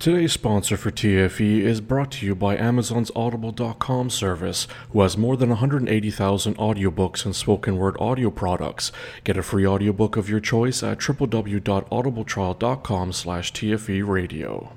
[0.00, 5.36] Today's sponsor for TFE is brought to you by Amazon's Audible.com service, who has more
[5.36, 8.92] than 180,000 audiobooks and spoken word audio products.
[9.24, 14.72] Get a free audiobook of your choice at www.audibletrial.com slash TFE radio.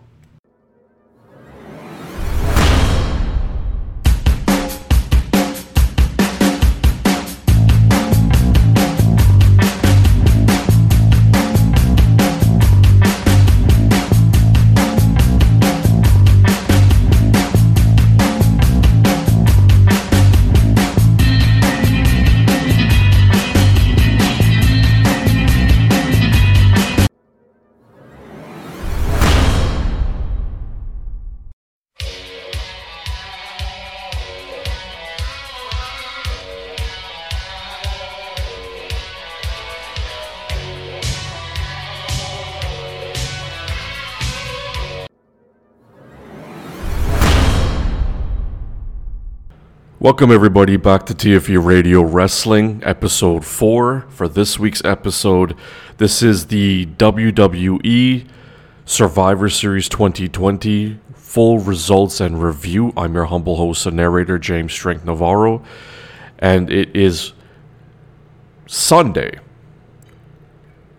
[50.04, 54.01] Welcome, everybody, back to TFE Radio Wrestling, episode 4.
[54.10, 55.55] For this week's episode,
[55.95, 58.27] this is the WWE
[58.84, 62.91] Survivor Series 2020 full results and review.
[62.98, 65.63] I'm your humble host and narrator, James Strength Navarro,
[66.38, 67.31] and it is
[68.67, 69.40] Sunday.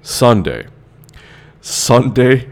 [0.01, 0.69] Sunday.
[1.61, 2.49] Sunday,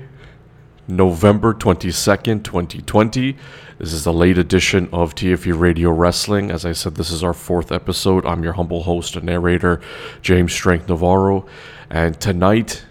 [0.89, 3.37] November 22nd, 2020.
[3.79, 6.51] This is the late edition of TFE Radio Wrestling.
[6.51, 8.27] As I said, this is our fourth episode.
[8.27, 9.81] I'm your humble host and narrator,
[10.23, 11.47] James Strength Navarro.
[11.89, 12.85] And tonight,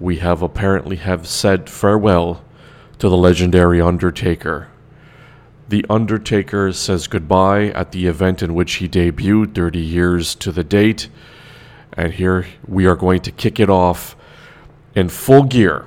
[0.00, 2.42] we have apparently have said farewell
[2.98, 4.68] to the legendary Undertaker.
[5.68, 10.64] The Undertaker says goodbye at the event in which he debuted 30 years to the
[10.64, 11.10] date.
[11.92, 14.16] And here we are going to kick it off
[14.94, 15.84] in full gear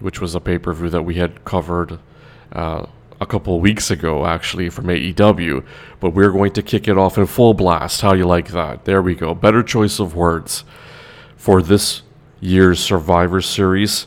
[0.00, 1.98] which was a pay per view that we had covered
[2.52, 2.86] uh,
[3.20, 5.64] a couple weeks ago, actually, from AEW.
[6.00, 8.00] But we're going to kick it off in full blast.
[8.00, 8.84] How you like that?
[8.84, 9.34] There we go.
[9.34, 10.64] Better choice of words
[11.36, 12.02] for this
[12.40, 14.06] year's Survivor Series.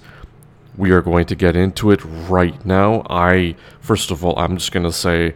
[0.78, 3.06] We are going to get into it right now.
[3.10, 5.36] I, first of all, I'm just going to say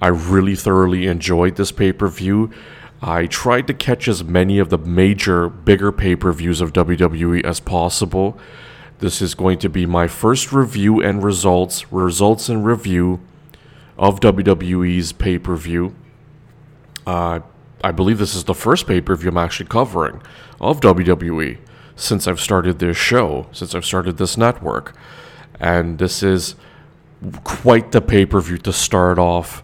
[0.00, 2.50] I really thoroughly enjoyed this pay per view.
[3.02, 7.44] I tried to catch as many of the major, bigger pay per views of WWE
[7.44, 8.38] as possible.
[9.00, 13.20] This is going to be my first review and results, results and review
[13.96, 15.94] of WWE's pay per view.
[17.06, 17.40] Uh,
[17.82, 20.22] I believe this is the first pay per view I'm actually covering
[20.60, 21.58] of WWE
[21.96, 24.94] since I've started this show, since I've started this network.
[25.58, 26.54] And this is
[27.42, 29.62] quite the pay per view to start off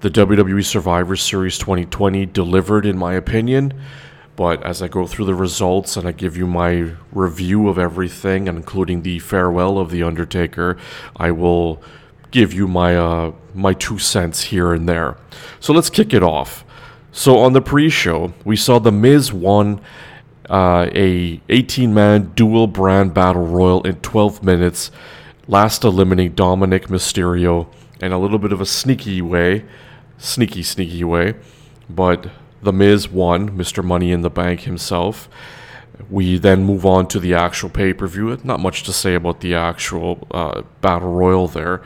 [0.00, 3.72] the WWE Survivor Series 2020, delivered, in my opinion.
[4.36, 8.48] But as I go through the results and I give you my review of everything,
[8.48, 10.76] including the farewell of the Undertaker,
[11.16, 11.80] I will
[12.30, 15.16] give you my uh, my two cents here and there.
[15.60, 16.64] So let's kick it off.
[17.12, 19.80] So on the pre-show, we saw the Miz won
[20.50, 24.90] uh, a 18-man dual brand battle royal in 12 minutes,
[25.46, 27.68] last eliminating Dominic Mysterio
[28.00, 29.64] in a little bit of a sneaky way,
[30.18, 31.34] sneaky sneaky way,
[31.88, 32.30] but
[32.64, 33.84] the Miz won, Mr.
[33.84, 35.28] Money in the Bank himself.
[36.10, 38.36] We then move on to the actual pay per view.
[38.42, 41.82] Not much to say about the actual uh, Battle Royal there.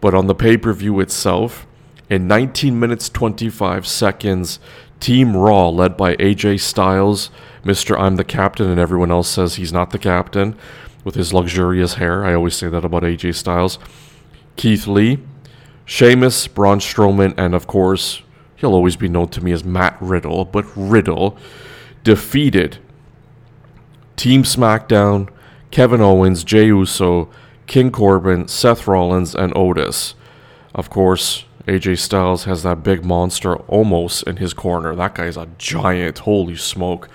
[0.00, 1.66] But on the pay per view itself,
[2.08, 4.60] in 19 minutes 25 seconds,
[5.00, 7.30] Team Raw, led by AJ Styles,
[7.64, 7.98] Mr.
[7.98, 10.56] I'm the captain, and everyone else says he's not the captain
[11.04, 12.24] with his luxurious hair.
[12.24, 13.78] I always say that about AJ Styles.
[14.56, 15.18] Keith Lee,
[15.84, 18.22] Sheamus, Braun Strowman, and of course,
[18.56, 21.36] he'll always be known to me as Matt Riddle, but Riddle
[22.04, 22.78] defeated
[24.16, 25.28] Team SmackDown,
[25.70, 27.28] Kevin Owens, Jey Uso,
[27.66, 30.14] King Corbin, Seth Rollins, and Otis.
[30.74, 34.94] Of course, AJ Styles has that big monster almost in his corner.
[34.94, 36.18] That guy's a giant.
[36.20, 37.08] Holy smoke.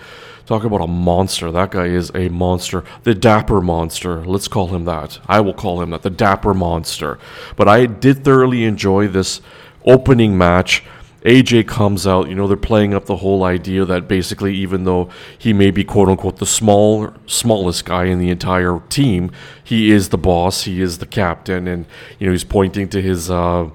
[0.46, 1.52] Talk about a monster.
[1.52, 2.84] That guy is a monster.
[3.04, 4.26] The Dapper Monster.
[4.26, 5.20] Let's call him that.
[5.28, 6.02] I will call him that.
[6.02, 7.18] The Dapper Monster.
[7.56, 9.40] But I did thoroughly enjoy this
[9.86, 10.84] opening match.
[11.24, 15.10] AJ comes out, you know, they're playing up the whole idea that basically, even though
[15.38, 19.32] he may be quote unquote the small, smallest guy in the entire team,
[19.64, 21.86] he is the boss, he is the captain, and
[22.18, 23.70] you know, he's pointing to his uh,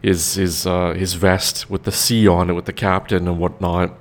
[0.00, 3.96] his his uh, his vest with the C on it with the captain and whatnot.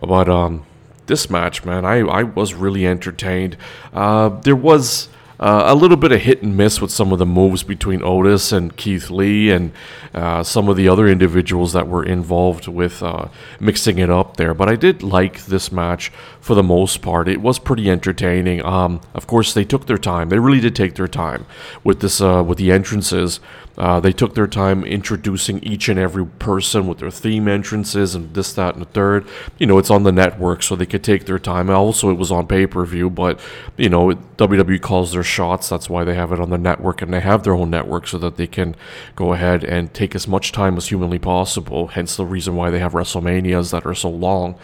[0.00, 0.64] But um,
[1.06, 3.58] this match, man, I I was really entertained.
[3.92, 7.26] Uh, there was uh, a little bit of hit and miss with some of the
[7.26, 9.72] moves between Otis and Keith Lee and
[10.14, 13.28] uh, some of the other individuals that were involved with uh,
[13.60, 14.54] mixing it up there.
[14.54, 17.28] But I did like this match for the most part.
[17.28, 18.64] It was pretty entertaining.
[18.64, 20.28] Um, of course, they took their time.
[20.28, 21.46] They really did take their time
[21.84, 23.40] with this uh, with the entrances.
[23.78, 28.34] Uh, they took their time introducing each and every person with their theme entrances and
[28.34, 29.24] this, that, and the third.
[29.56, 31.70] You know, it's on the network, so they could take their time.
[31.70, 33.38] Also, it was on pay per view, but
[33.76, 35.68] you know, WWE calls their shots.
[35.68, 38.18] That's why they have it on the network, and they have their own network so
[38.18, 38.74] that they can
[39.14, 41.86] go ahead and take as much time as humanly possible.
[41.86, 44.56] Hence, the reason why they have WrestleManias that are so long.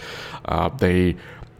[0.45, 1.15] Uh, they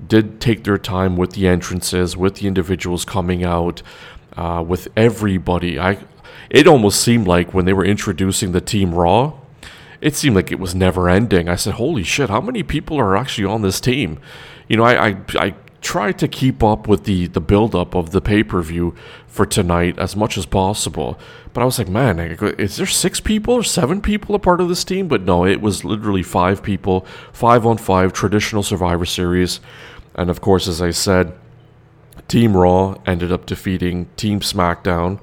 [0.05, 3.81] did take their time with the entrances, with the individuals coming out.
[4.37, 5.79] Uh, with everybody.
[5.79, 5.97] I
[6.55, 9.33] it almost seemed like when they were introducing the Team Raw,
[10.01, 11.49] it seemed like it was never ending.
[11.49, 12.31] I said, "Holy shit!
[12.31, 14.21] How many people are actually on this team?"
[14.69, 18.13] You know, I I, I tried to keep up with the the build up of
[18.13, 18.95] the pay per view
[19.27, 21.19] for tonight as much as possible,
[21.53, 24.69] but I was like, "Man, is there six people or seven people a part of
[24.69, 29.59] this team?" But no, it was literally five people, five on five, traditional Survivor Series,
[30.15, 31.33] and of course, as I said.
[32.27, 35.19] Team Raw ended up defeating Team SmackDown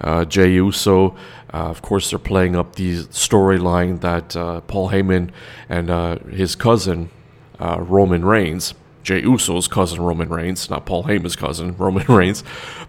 [0.00, 1.16] uh, Jey Uso.
[1.52, 5.30] Uh, of course, they're playing up the storyline that uh, Paul Heyman
[5.68, 7.10] and uh, his cousin
[7.58, 12.44] uh, Roman Reigns, Jey Uso's cousin Roman Reigns, not Paul Heyman's cousin Roman Reigns,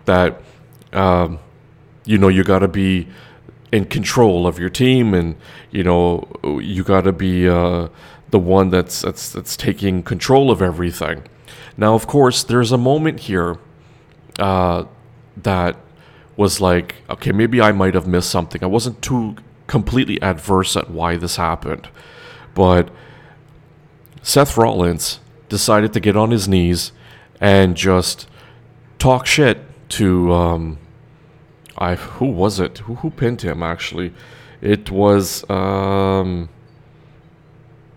[0.06, 0.42] that
[0.94, 1.40] um,
[2.06, 3.08] you know you got to be
[3.72, 5.36] in control of your team, and
[5.72, 6.28] you know
[6.62, 7.88] you got to be uh,
[8.32, 11.24] the one that's that's that's taking control of everything.
[11.78, 13.60] Now, of course, there's a moment here
[14.38, 15.78] that
[16.38, 18.64] was like, okay, maybe I might have missed something.
[18.64, 19.36] I wasn't too
[19.66, 21.90] completely adverse at why this happened.
[22.54, 22.90] But
[24.22, 25.20] Seth Rollins
[25.50, 26.92] decided to get on his knees
[27.42, 28.30] and just
[29.00, 30.78] talk shit to um,
[31.78, 32.80] I who was it?
[32.80, 34.14] Who who pinned him actually?
[34.62, 36.50] It was um,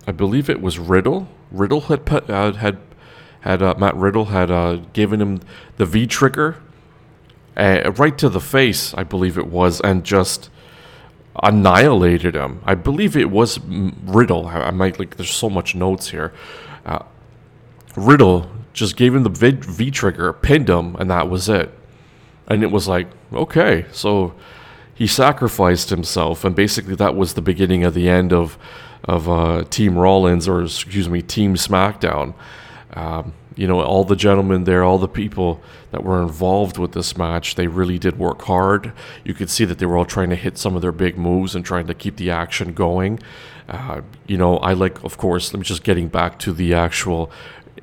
[0.06, 1.28] I believe it was Riddle.
[1.50, 2.78] Riddle had uh, had
[3.40, 5.40] had uh, Matt Riddle had uh, given him
[5.78, 6.56] the V trigger
[7.56, 10.50] uh, right to the face, I believe it was, and just
[11.42, 12.60] annihilated him.
[12.64, 14.46] I believe it was Riddle.
[14.46, 15.16] I, might like.
[15.16, 16.32] There's so much notes here.
[16.84, 17.04] Uh,
[17.96, 21.76] Riddle just gave him the v, v trigger, pinned him, and that was it.
[22.46, 24.34] And it was like, okay, so
[24.94, 28.58] he sacrificed himself, and basically that was the beginning of the end of
[29.04, 32.34] of uh, Team Rollins, or excuse me, Team SmackDown.
[32.92, 35.60] Um, you know, all the gentlemen there, all the people
[35.90, 38.92] that were involved with this match, they really did work hard.
[39.24, 41.54] You could see that they were all trying to hit some of their big moves
[41.54, 43.18] and trying to keep the action going.
[43.68, 47.30] Uh, you know, I like, of course, let me just getting back to the actual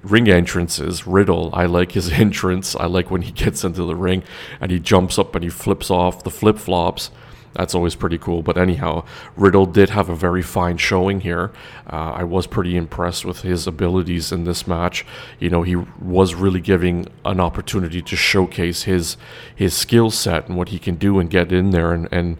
[0.03, 1.05] ring entrances.
[1.05, 2.75] Riddle, I like his entrance.
[2.75, 4.23] I like when he gets into the ring
[4.59, 7.11] and he jumps up and he flips off the flip flops
[7.53, 8.43] that's always pretty cool.
[8.43, 9.05] But anyhow,
[9.35, 11.51] Riddle did have a very fine showing here.
[11.91, 15.05] Uh, I was pretty impressed with his abilities in this match.
[15.39, 19.17] You know, he was really giving an opportunity to showcase his
[19.55, 22.37] his skill set and what he can do and get in there and, and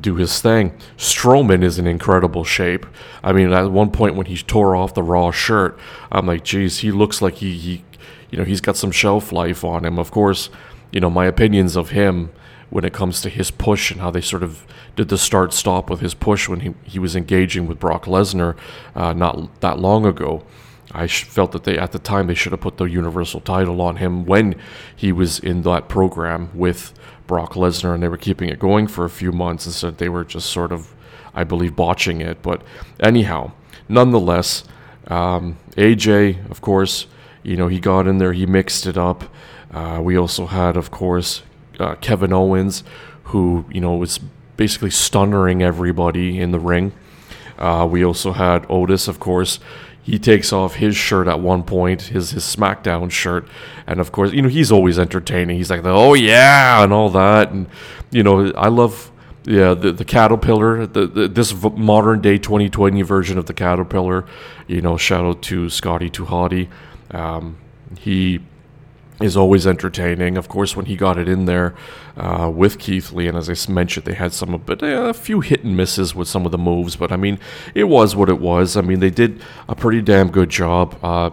[0.00, 0.76] do his thing.
[0.96, 2.86] Strowman is in incredible shape.
[3.22, 5.78] I mean, at one point when he tore off the Raw shirt,
[6.10, 7.84] I'm like, geez, he looks like he, he
[8.30, 9.98] you know, he's got some shelf life on him.
[9.98, 10.50] Of course,
[10.90, 12.30] you know, my opinions of him
[12.70, 14.66] when it comes to his push and how they sort of
[14.96, 18.56] did the start stop with his push when he, he was engaging with Brock Lesnar
[18.94, 20.44] uh, not that long ago.
[20.92, 23.96] I felt that they at the time they should have put the Universal title on
[23.96, 24.54] him when
[24.94, 26.94] he was in that program with
[27.26, 29.98] Brock Lesnar, and they were keeping it going for a few months instead.
[29.98, 30.94] They were just sort of,
[31.34, 32.40] I believe, botching it.
[32.40, 32.62] But
[33.00, 33.52] anyhow,
[33.88, 34.64] nonetheless,
[35.08, 37.06] um, AJ, of course,
[37.42, 39.24] you know he got in there, he mixed it up.
[39.72, 41.42] Uh, we also had, of course,
[41.78, 42.82] uh, Kevin Owens,
[43.24, 44.18] who you know was
[44.56, 46.92] basically stunning everybody in the ring.
[47.58, 49.58] Uh, we also had Otis, of course.
[50.02, 53.48] He takes off his shirt at one point, his his SmackDown shirt,
[53.86, 55.56] and of course, you know he's always entertaining.
[55.56, 57.66] He's like, "Oh yeah," and all that, and
[58.10, 59.10] you know I love
[59.46, 64.26] yeah the, the caterpillar the, the, this modern day 2020 version of the caterpillar
[64.66, 66.68] you know shout out to scotty 2 Hotty
[67.12, 67.56] um,
[67.96, 68.40] he
[69.20, 70.36] is always entertaining.
[70.36, 71.74] Of course, when he got it in there
[72.16, 75.40] uh, with Keith Lee, and as I mentioned, they had some, but uh, a few
[75.40, 76.96] hit and misses with some of the moves.
[76.96, 77.38] But I mean,
[77.74, 78.76] it was what it was.
[78.76, 80.98] I mean, they did a pretty damn good job.
[81.02, 81.30] Uh,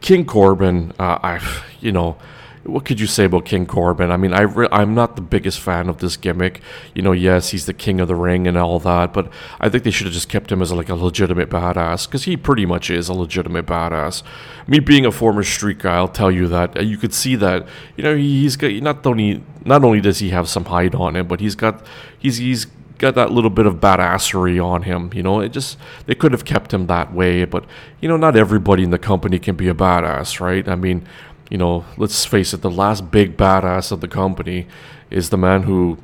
[0.00, 2.16] King Corbin, uh, I, you know,
[2.64, 4.10] what could you say about King Corbin?
[4.10, 6.60] I mean, I re- I'm not the biggest fan of this gimmick.
[6.94, 9.84] You know, yes, he's the king of the ring and all that, but I think
[9.84, 12.90] they should have just kept him as like a legitimate badass because he pretty much
[12.90, 14.22] is a legitimate badass.
[14.66, 17.66] Me being a former street guy, I'll tell you that uh, you could see that.
[17.96, 21.28] You know, he's got not only not only does he have some hide on him,
[21.28, 21.84] but he's got
[22.18, 22.66] he's he's
[23.00, 25.10] got that little bit of badassery on him.
[25.14, 27.64] You know, it just they could have kept him that way, but
[28.00, 30.68] you know, not everybody in the company can be a badass, right?
[30.68, 31.06] I mean
[31.50, 34.66] you know, let's face it, the last big badass of the company
[35.10, 35.98] is the man who,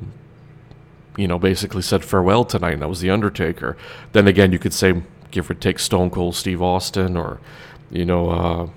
[1.17, 3.77] you know, basically said farewell tonight, and that was The Undertaker.
[4.11, 5.01] Then again, you could say,
[5.31, 7.39] give or take Stone Cold Steve Austin, or,
[7.89, 8.69] you know, uh,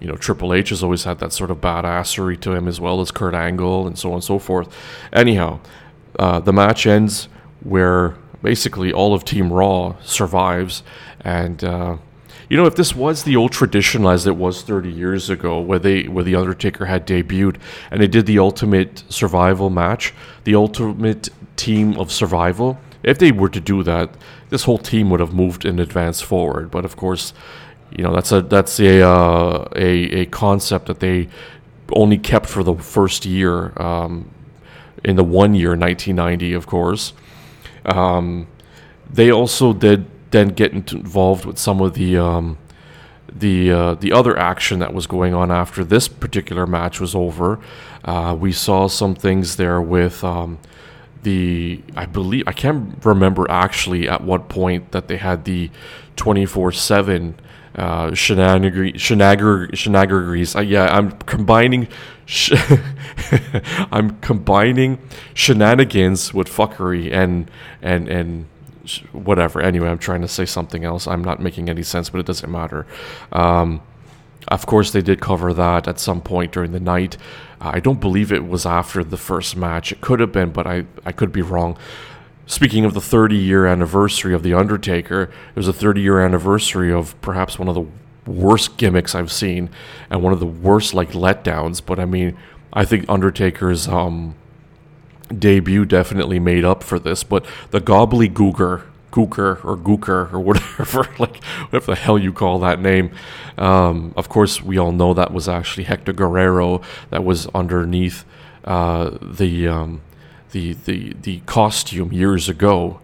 [0.00, 3.00] you know, Triple H has always had that sort of badassery to him as well
[3.00, 4.74] as Kurt Angle and so on and so forth.
[5.12, 5.60] Anyhow,
[6.18, 7.28] uh, the match ends
[7.62, 10.82] where basically all of Team Raw survives,
[11.20, 11.96] and uh,
[12.50, 15.78] you know, if this was the old tradition as it was 30 years ago, where
[15.78, 17.58] they where the Undertaker had debuted
[17.92, 22.76] and they did the ultimate survival match, the ultimate team of survival.
[23.04, 24.10] If they were to do that,
[24.48, 26.72] this whole team would have moved in advance forward.
[26.72, 27.32] But of course,
[27.96, 31.28] you know that's a that's a uh, a a concept that they
[31.92, 33.72] only kept for the first year.
[33.80, 34.28] Um,
[35.02, 37.14] in the one year, 1990, of course.
[37.86, 38.48] Um,
[39.10, 42.58] they also did then get involved with some of the um,
[43.32, 47.58] the uh, the other action that was going on after this particular match was over.
[48.04, 50.58] Uh, we saw some things there with um,
[51.22, 55.70] the I believe I can't remember actually at what point that they had the
[56.16, 57.38] twenty four seven
[57.74, 59.00] uh, shenanigans.
[60.56, 61.88] Uh, yeah, I'm combining.
[62.26, 62.52] Sh-
[63.92, 64.98] I'm combining
[65.34, 67.50] shenanigans with fuckery and
[67.82, 68.46] and and
[69.12, 69.60] whatever.
[69.60, 71.06] Anyway, I'm trying to say something else.
[71.06, 72.86] I'm not making any sense, but it doesn't matter.
[73.32, 73.82] Um,
[74.48, 77.16] of course, they did cover that at some point during the night.
[77.60, 79.92] I don't believe it was after the first match.
[79.92, 81.76] It could have been, but I, I could be wrong.
[82.46, 86.92] Speaking of the 30 year anniversary of The Undertaker, it was a 30 year anniversary
[86.92, 87.86] of perhaps one of the
[88.30, 89.70] worst gimmicks I've seen
[90.10, 91.80] and one of the worst like letdowns.
[91.84, 92.36] But I mean,
[92.72, 94.34] I think Undertaker's um,
[95.38, 101.42] debut definitely made up for this, but the gobbledygooker, gooker or gooker or whatever, like
[101.44, 103.10] whatever the hell you call that name.
[103.58, 108.24] Um, of course, we all know that was actually Hector Guerrero that was underneath
[108.64, 110.02] uh, the, um,
[110.52, 113.00] the the the costume years ago.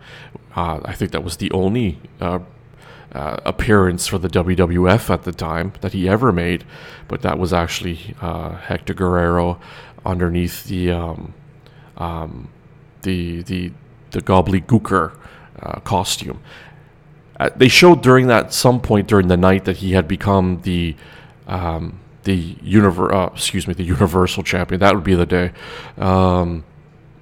[0.55, 2.41] Uh, I think that was the only uh,
[3.13, 6.65] uh, appearance for the WWF at the time that he ever made,
[7.09, 9.61] but that was actually uh, Hector Guerrero
[10.05, 11.35] underneath the um,
[11.97, 12.49] um,
[13.03, 13.73] the the
[14.11, 15.17] the gobbledygooker
[15.63, 16.41] uh, costume.
[17.39, 20.97] Uh, they showed during that some point during the night that he had become the
[21.47, 24.81] um, the univer- uh, excuse me the universal champion.
[24.81, 25.53] That would be the day.
[25.99, 26.65] Um,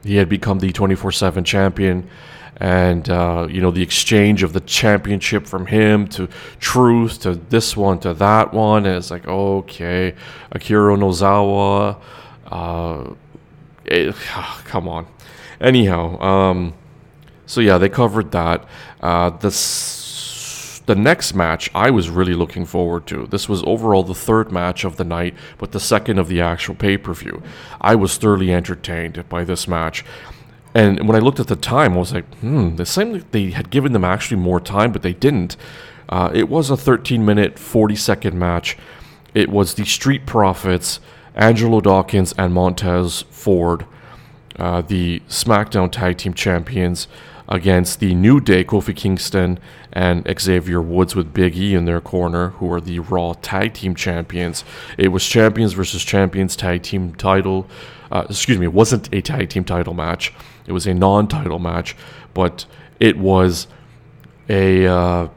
[0.02, 2.09] he had become the 24/7 champion
[2.59, 6.28] and uh, you know the exchange of the championship from him to
[6.61, 10.14] truth to this one to that one and it's like okay
[10.52, 12.00] Akira Tozawa
[12.47, 13.14] uh,
[13.85, 15.07] it, oh, come on.
[15.61, 16.75] Anyhow, um,
[17.47, 18.67] so yeah, they covered that.
[19.00, 23.26] Uh, this, the next match I was really looking forward to.
[23.26, 26.75] This was overall the third match of the night, but the second of the actual
[26.75, 27.43] pay per view.
[27.81, 30.05] I was thoroughly entertained by this match.
[30.75, 33.71] And when I looked at the time, I was like, hmm, seemed like they had
[33.71, 35.57] given them actually more time, but they didn't.
[36.09, 38.76] Uh, it was a 13 minute, 40 second match.
[39.35, 41.00] It was the Street Profits
[41.35, 43.87] Angelo Dawkins and Montez Ford,
[44.57, 47.09] uh, the SmackDown Tag Team Champions,
[47.49, 49.59] against the New Day, Kofi Kingston
[49.93, 53.95] and Xavier Woods with Big E in their corner, who are the Raw Tag Team
[53.95, 54.64] Champions.
[54.97, 57.67] It was Champions versus Champions Tag Team title.
[58.11, 60.33] Uh, excuse me, it wasn't a tag team title match.
[60.67, 61.97] It was a non title match,
[62.33, 62.64] but
[63.00, 63.67] it was
[64.49, 64.87] a.
[64.87, 65.29] Uh,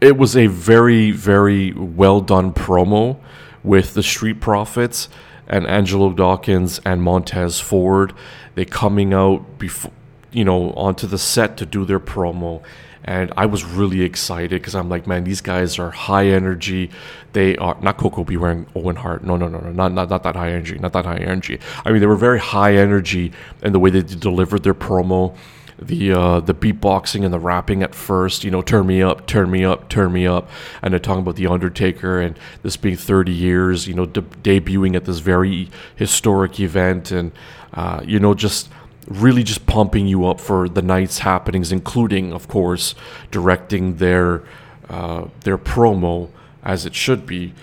[0.00, 3.18] it was a very, very well done promo
[3.66, 5.08] with the Street Profits
[5.46, 8.14] and Angelo Dawkins and Montez Ford.
[8.54, 9.92] They coming out before,
[10.32, 12.62] you know, onto the set to do their promo.
[13.04, 16.90] And I was really excited because I'm like, man, these guys are high energy.
[17.34, 18.36] They are not Koko B.
[18.36, 19.22] Ware and Owen Hart.
[19.22, 20.78] No, no, no, no, not, not not that high energy.
[20.78, 21.60] Not that high energy.
[21.84, 23.32] I mean, they were very high energy
[23.62, 25.36] in the way they delivered their promo
[25.78, 28.44] the uh, the beatboxing and the rapping at first.
[28.44, 30.48] You know, turn me up, turn me up, turn me up,
[30.82, 33.86] and they're talking about the Undertaker and this being 30 years.
[33.86, 37.32] You know, de- debuting at this very historic event, and
[37.74, 38.70] uh, you know, just
[39.06, 42.94] really just pumping you up for the night's happenings, including, of course,
[43.30, 44.42] directing their
[44.88, 46.30] uh, their promo
[46.62, 47.54] as it should be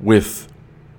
[0.00, 0.52] with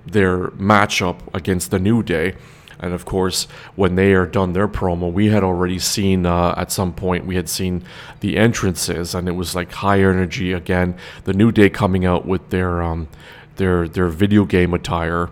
[0.06, 2.34] their matchup against the New Day.
[2.80, 3.44] And of course,
[3.76, 7.36] when they are done their promo, we had already seen uh, at some point we
[7.36, 7.84] had seen
[8.20, 10.96] the entrances, and it was like high energy again.
[11.24, 13.08] The New Day coming out with their um,
[13.56, 15.28] their their video game attire,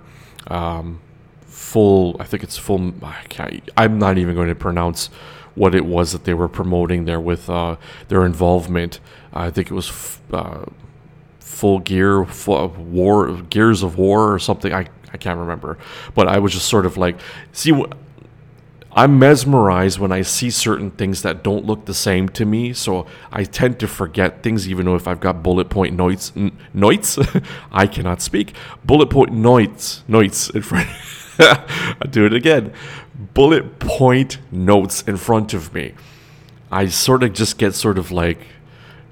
[0.48, 1.00] um,
[1.46, 2.16] full.
[2.20, 2.92] I think it's full.
[3.02, 5.06] I I'm not even going to pronounce
[5.54, 7.76] what it was that they were promoting there with uh,
[8.08, 9.00] their involvement.
[9.32, 9.88] I think it was.
[9.88, 10.64] F- uh,
[11.40, 14.72] full gear, full war, gears of war, or something.
[14.72, 15.78] I I can't remember,
[16.14, 17.18] but I was just sort of like,
[17.52, 17.72] see,
[18.92, 22.72] I'm mesmerized when I see certain things that don't look the same to me.
[22.72, 26.32] So I tend to forget things, even though if I've got bullet point notes,
[26.74, 27.18] notes,
[27.72, 28.54] I cannot speak.
[28.84, 30.88] Bullet point notes, notes in front.
[31.38, 32.72] I do it again.
[33.34, 35.94] Bullet point notes in front of me.
[36.70, 38.40] I sort of just get sort of like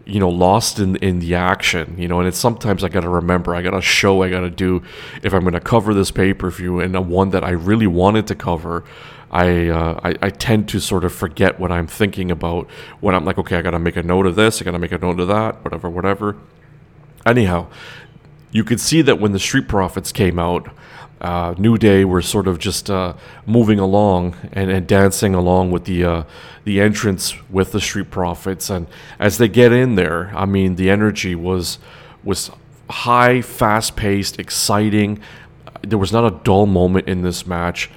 [0.07, 3.55] you know lost in in the action you know and it's sometimes i gotta remember
[3.55, 4.81] i gotta show i gotta do
[5.23, 8.85] if i'm gonna cover this pay-per-view and a one that i really wanted to cover
[9.29, 12.71] I, uh, I i tend to sort of forget what i'm thinking about
[13.01, 14.99] when i'm like okay i gotta make a note of this i gotta make a
[14.99, 16.37] note of that whatever whatever.
[17.27, 17.67] Anyhow
[18.53, 20.71] you could see that when the street profits came out
[21.21, 23.15] uh, New Day were sort of just uh,
[23.47, 26.23] moving along and, and dancing along with the uh,
[26.65, 28.87] the entrance with the Street Profits, and
[29.19, 31.79] as they get in there, I mean, the energy was
[32.23, 32.51] was
[32.91, 35.21] high, fast paced, exciting.
[35.83, 37.91] There was not a dull moment in this match.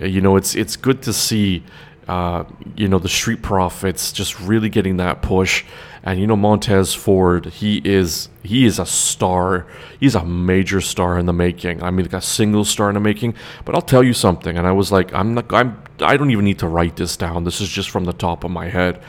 [0.00, 1.62] You know, it's it's good to see.
[2.08, 2.44] Uh,
[2.76, 5.64] you know the Street Profits just really getting that push,
[6.04, 9.66] and you know Montez Ford, he is he is a star.
[9.98, 11.82] He's a major star in the making.
[11.82, 13.34] I mean, like a single star in the making.
[13.64, 16.44] But I'll tell you something, and I was like, I'm not, I'm, I don't even
[16.44, 17.42] need to write this down.
[17.42, 19.02] This is just from the top of my head.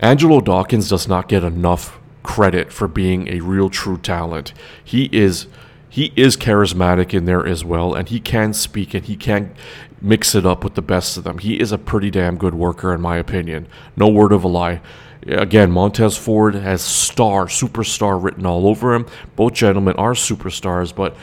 [0.00, 4.52] Angelo Dawkins does not get enough credit for being a real true talent.
[4.84, 5.48] He is
[5.88, 9.54] he is charismatic in there as well, and he can speak and he can
[10.02, 11.38] mix it up with the best of them.
[11.38, 13.68] He is a pretty damn good worker, in my opinion.
[13.96, 14.80] No word of a lie.
[15.26, 19.06] Again, Montez Ford has star, superstar written all over him.
[19.36, 21.16] Both gentlemen are superstars, but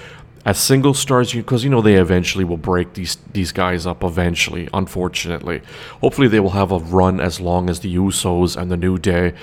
[0.45, 4.03] as single stars, because you know they eventually will break these these guys up.
[4.03, 5.61] Eventually, unfortunately,
[5.99, 9.33] hopefully they will have a run as long as the Usos and the New Day,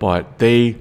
[0.00, 0.76] but they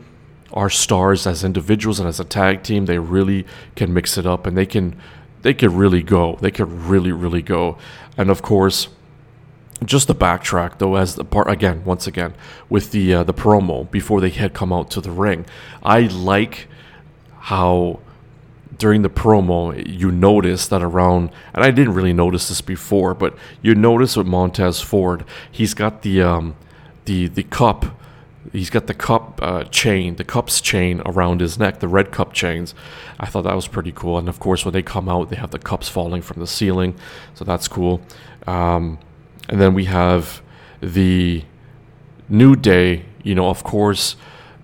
[0.52, 2.88] are stars as individuals and as a tag team.
[2.88, 4.96] They really can mix it up, and they can
[5.42, 6.38] they could really go.
[6.42, 7.78] They could really really go,
[8.18, 8.90] and of course
[9.86, 12.34] just the backtrack though as the part again once again
[12.70, 15.46] with the uh, the promo before they had come out to the ring
[15.84, 16.68] i like
[17.40, 18.00] how
[18.78, 23.34] during the promo you notice that around and i didn't really notice this before but
[23.62, 26.56] you notice with montez ford he's got the um
[27.06, 27.86] the the cup
[28.54, 32.34] he's got the cup uh, chain the cups chain around his neck the red cup
[32.34, 32.74] chains
[33.20, 35.52] i thought that was pretty cool and of course when they come out they have
[35.52, 36.96] the cups falling from the ceiling
[37.34, 38.02] so that's cool
[38.48, 38.98] um,
[39.50, 40.42] and then we have
[40.82, 41.44] the
[42.30, 44.16] New Day, you know, of course,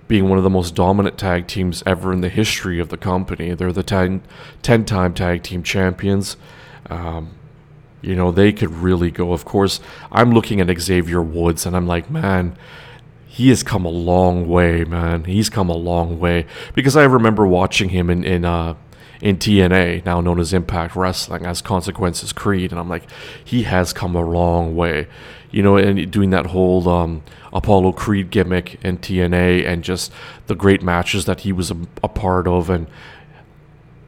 [0.07, 3.53] being one of the most dominant tag teams ever in the history of the company.
[3.55, 4.21] They're the 10,
[4.61, 6.37] 10 time tag team champions.
[6.89, 7.31] Um,
[8.01, 9.33] you know, they could really go.
[9.33, 9.79] Of course,
[10.11, 12.55] I'm looking at Xavier Woods and I'm like, man,
[13.35, 15.25] he has come a long way, man.
[15.25, 16.45] He's come a long way.
[16.73, 18.75] Because I remember watching him in, in uh,
[19.21, 23.03] in TNA, now known as Impact Wrestling, as Consequences Creed, and I'm like,
[23.43, 25.07] he has come a long way,
[25.51, 30.13] you know, and doing that whole um, Apollo Creed gimmick in TNA, and just
[30.47, 32.87] the great matches that he was a, a part of, and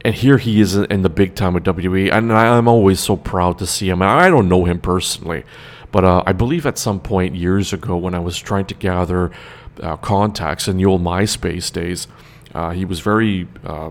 [0.06, 3.58] and here he is in the big time with WWE, and I'm always so proud
[3.58, 4.00] to see him.
[4.00, 5.44] I don't know him personally,
[5.90, 9.30] but uh, I believe at some point years ago when I was trying to gather
[9.80, 12.08] uh, contacts in the old MySpace days,
[12.54, 13.90] uh, he was very uh,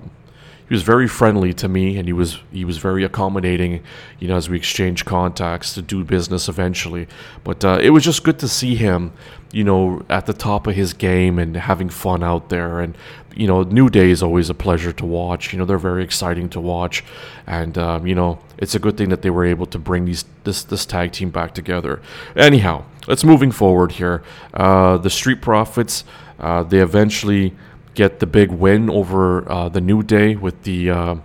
[0.68, 3.84] he was very friendly to me and he was he was very accommodating
[4.20, 7.08] you know as we exchanged contacts to do business eventually.
[7.44, 9.14] But uh, it was just good to see him
[9.52, 12.82] you know at the top of his game and having fun out there.
[12.82, 12.98] And
[13.36, 15.54] you know new day is always a pleasure to watch.
[15.54, 17.04] You know they're very exciting to watch.
[17.46, 20.26] And um, you know it's a good thing that they were able to bring these
[20.44, 22.02] this this tag team back together.
[22.36, 24.22] Anyhow let's moving forward here.
[24.54, 26.04] Uh, the street profits
[26.40, 27.56] uh, they eventually
[27.98, 31.16] get the big win over uh, the New Day with the uh,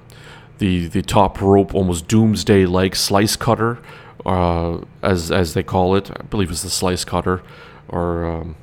[0.58, 3.78] the the top rope, almost doomsday like slice cutter,
[4.24, 6.10] uh, as as they call it.
[6.10, 7.42] I believe it's the slice cutter,
[7.88, 8.56] or um,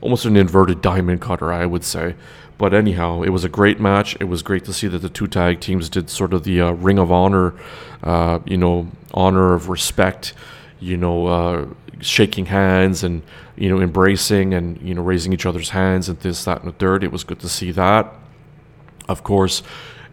[0.00, 2.14] almost an inverted diamond cutter, I would say.
[2.56, 4.16] But anyhow, it was a great match.
[4.20, 6.70] It was great to see that the two tag teams did sort of the uh,
[6.72, 7.54] Ring of Honor,
[8.04, 10.34] uh, you know, honor of respect,
[10.78, 11.66] you know, uh,
[12.00, 13.22] shaking hands and
[13.56, 16.76] you know embracing and you know raising each other's hands and this that and the
[16.76, 17.04] third.
[17.04, 18.14] It was good to see that.
[19.08, 19.62] Of course,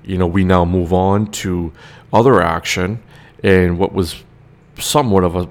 [0.03, 1.71] you know, we now move on to
[2.11, 3.03] other action
[3.43, 4.23] and what was
[4.79, 5.49] somewhat of a,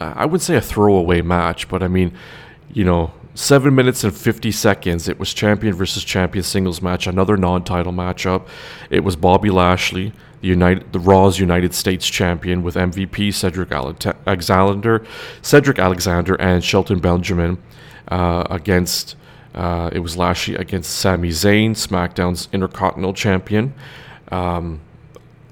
[0.00, 2.16] I would say a throwaway match, but I mean,
[2.72, 5.08] you know, seven minutes and 50 seconds.
[5.08, 8.48] It was champion versus champion singles match, another non title matchup.
[8.90, 15.04] It was Bobby Lashley, the, United, the Raw's United States champion, with MVP Cedric Alexander,
[15.42, 17.58] Cedric Alexander, and Shelton Benjamin
[18.08, 19.16] uh, against.
[19.54, 23.74] Uh, it was Lashley against Sami Zayn, SmackDown's Intercontinental Champion.
[24.30, 24.80] Um,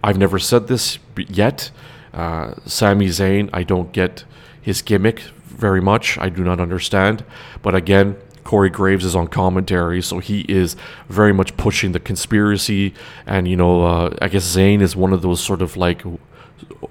[0.05, 1.71] I've never said this yet.
[2.15, 4.25] Uh, Sami Zayn, I don't get
[4.61, 6.19] his gimmick very much.
[6.19, 7.25] I do not understand.
[7.63, 10.77] But again, Corey Graves is on commentary, so he is
[11.09, 12.95] very much pushing the conspiracy.
[13.27, 16.05] And, you know, uh, I guess Zayn is one of those sort of like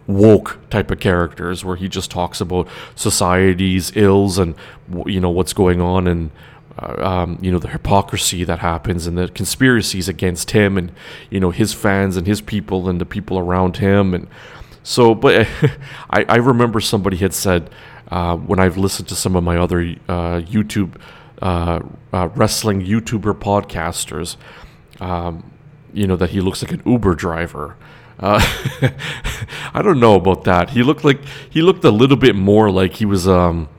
[0.06, 4.54] woke type of characters where he just talks about society's ills and,
[5.06, 6.32] you know, what's going on and,
[6.78, 10.92] uh, um, you know, the hypocrisy that happens and the conspiracies against him and,
[11.30, 14.14] you know, his fans and his people and the people around him.
[14.14, 14.28] And
[14.84, 15.48] so, but
[16.10, 17.70] I, I remember somebody had said,
[18.12, 21.00] uh, when I've listened to some of my other uh, YouTube
[21.42, 21.80] uh,
[22.14, 24.38] uh, wrestling YouTuber podcasters,
[25.00, 25.52] um,
[25.94, 27.76] you know that he looks like an Uber driver.
[28.20, 28.40] Uh,
[29.74, 30.72] I don't know about that.
[30.72, 31.20] He looked like
[31.50, 33.70] he looked a little bit more like he was um,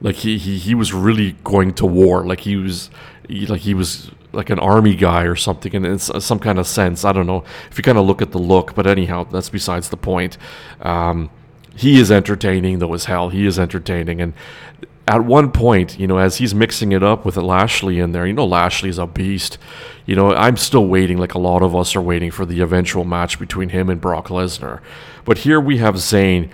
[0.00, 2.24] like he, he he was really going to war.
[2.24, 2.90] Like he was
[3.28, 6.66] he, like he was like an army guy or something in, in some kind of
[6.66, 7.04] sense.
[7.04, 9.88] I don't know if you kind of look at the look, but anyhow, that's besides
[9.88, 10.38] the point.
[10.80, 11.30] Um,
[11.76, 13.30] he is entertaining though as hell.
[13.30, 14.34] He is entertaining, and
[15.06, 18.32] at one point, you know, as he's mixing it up with Lashley in there, you
[18.32, 19.58] know, Lashley's a beast.
[20.06, 23.04] You know, I'm still waiting, like a lot of us are waiting for the eventual
[23.04, 24.80] match between him and Brock Lesnar.
[25.24, 26.50] But here we have Zayn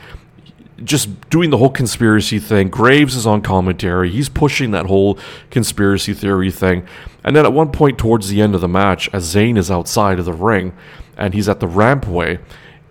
[0.83, 2.71] just doing the whole conspiracy thing.
[2.71, 4.11] Graves is on commentary.
[4.11, 5.19] He's pushing that whole
[5.51, 6.87] conspiracy theory thing.
[7.23, 10.19] And then at one point towards the end of the match, as Zayn is outside
[10.19, 10.73] of the ring
[11.17, 12.41] and he's at the rampway,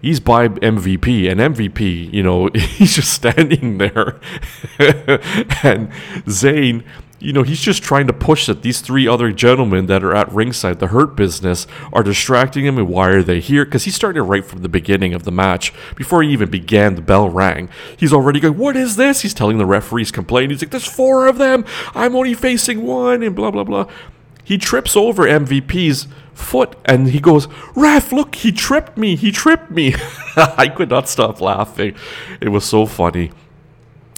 [0.02, 4.20] he's by MVP, and MVP, you know, he's just standing there.
[5.64, 5.92] and
[6.26, 6.84] Zayn,
[7.20, 10.32] you know, he's just trying to push that these three other gentlemen that are at
[10.32, 12.78] ringside, the Hurt Business, are distracting him.
[12.78, 13.66] And why are they here?
[13.66, 15.74] Because he started right from the beginning of the match.
[15.96, 17.70] Before he even began, the bell rang.
[17.98, 19.22] He's already going, What is this?
[19.22, 20.50] He's telling the referees complain.
[20.50, 21.66] He's like, There's four of them.
[21.94, 23.88] I'm only facing one, and blah, blah, blah.
[24.50, 29.70] He trips over MVP's foot and he goes, Ref, look, he tripped me, he tripped
[29.70, 29.94] me.
[30.36, 31.94] I could not stop laughing.
[32.42, 33.30] It was so funny.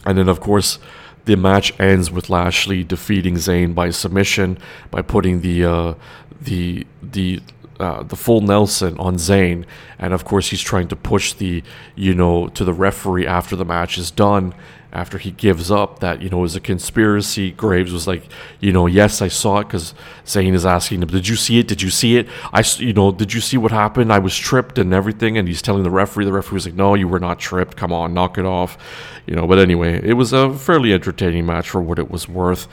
[0.05, 0.79] And then, of course,
[1.25, 4.57] the match ends with Lashley defeating Zayn by submission
[4.89, 5.93] by putting the uh,
[6.39, 7.41] the the
[7.81, 9.65] uh, the full Nelson on Zayn,
[9.99, 11.61] and of course he's trying to push the
[11.95, 14.53] you know to the referee after the match is done,
[14.93, 17.51] after he gives up that you know was a conspiracy.
[17.51, 18.23] Graves was like,
[18.59, 19.93] you know, yes, I saw it because
[20.25, 21.67] Zayn is asking him, did you see it?
[21.67, 22.27] Did you see it?
[22.51, 24.11] I, you know, did you see what happened?
[24.11, 26.25] I was tripped and everything, and he's telling the referee.
[26.25, 27.77] The referee was like, no, you were not tripped.
[27.77, 28.77] Come on, knock it off,
[29.25, 29.47] you know.
[29.47, 32.67] But anyway, it was a fairly entertaining match for what it was worth,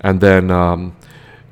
[0.00, 0.50] and then.
[0.50, 0.96] Um,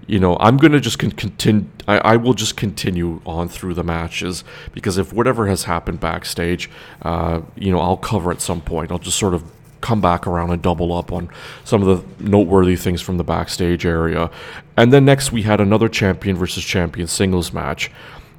[0.06, 1.66] you know, I'm going to just con- continue.
[1.86, 4.42] I, I, will just continue on through the matches
[4.72, 6.68] because if whatever has happened backstage,
[7.02, 8.90] uh, you know, I'll cover at some point.
[8.90, 9.44] I'll just sort of
[9.80, 11.28] come back around and double up on
[11.64, 11.88] some of
[12.18, 14.30] the noteworthy things from the backstage area.
[14.76, 17.90] And then next we had another champion versus champion singles match.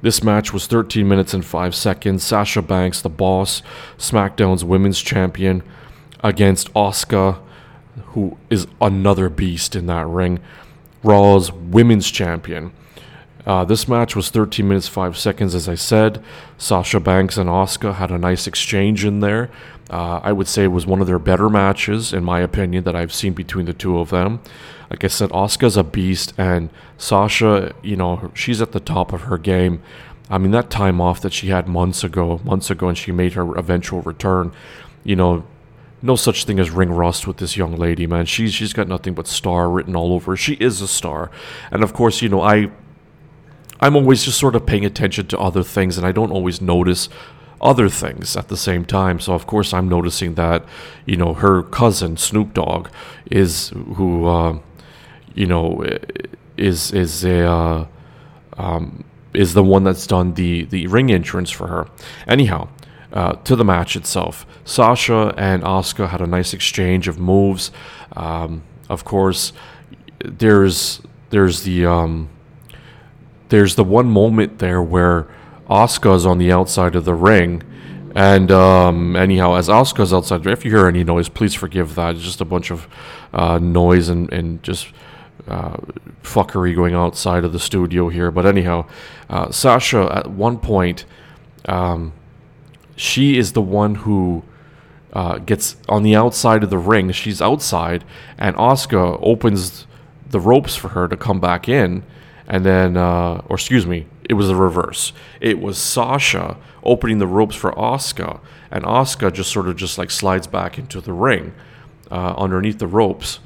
[0.02, 2.24] This match was 13 minutes and 5 seconds.
[2.24, 3.62] Sasha Banks, the boss,
[3.98, 5.62] SmackDown's women's champion,
[6.24, 7.38] against Asuka,
[8.06, 10.40] who is another beast in that ring,
[11.04, 12.72] Raw's women's champion.
[13.44, 16.22] Uh, this match was 13 minutes 5 seconds, as I said.
[16.58, 19.50] Sasha Banks and Asuka had a nice exchange in there.
[19.90, 22.96] Uh, I would say it was one of their better matches, in my opinion, that
[22.96, 24.40] I've seen between the two of them.
[24.90, 29.22] Like I said, Asuka's a beast, and Sasha, you know, she's at the top of
[29.22, 29.82] her game.
[30.30, 33.34] I mean, that time off that she had months ago, months ago, and she made
[33.34, 34.52] her eventual return,
[35.04, 35.44] you know,
[36.02, 38.26] no such thing as ring rust with this young lady, man.
[38.26, 40.36] She's she's got nothing but star written all over.
[40.36, 41.30] She is a star,
[41.70, 42.70] and of course, you know, I
[43.80, 47.08] I'm always just sort of paying attention to other things, and I don't always notice
[47.62, 49.20] other things at the same time.
[49.20, 50.64] So of course I'm noticing that,
[51.06, 52.88] you know, her cousin Snoop Dogg
[53.30, 54.58] is who, uh,
[55.34, 55.84] you know,
[56.56, 57.86] is is a uh,
[58.58, 61.86] um, is the one that's done the the ring entrance for her.
[62.26, 62.68] Anyhow.
[63.14, 67.70] Uh, to the match itself, Sasha and Asuka had a nice exchange of moves.
[68.16, 69.52] Um, of course,
[70.24, 72.30] there's there's the um,
[73.50, 75.26] there's the one moment there where
[75.72, 77.62] Asuka's on the outside of the ring.
[78.14, 82.14] And um, anyhow, as Asuka's outside, if you hear any noise, please forgive that.
[82.16, 82.86] It's just a bunch of
[83.32, 84.88] uh, noise and, and just
[85.48, 85.78] uh,
[86.22, 88.30] fuckery going outside of the studio here.
[88.30, 88.86] But anyhow,
[89.30, 91.06] uh, Sasha at one point,
[91.64, 92.12] um,
[92.96, 94.44] she is the one who
[95.14, 97.10] uh, gets on the outside of the ring.
[97.12, 98.04] She's outside,
[98.36, 99.86] and Asuka opens
[100.28, 102.02] the ropes for her to come back in,
[102.46, 105.12] and then, uh, or excuse me, it was the reverse.
[105.42, 108.40] It was Sasha opening the ropes for Asuka,
[108.70, 111.52] and Asuka just sort of just like slides back into the ring
[112.10, 113.40] uh, underneath the ropes,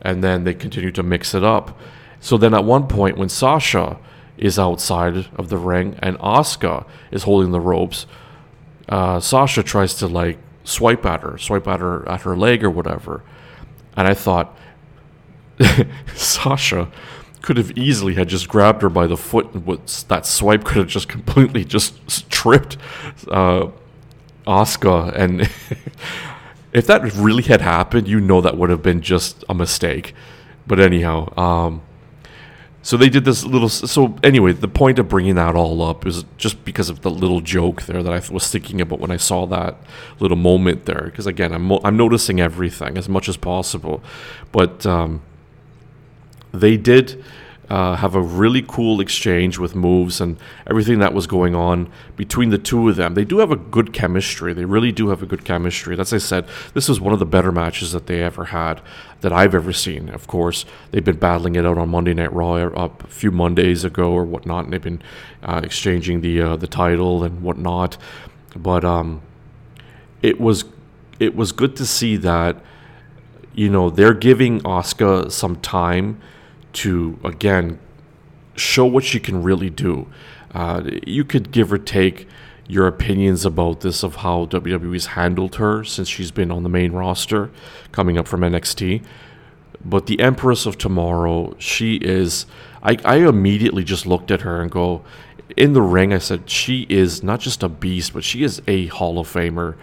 [0.00, 1.78] and then they continue to mix it up.
[2.20, 3.98] So then, at one point, when Sasha
[4.38, 8.06] is outside of the ring and Asuka is holding the ropes,
[8.88, 12.70] uh, Sasha tries to like swipe at her, swipe at her at her leg or
[12.70, 13.22] whatever,
[13.94, 14.56] and I thought
[16.14, 16.90] Sasha
[17.42, 19.66] could have easily had just grabbed her by the foot and
[20.08, 22.76] that swipe could have just completely just tripped
[23.28, 23.68] uh,
[24.46, 25.14] Asuka.
[25.14, 25.42] And
[26.72, 30.14] if that really had happened you know that would have been just a mistake.
[30.66, 31.82] But anyhow um,
[32.82, 36.24] so they did this little so anyway the point of bringing that all up is
[36.38, 39.44] just because of the little joke there that i was thinking about when i saw
[39.46, 39.76] that
[40.18, 41.02] little moment there.
[41.04, 44.02] Because again i'm, I'm noticing everything as much as possible.
[44.50, 45.22] But um,
[46.52, 47.22] they did
[47.70, 50.36] uh, have a really cool exchange with moves and
[50.66, 53.14] everything that was going on between the two of them.
[53.14, 54.52] They do have a good chemistry.
[54.52, 55.96] They really do have a good chemistry.
[55.98, 58.80] As I said, this was one of the better matches that they ever had
[59.20, 60.08] that I've ever seen.
[60.08, 63.84] Of course, they've been battling it out on Monday Night Raw uh, a few Mondays
[63.84, 65.02] ago or whatnot, and they've been
[65.44, 67.96] uh, exchanging the uh, the title and whatnot.
[68.56, 69.22] But um,
[70.22, 70.64] it was
[71.20, 72.56] it was good to see that
[73.54, 76.20] you know they're giving Asuka some time
[76.72, 77.78] to again
[78.54, 80.06] show what she can really do.
[80.54, 82.26] Uh, you could give or take
[82.70, 86.92] your opinions about this of how WWE's handled her since she's been on the main
[86.92, 87.50] roster,
[87.90, 89.02] coming up from NXT.
[89.84, 92.46] But the Empress of Tomorrow, she is.
[92.82, 95.02] I, I immediately just looked at her and go,
[95.56, 98.86] in the ring, I said, she is not just a beast, but she is a
[98.86, 99.76] Hall of Famer.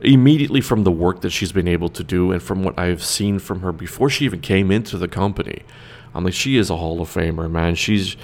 [0.00, 3.38] Immediately from the work that she's been able to do and from what I've seen
[3.38, 5.62] from her before she even came into the company.
[6.14, 7.74] I'm like, she is a Hall of Famer, man.
[7.74, 8.16] She's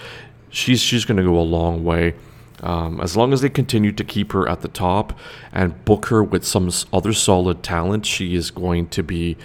[0.51, 2.15] she's she's going to go a long way.
[2.61, 5.17] Um, as long as they continue to keep her at the top
[5.53, 9.37] and book her with some other solid talent, she is going to be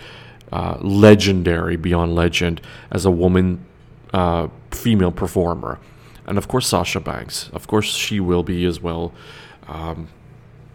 [0.51, 2.60] uh, legendary beyond legend
[2.91, 3.63] as a woman,
[4.13, 5.79] uh, female performer.
[6.25, 7.49] And of course, Sasha Banks.
[7.53, 9.13] Of course, she will be as well.
[9.67, 10.08] Um,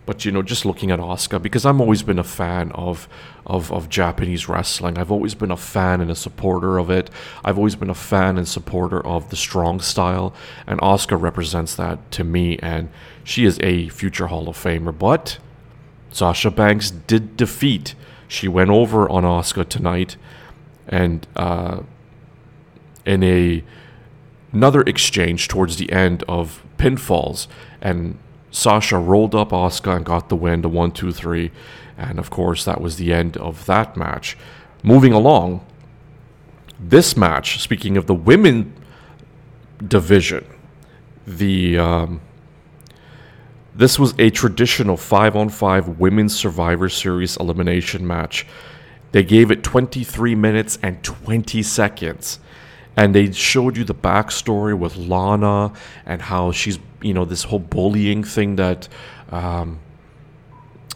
[0.09, 3.11] but you know, just looking at Asuka because I've always been a fan of,
[3.45, 4.97] of of Japanese wrestling.
[4.97, 7.11] I've always been a fan and a supporter of it.
[7.45, 10.33] I've always been a fan and supporter of the strong style,
[10.67, 12.59] and Asuka represents that to me.
[12.61, 12.89] And
[13.23, 14.99] she is a future Hall of Famer.
[14.99, 15.39] But
[16.11, 17.95] Sasha Banks did defeat.
[18.29, 20.17] She went over on Asuka tonight,
[20.87, 21.81] and uh,
[23.05, 23.63] in a
[24.55, 27.47] another exchange towards the end of pinfalls
[27.83, 28.19] and
[28.51, 31.51] Sasha rolled up Asuka and got the win, the one, two, three.
[31.97, 34.37] And of course, that was the end of that match.
[34.83, 35.65] Moving along,
[36.79, 38.73] this match, speaking of the women
[39.87, 40.45] division,
[41.27, 42.21] the um,
[43.75, 48.47] this was a traditional five on five women's Survivor Series elimination match.
[49.13, 52.41] They gave it 23 minutes and 20 seconds
[52.99, 55.73] and they showed you the backstory with Lana
[56.05, 58.89] and how she's you know this whole bullying thing that
[59.31, 59.79] um,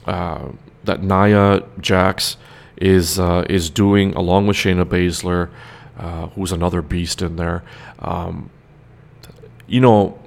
[0.05, 0.49] uh,
[0.83, 2.37] that Nia Jax
[2.77, 5.51] is uh, is doing along with Shayna Baszler,
[5.97, 7.63] uh, who's another beast in there.
[8.01, 8.51] Um,
[9.69, 10.19] you know,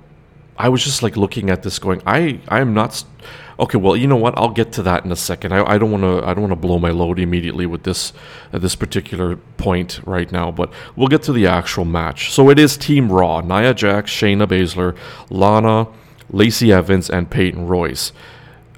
[0.58, 2.94] I was just like looking at this, going, I I am not.
[2.94, 3.12] St-
[3.58, 4.38] Okay, well, you know what?
[4.38, 5.54] I'll get to that in a second.
[5.54, 6.28] I, don't want to.
[6.28, 8.12] I don't want to blow my load immediately with this
[8.52, 10.52] uh, this particular point right now.
[10.52, 12.34] But we'll get to the actual match.
[12.34, 14.98] So it is Team Raw: Nia Jax, Shayna Baszler,
[15.30, 15.88] Lana,
[16.30, 18.12] Lacey Evans, and Peyton Royce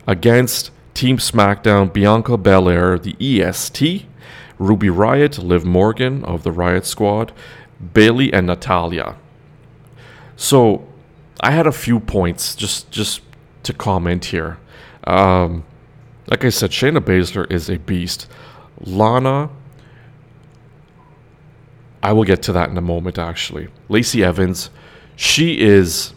[0.05, 4.05] against Team SmackDown: Bianca Belair, the EST,
[4.59, 7.33] Ruby Riot, Liv Morgan of the Riot Squad,
[7.93, 9.15] Bayley, and Natalya.
[10.35, 10.85] So
[11.39, 13.21] I had a few points just just
[13.63, 14.57] to comment here.
[15.05, 15.63] Um,
[16.29, 18.27] like I said, Shayna Baszler is a beast.
[18.81, 19.49] Lana,
[22.03, 23.17] I will get to that in a moment.
[23.17, 24.69] Actually, Lacey Evans,
[25.15, 26.13] she is,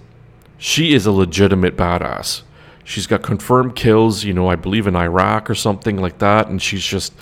[0.58, 2.42] she is a legitimate badass.
[2.84, 6.60] She's got confirmed kills, you know, I believe in Iraq or something like that, and
[6.60, 7.12] she's just,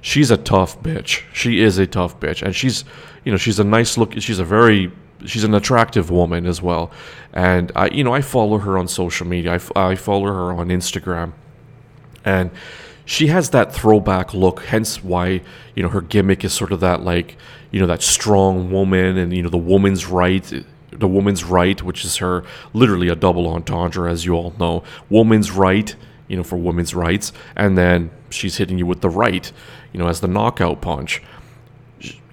[0.00, 1.22] she's a tough bitch.
[1.32, 2.84] She is a tough bitch, and she's,
[3.24, 4.12] you know, she's a nice look.
[4.20, 4.92] She's a very
[5.26, 6.90] she's an attractive woman as well,
[7.32, 9.58] and I you know I follow her on social media.
[9.76, 11.32] I, I follow her on Instagram,
[12.24, 12.50] and
[13.04, 15.40] she has that throwback look, hence why,
[15.76, 17.36] you know, her gimmick is sort of that like,
[17.70, 20.52] you know, that strong woman and, you know, the woman's right
[20.98, 24.82] the woman's right, which is her literally a double entendre, as you all know.
[25.08, 25.94] Woman's right,
[26.28, 29.52] you know, for women's rights, and then she's hitting you with the right,
[29.92, 31.22] you know, as the knockout punch.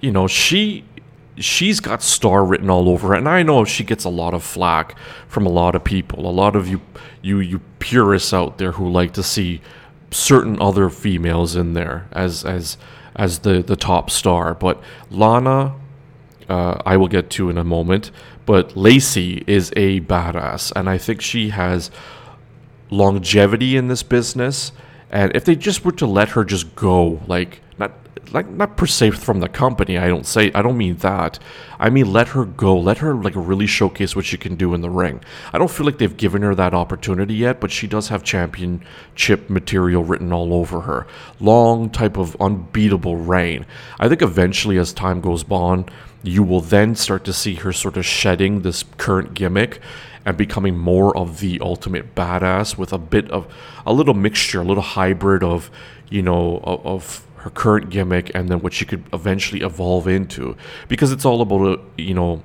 [0.00, 0.84] You know, she
[1.36, 3.14] she's got star written all over her.
[3.14, 4.96] And i know she gets a lot of flack
[5.28, 6.28] from a lot of people.
[6.28, 6.80] A lot of you
[7.22, 9.60] you you purists out there who like to see
[10.10, 12.76] certain other females in there as as
[13.16, 14.54] as the the top star.
[14.54, 15.74] But lana
[16.48, 18.10] uh, i will get to in a moment.
[18.46, 20.72] But lacey is a badass.
[20.76, 21.90] And i think she has
[22.90, 24.72] longevity in this business.
[25.10, 27.92] And if they just were to let her just go like not
[28.32, 29.98] like not per se from the company.
[29.98, 31.38] I don't say I don't mean that.
[31.78, 32.78] I mean let her go.
[32.78, 35.22] Let her like really showcase what she can do in the ring.
[35.52, 39.50] I don't feel like they've given her that opportunity yet, but she does have championship
[39.50, 41.06] material written all over her.
[41.40, 43.66] Long type of unbeatable reign.
[43.98, 45.86] I think eventually as time goes on,
[46.22, 49.80] you will then start to see her sort of shedding this current gimmick
[50.24, 53.46] and becoming more of the ultimate badass with a bit of
[53.86, 55.70] a little mixture, a little hybrid of,
[56.08, 60.56] you know, of, of her current gimmick and then what she could eventually evolve into.
[60.88, 62.42] Because it's all about uh, you know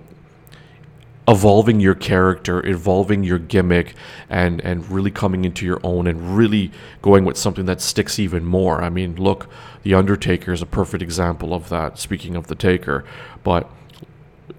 [1.26, 3.94] evolving your character evolving your gimmick
[4.30, 6.72] and and really coming into your own and really
[7.04, 8.82] going with something that sticks even more.
[8.82, 9.48] I mean look
[9.84, 13.06] the undertaker is a perfect example of that speaking of the taker.
[13.42, 13.72] But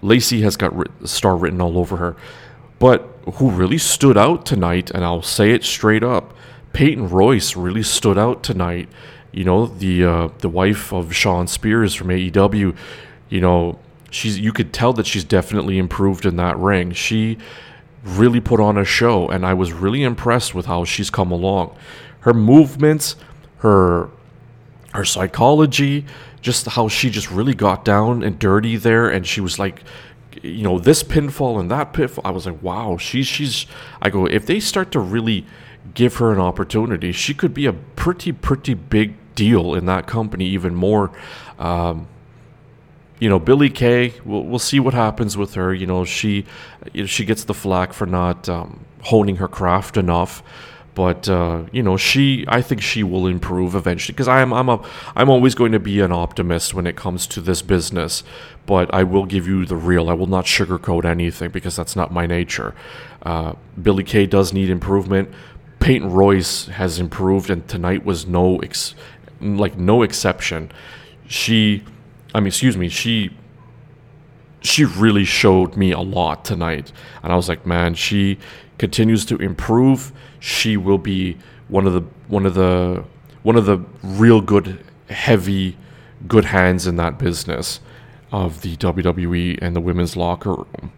[0.01, 0.73] lacey has got
[1.07, 2.17] star written all over her.
[2.79, 6.35] But who really stood out tonight and i'll say it straight up
[6.73, 8.89] peyton royce really stood out tonight
[9.33, 12.77] you know the uh, the wife of Shawn Spears from AEW,
[13.29, 13.79] you know
[14.11, 16.93] she's you could tell that she's definitely improved in that ring.
[16.93, 17.39] She
[18.05, 21.77] really put on a show, and I was really impressed with how she's come along.
[22.21, 23.17] Her movements,
[23.59, 24.11] her
[24.93, 26.05] her psychology,
[26.41, 29.83] just how she just really got down and dirty there, and she was like,
[30.43, 32.23] you know, this pinfall and that pinfall.
[32.25, 33.67] I was like, wow, she's she's.
[34.03, 35.47] I go if they start to really
[35.95, 40.45] give her an opportunity, she could be a pretty pretty big deal in that company
[40.45, 41.11] even more.
[41.59, 42.07] Um,
[43.21, 45.73] you know, Billie Kay, we'll, we'll see what happens with her.
[45.73, 46.45] You know, she
[47.07, 50.43] she gets the flack for not um, honing her craft enough.
[50.95, 54.79] But uh, you know, she I think she will improve eventually because I'm I'm a
[55.17, 58.23] I'm always going to be an optimist when it comes to this business.
[58.67, 60.11] But I will give you the real.
[60.11, 62.75] I will not sugarcoat anything because that's not my nature.
[63.23, 65.31] Uh, Billie Kay does need improvement.
[65.81, 68.95] Peyton Royce has improved, and tonight was no ex-
[69.41, 70.71] like no exception.
[71.27, 71.85] She,
[72.35, 73.31] I mean, excuse me, she
[74.63, 78.39] she really showed me a lot tonight, and I was like, man, she
[78.79, 80.13] continues to improve.
[80.39, 83.05] She will be one of the one of the
[83.43, 85.77] one of the real good heavy
[86.27, 87.81] good hands in that business
[88.33, 90.93] of the WWE and the women's locker room.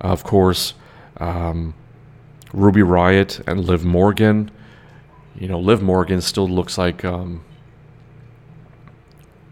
[0.00, 0.74] Of course,
[1.16, 1.74] um,
[2.52, 4.50] Ruby Riott and Liv Morgan.
[5.34, 7.42] You know, Liv Morgan still looks like um,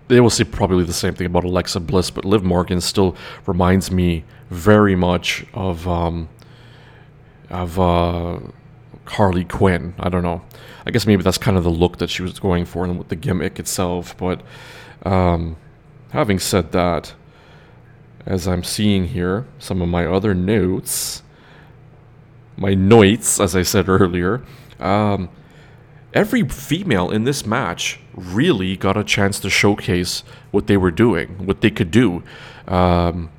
[0.08, 3.14] they will say probably the same thing about Alexa Bliss, but Liv Morgan still
[3.46, 6.28] reminds me very much of um,
[7.50, 8.38] of uh,
[9.06, 9.94] Harley Quinn.
[9.98, 10.42] I don't know.
[10.86, 13.08] I guess maybe that's kind of the look that she was going for and with
[13.08, 14.16] the gimmick itself.
[14.16, 14.42] But
[15.04, 15.56] um,
[16.10, 17.14] having said that,
[18.24, 21.22] as I'm seeing here, some of my other notes,
[22.56, 24.42] my notes, as I said earlier,
[24.80, 25.28] um,
[26.14, 31.46] every female in this match really got a chance to showcase what they were doing,
[31.46, 32.22] what they could do.
[32.66, 33.30] Um,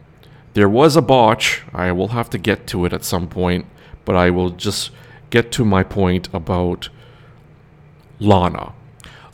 [0.54, 1.64] there was a botch.
[1.74, 3.66] I will have to get to it at some point,
[4.06, 4.92] but I will just
[5.30, 6.90] get to my point about
[8.20, 8.74] Lana.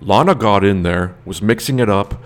[0.02, 2.22] Lana got in there, was mixing it up.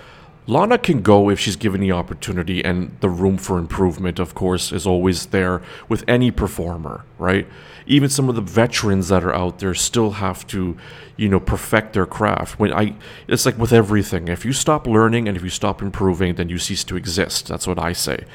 [0.50, 4.72] Lana can go if she's given the opportunity, and the room for improvement, of course,
[4.72, 7.46] is always there with any performer, right?
[7.86, 10.76] Even some of the veterans that are out there still have to,
[11.18, 12.58] you know, perfect their craft.
[12.58, 12.96] When I,
[13.28, 14.28] it's like with everything.
[14.28, 17.48] If you stop learning and if you stop improving, then you cease to exist.
[17.48, 18.26] That's what I say.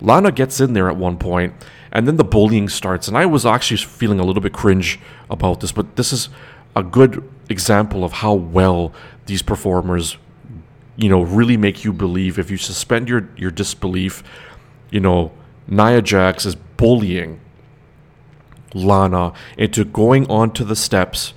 [0.00, 1.52] Lana gets in there at one point,
[1.92, 3.06] and then the bullying starts.
[3.06, 6.30] And I was actually feeling a little bit cringe about this, but this is
[6.74, 8.94] a good example of how well
[9.26, 10.16] these performers
[10.96, 12.38] you know, really make you believe.
[12.38, 14.22] If you suspend your, your disbelief,
[14.90, 15.32] you know,
[15.66, 17.40] Nia Jax is bullying
[18.74, 21.34] Lana into going onto the steps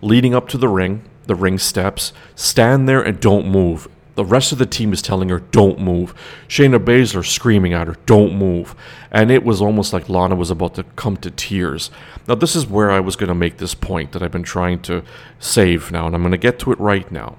[0.00, 3.88] leading up to the ring, the ring steps, stand there and don't move.
[4.14, 6.14] The rest of the team is telling her, don't move.
[6.46, 8.74] Shayna Baszler screaming at her, don't move.
[9.10, 11.90] And it was almost like Lana was about to come to tears.
[12.28, 14.82] Now, this is where I was going to make this point that I've been trying
[14.82, 15.02] to
[15.38, 17.38] save now, and I'm going to get to it right now.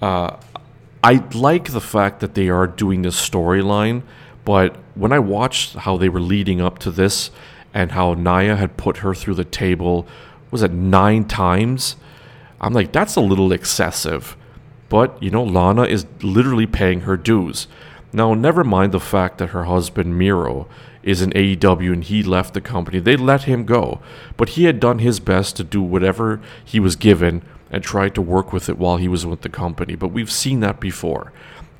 [0.00, 0.36] Uh,
[1.02, 4.02] I like the fact that they are doing this storyline,
[4.44, 7.30] but when I watched how they were leading up to this
[7.72, 10.06] and how Nia had put her through the table,
[10.50, 11.96] was it nine times?
[12.60, 14.36] I'm like, that's a little excessive.
[14.88, 17.66] But, you know, Lana is literally paying her dues.
[18.12, 20.68] Now, never mind the fact that her husband, Miro,
[21.04, 22.98] is in AEW and he left the company.
[22.98, 24.00] They let him go.
[24.36, 28.22] But he had done his best to do whatever he was given and tried to
[28.22, 29.94] work with it while he was with the company.
[29.94, 31.32] But we've seen that before.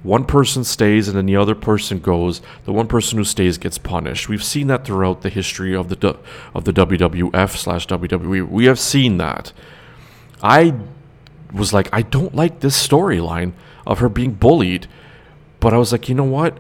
[0.03, 2.43] One person stays and then the other person goes.
[2.66, 4.29] The one person who stays gets punished.
[4.29, 6.18] We've seen that throughout the history of the
[6.55, 8.47] of the WWF slash WWE.
[8.47, 9.53] We have seen that.
[10.43, 10.75] I
[11.55, 13.55] was like, I don't like this storyline
[13.87, 14.89] of her being bullied.
[15.59, 16.59] But I was like, you know what?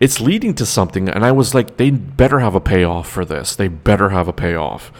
[0.00, 1.08] It's leading to something.
[1.08, 3.54] And I was like, they better have a payoff for this.
[3.54, 4.92] They better have a payoff.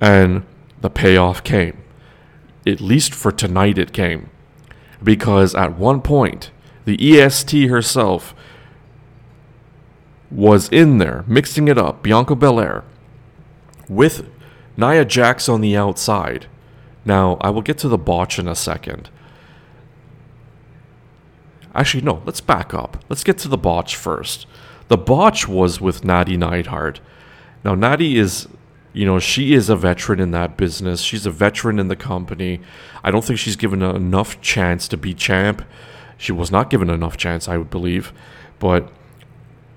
[0.00, 0.44] And
[0.80, 1.84] the payoff came
[2.66, 4.30] at least for tonight, it came.
[5.02, 6.50] Because at one point,
[6.84, 8.34] the EST herself
[10.30, 12.84] was in there, mixing it up, Bianca Belair,
[13.88, 14.28] with
[14.76, 16.46] Nia Jax on the outside.
[17.04, 19.10] Now, I will get to the botch in a second.
[21.74, 23.02] Actually, no, let's back up.
[23.08, 24.46] Let's get to the botch first.
[24.88, 27.00] The botch was with Natty Neidhart.
[27.64, 28.48] Now, Natty is
[28.94, 31.00] you know, she is a veteran in that business.
[31.00, 32.60] She's a veteran in the company.
[33.02, 35.64] I don't think she's given enough chance to be champ.
[36.16, 38.12] She was not given enough chance, I would believe,
[38.60, 38.88] but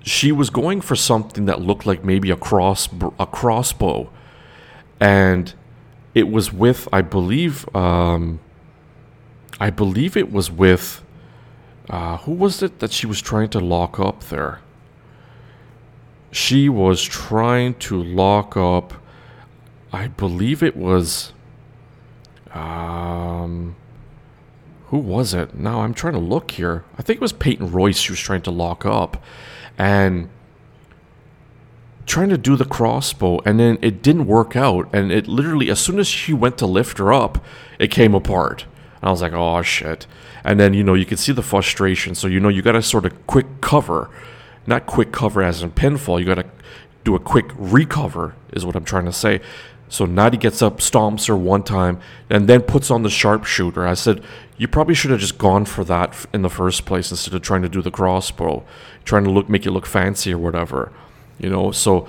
[0.03, 2.87] she was going for something that looked like maybe a cross
[3.19, 4.09] a crossbow,
[4.99, 5.53] and
[6.13, 8.39] it was with, I believe, um,
[9.59, 11.03] I believe it was with,
[11.89, 14.61] uh, who was it that she was trying to lock up there?
[16.31, 18.93] She was trying to lock up
[19.91, 21.33] I believe it was.
[22.53, 23.75] Um,
[24.87, 25.55] who was it?
[25.55, 26.83] Now I'm trying to look here.
[26.97, 29.23] I think it was Peyton Royce she was trying to lock up,
[29.77, 30.29] and
[32.05, 34.89] trying to do the crossbow, and then it didn't work out.
[34.93, 37.43] And it literally, as soon as she went to lift her up,
[37.79, 38.65] it came apart.
[39.01, 40.07] And I was like, oh shit.
[40.43, 42.15] And then you know you could see the frustration.
[42.15, 44.09] So you know you got to sort of quick cover,
[44.65, 46.19] not quick cover as in pinfall.
[46.19, 46.45] You got to
[47.03, 49.41] do a quick recover is what I'm trying to say.
[49.89, 53.87] So Natty gets up, stomps her one time, and then puts on the sharpshooter.
[53.87, 54.21] I said,
[54.57, 57.61] you probably should have just gone for that in the first place instead of trying
[57.61, 58.65] to do the crossbow,
[59.05, 60.91] trying to look make it look fancy or whatever,
[61.39, 61.71] you know.
[61.71, 62.07] So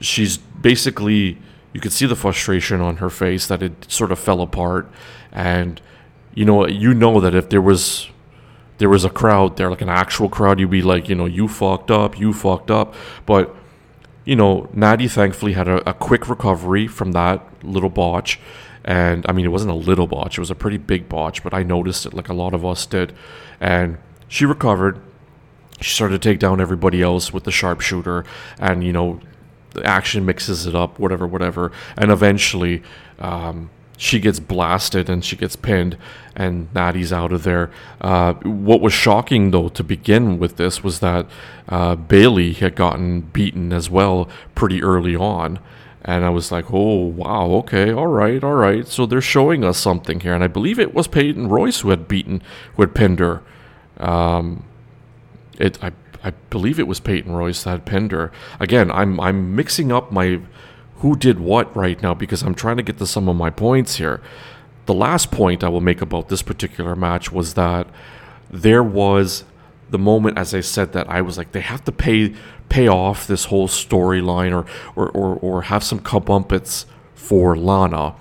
[0.00, 1.38] she's basically,
[1.72, 4.90] you could see the frustration on her face that it sort of fell apart,
[5.32, 5.80] and
[6.34, 8.08] you know, you know that if there was
[8.78, 11.48] there was a crowd there, like an actual crowd, you'd be like, you know, you
[11.48, 12.94] fucked up, you fucked up,
[13.26, 13.54] but
[14.24, 18.38] you know, Natty thankfully had a, a, quick recovery from that little botch.
[18.84, 21.52] And I mean, it wasn't a little botch, it was a pretty big botch, but
[21.52, 23.12] I noticed it like a lot of us did.
[23.60, 25.00] And she recovered.
[25.80, 28.24] She started to take down everybody else with the sharpshooter.
[28.58, 29.20] And, you know,
[29.72, 31.72] the action mixes it up, whatever, whatever.
[31.96, 32.82] And eventually,
[33.18, 33.70] um,
[34.00, 35.98] she gets blasted and she gets pinned,
[36.34, 37.70] and Natty's out of there.
[38.00, 41.26] Uh, what was shocking, though, to begin with this was that
[41.68, 45.58] uh, Bayley had gotten beaten as well pretty early on.
[46.02, 48.88] And I was like, oh, wow, okay, all right, all right.
[48.88, 50.32] So they're showing us something here.
[50.32, 52.42] And I believe it was Peyton Royce who had beaten,
[52.76, 53.42] who had pinned her.
[53.98, 54.64] Um,
[55.58, 55.92] it, I,
[56.24, 58.32] I believe it was Peyton Royce that had pinned her.
[58.58, 60.40] Again, I'm, I'm mixing up my
[61.00, 63.96] who did what right now because I'm trying to get to some of my points
[63.96, 64.20] here.
[64.86, 67.86] The last point I will make about this particular match was that
[68.50, 69.44] there was
[69.90, 72.34] the moment, as I said, that I was like, they have to pay
[72.68, 76.84] pay off this whole storyline or, or, or, or have some comeuppance
[77.14, 78.14] for Lana.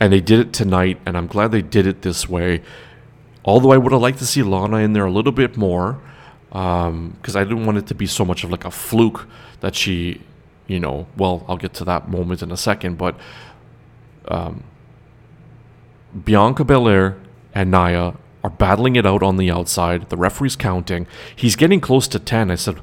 [0.00, 2.62] And they did it tonight, and I'm glad they did it this way.
[3.44, 6.00] Although I would have liked to see Lana in there a little bit more,
[6.48, 9.26] because um, I didn't want it to be so much of like a fluke
[9.60, 10.22] that she
[10.66, 13.18] you know, well, I'll get to that moment in a second, but
[14.28, 14.64] um,
[16.24, 17.16] Bianca Belair
[17.54, 20.08] and Nia are battling it out on the outside.
[20.08, 21.06] The referee's counting.
[21.34, 22.50] He's getting close to 10.
[22.50, 22.78] I said,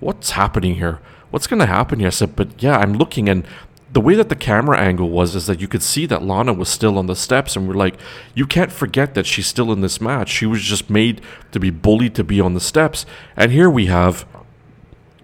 [0.00, 1.00] What's happening here?
[1.30, 2.08] What's going to happen here?
[2.08, 3.46] I said, But yeah, I'm looking, and
[3.92, 6.68] the way that the camera angle was is that you could see that Lana was
[6.68, 7.96] still on the steps, and we're like,
[8.34, 10.28] You can't forget that she's still in this match.
[10.28, 11.20] She was just made
[11.52, 13.06] to be bullied to be on the steps.
[13.36, 14.26] And here we have.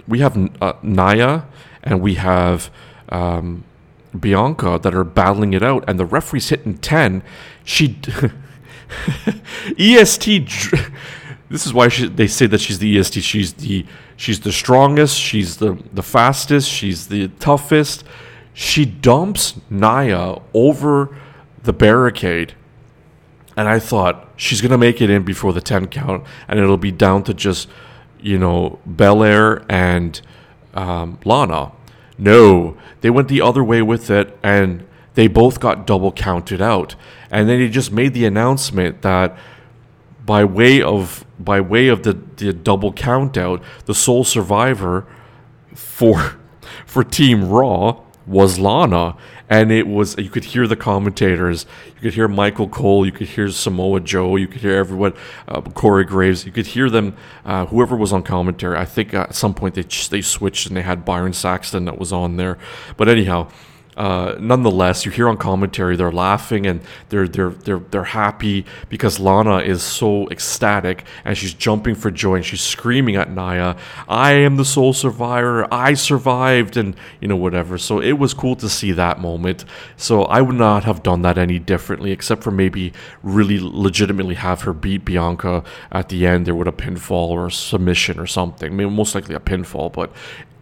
[0.07, 1.47] We have uh, Nia
[1.83, 2.71] and we have
[3.09, 3.65] um,
[4.19, 7.23] Bianca that are battling it out, and the referee's hitting 10.
[7.65, 7.99] She.
[9.79, 10.49] EST.
[11.51, 13.25] This is why she, they say that she's the EST.
[13.25, 13.85] She's the
[14.17, 15.19] she's the strongest.
[15.19, 16.71] She's the the fastest.
[16.71, 18.05] She's the toughest.
[18.55, 21.17] She dumps Nia over
[21.65, 22.55] the barricade,
[23.57, 26.93] and I thought she's gonna make it in before the ten count, and it'll be
[26.93, 27.69] down to just
[28.21, 30.21] you know Belair and
[30.75, 31.73] um, Lana.
[32.19, 36.95] No, they went the other way with it, and they both got double counted out.
[37.31, 39.37] And then he just made the announcement that
[40.25, 45.07] by way of by way of the, the double count out, the sole survivor
[45.75, 46.37] for
[46.87, 49.17] for Team Raw was Lana.
[49.51, 53.27] And it was you could hear the commentators, you could hear Michael Cole, you could
[53.27, 55.13] hear Samoa Joe, you could hear everyone,
[55.49, 58.79] uh, Corey Graves, you could hear them, uh, whoever was on commentary.
[58.79, 62.13] I think at some point they they switched and they had Byron Saxton that was
[62.13, 62.59] on there.
[62.97, 63.49] But anyhow,
[64.01, 66.81] uh, nonetheless, you hear on commentary they're laughing and
[67.11, 72.37] they're they're they're they're happy because Lana is so ecstatic and she's jumping for joy
[72.37, 73.77] and she's screaming at Nia,
[74.09, 75.69] "I am the sole survivor!
[75.71, 77.77] I survived!" and you know whatever.
[77.77, 79.67] So it was cool to see that moment.
[79.99, 84.63] So I would not have done that any differently, except for maybe really legitimately have
[84.63, 88.73] her beat Bianca at the end there with a pinfall or submission or something.
[88.73, 90.11] I mean, most likely a pinfall, but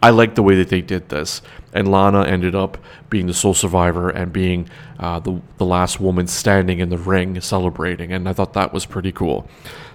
[0.01, 1.41] I like the way that they did this.
[1.73, 2.77] And Lana ended up
[3.09, 4.69] being the sole survivor and being
[4.99, 8.11] uh, the, the last woman standing in the ring celebrating.
[8.11, 9.47] And I thought that was pretty cool.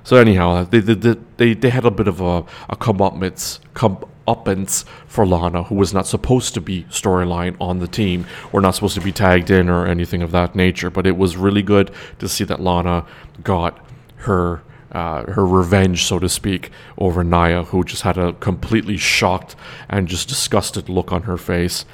[0.05, 5.27] So, anyhow, they, they, they, they had a bit of a, a comeuppance, comeuppance for
[5.27, 9.01] Lana, who was not supposed to be storyline on the team or not supposed to
[9.01, 10.91] be tagged in or anything of that nature.
[10.91, 13.07] But it was really good to see that Lana
[13.43, 13.79] got
[14.19, 14.63] her
[14.95, 19.57] uh, her revenge, so to speak, over Nia, who just had a completely shocked
[19.89, 21.85] and just disgusted look on her face.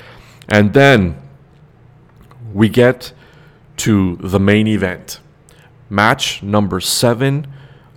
[0.49, 1.17] And then
[2.53, 3.13] we get
[3.79, 5.19] to the main event,
[5.89, 7.47] match number seven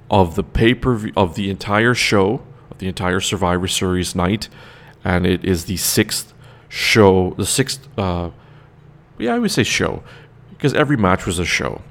[0.09, 2.41] of the pay per view of the entire show,
[2.71, 4.47] of the entire Survivor Series night,
[5.03, 6.33] and it is the sixth
[6.69, 8.29] show, the sixth, uh,
[9.19, 10.01] yeah, I would say show,
[10.51, 11.81] because every match was a show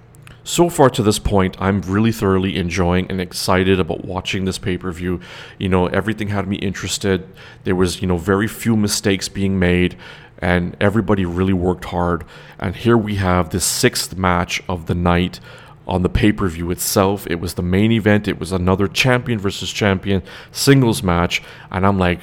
[0.45, 4.77] so far to this point, I'm really thoroughly enjoying and excited about watching this pay
[4.77, 5.21] per view.
[5.59, 7.29] You know, everything had me interested.
[7.65, 9.97] There was, you know, very few mistakes being made,
[10.39, 12.25] and everybody really worked hard.
[12.59, 15.39] And here we have the sixth match of the night
[15.87, 17.27] on the pay per view itself.
[17.29, 21.43] It was the main event, it was another champion versus champion singles match.
[21.71, 22.21] And I'm like,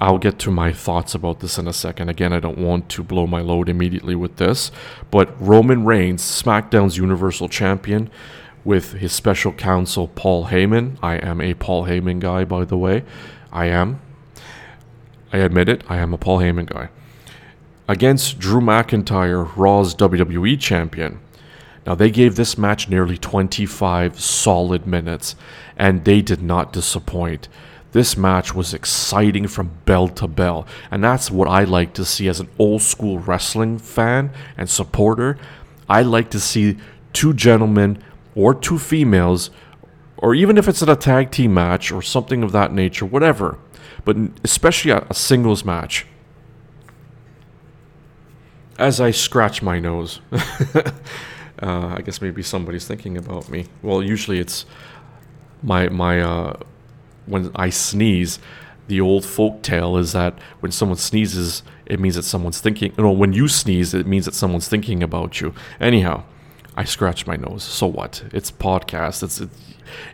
[0.00, 2.08] I'll get to my thoughts about this in a second.
[2.08, 4.72] Again, I don't want to blow my load immediately with this,
[5.10, 8.10] but Roman Reigns, SmackDown's Universal Champion,
[8.64, 10.96] with his special counsel Paul Heyman.
[11.02, 13.04] I am a Paul Heyman guy, by the way.
[13.52, 14.00] I am.
[15.32, 15.84] I admit it.
[15.88, 16.88] I am a Paul Heyman guy.
[17.86, 21.20] Against Drew McIntyre, Raw's WWE Champion.
[21.86, 25.34] Now, they gave this match nearly 25 solid minutes,
[25.76, 27.48] and they did not disappoint.
[27.92, 32.28] This match was exciting from bell to bell, and that's what I like to see
[32.28, 35.38] as an old school wrestling fan and supporter.
[35.88, 36.76] I like to see
[37.12, 38.02] two gentlemen
[38.36, 39.50] or two females,
[40.16, 43.58] or even if it's in a tag team match or something of that nature, whatever,
[44.04, 46.06] but especially a, a singles match.
[48.78, 50.84] As I scratch my nose, uh,
[51.60, 53.66] I guess maybe somebody's thinking about me.
[53.82, 54.64] Well, usually it's
[55.62, 56.56] my my uh,
[57.26, 58.38] when I sneeze,
[58.88, 62.92] the old folk tale is that when someone sneezes, it means that someone's thinking.
[62.98, 65.54] No, when you sneeze, it means that someone's thinking about you.
[65.80, 66.24] Anyhow,
[66.76, 67.62] I scratch my nose.
[67.62, 68.22] So what?
[68.32, 69.22] It's podcast.
[69.22, 69.50] It's it,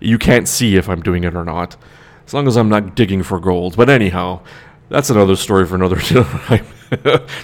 [0.01, 1.77] you can't see if I'm doing it or not,
[2.27, 3.77] as long as I'm not digging for gold.
[3.77, 4.41] But anyhow,
[4.89, 6.67] that's another story for another time.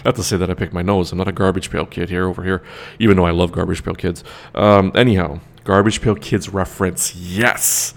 [0.04, 1.12] not to say that I pick my nose.
[1.12, 2.62] I'm not a garbage pail kid here over here,
[2.98, 4.22] even though I love garbage pail kids.
[4.54, 7.14] Um, anyhow, garbage pail kids reference.
[7.14, 7.94] Yes.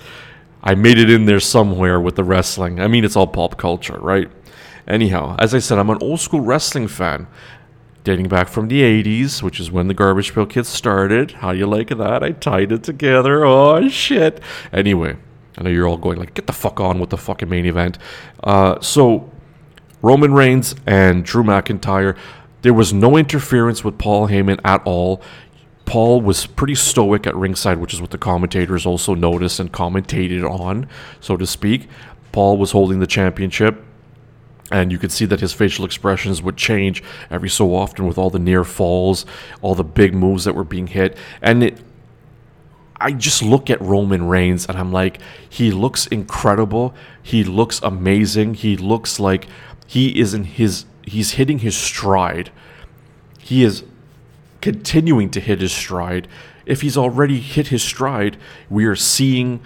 [0.66, 2.80] I made it in there somewhere with the wrestling.
[2.80, 4.30] I mean, it's all pop culture, right?
[4.88, 7.28] Anyhow, as I said, I'm an old school wrestling fan,
[8.04, 11.32] dating back from the 80s, which is when the Garbage Pail Kids started.
[11.34, 12.24] How do you like that?
[12.24, 13.46] I tied it together.
[13.46, 14.42] Oh, shit.
[14.74, 15.18] Anyway,
[15.58, 18.00] I know you're all going, like, get the fuck on with the fucking main event.
[18.44, 19.32] Uh, so,
[20.02, 22.18] Roman Reigns and Drew McIntyre,
[22.64, 25.22] there was no interference with Paul Heyman at all.
[25.86, 30.44] Paul was pretty stoic at ringside, which is what the commentators also noticed and commentated
[30.44, 30.88] on,
[31.20, 31.88] so to speak.
[32.32, 33.84] Paul was holding the championship,
[34.72, 38.30] and you could see that his facial expressions would change every so often with all
[38.30, 39.26] the near falls,
[39.62, 41.18] all the big moves that were being hit.
[41.42, 41.80] And it,
[43.00, 46.96] I just look at Roman Reigns and I'm like, he looks incredible.
[47.22, 48.56] He looks amazing.
[48.56, 49.48] He looks like
[49.86, 52.52] he is in his, he's hitting his stride.
[53.38, 53.84] He is
[54.66, 56.28] continuing to hit his stride.
[56.66, 58.36] if he's already hit his stride,
[58.68, 59.60] we are seeing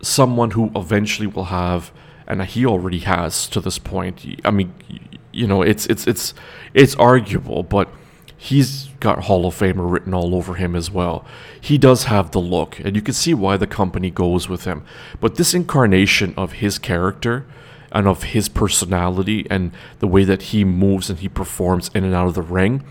[0.00, 1.90] someone who eventually will have,
[2.28, 4.24] and he already has to this point.
[4.44, 4.72] I mean,
[5.32, 6.34] you know, it's it's it's
[6.72, 7.88] it's arguable, but
[8.36, 11.24] he's got Hall of Famer written all over him as well.
[11.60, 14.84] He does have the look, and you can see why the company goes with him.
[15.18, 17.44] But this incarnation of his character
[17.90, 22.14] and of his personality and the way that he moves and he performs in and
[22.14, 22.84] out of the ring,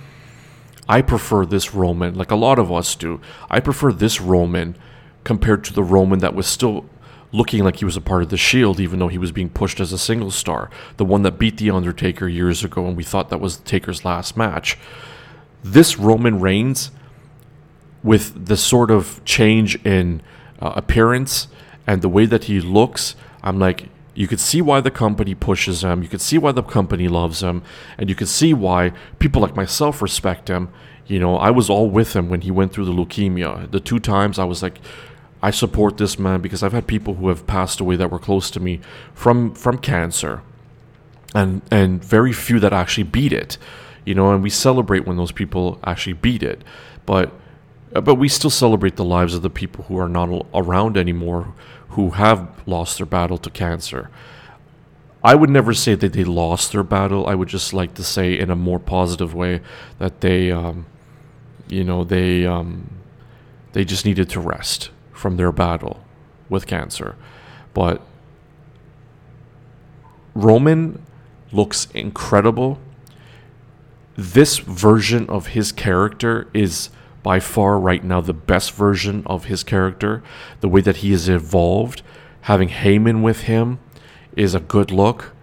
[0.88, 3.20] I prefer this Roman, like a lot of us do.
[3.50, 4.76] I prefer this Roman
[5.24, 6.86] compared to the Roman that was still
[7.32, 9.80] looking like he was a part of the Shield, even though he was being pushed
[9.80, 10.70] as a single star.
[10.98, 14.38] The one that beat The Undertaker years ago, and we thought that was Taker's last
[14.38, 14.78] match.
[15.64, 16.92] This Roman Reigns,
[18.04, 20.22] with the sort of change in
[20.60, 21.48] uh, appearance
[21.88, 25.84] and the way that he looks, I'm like, you could see why the company pushes
[25.84, 26.02] him.
[26.02, 27.64] You could see why the company loves him.
[27.98, 30.70] And you could see why people like myself respect him.
[31.06, 33.70] You know, I was all with him when he went through the leukemia.
[33.70, 34.80] The two times I was like,
[35.44, 38.50] I support this man because I've had people who have passed away that were close
[38.52, 38.80] to me
[39.14, 40.42] from from cancer.
[41.36, 43.58] And and very few that actually beat it.
[44.06, 46.64] You know, and we celebrate when those people actually beat it.
[47.06, 47.34] But
[47.92, 51.54] but we still celebrate the lives of the people who are not around anymore
[51.96, 54.10] who have lost their battle to cancer.
[55.24, 57.26] I would never say that they lost their battle.
[57.26, 59.62] I would just like to say in a more positive way
[59.98, 60.86] that they, um,
[61.68, 62.92] you know, they um,
[63.74, 66.04] they just needed to rest from their battle
[66.50, 67.16] with cancer.
[67.74, 68.02] But
[70.36, 71.02] Roman
[71.52, 72.78] looks incredible.
[74.16, 76.90] This version of his character is
[77.26, 80.22] by far right now the best version of his character.
[80.60, 82.04] The way that he has evolved,
[82.42, 83.80] having Heyman with him,
[84.38, 85.34] is a good look.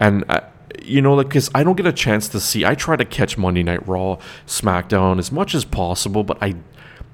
[0.00, 0.40] And uh,
[0.82, 2.64] you know, like, because I don't get a chance to see.
[2.64, 4.18] I try to catch Monday Night Raw,
[4.48, 6.56] SmackDown as much as possible, but I,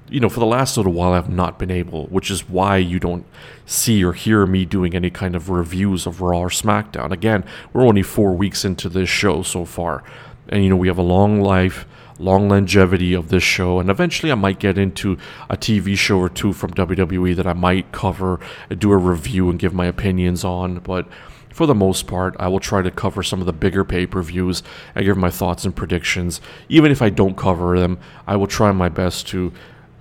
[0.09, 2.99] you know, for the last little while, I've not been able, which is why you
[2.99, 3.27] don't
[3.67, 7.11] see or hear me doing any kind of reviews of Raw or SmackDown.
[7.11, 7.43] Again,
[7.73, 10.03] we're only four weeks into this show so far,
[10.47, 11.85] and you know, we have a long life
[12.19, 13.79] long longevity of this show.
[13.79, 15.17] And eventually, I might get into
[15.49, 18.39] a TV show or two from WWE that I might cover,
[18.77, 20.79] do a review, and give my opinions on.
[20.79, 21.07] But
[21.51, 24.21] for the most part, I will try to cover some of the bigger pay per
[24.21, 24.61] views
[24.93, 26.41] and give my thoughts and predictions.
[26.67, 27.97] Even if I don't cover them,
[28.27, 29.51] I will try my best to.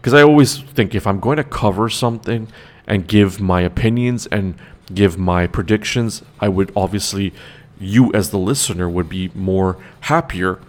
[0.01, 2.49] Because I always think if I'm going to cover something
[2.87, 4.55] and give my opinions and
[4.95, 7.33] give my predictions, I would obviously,
[7.79, 10.61] you as the listener, would be more happier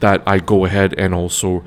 [0.00, 1.64] that I go ahead and also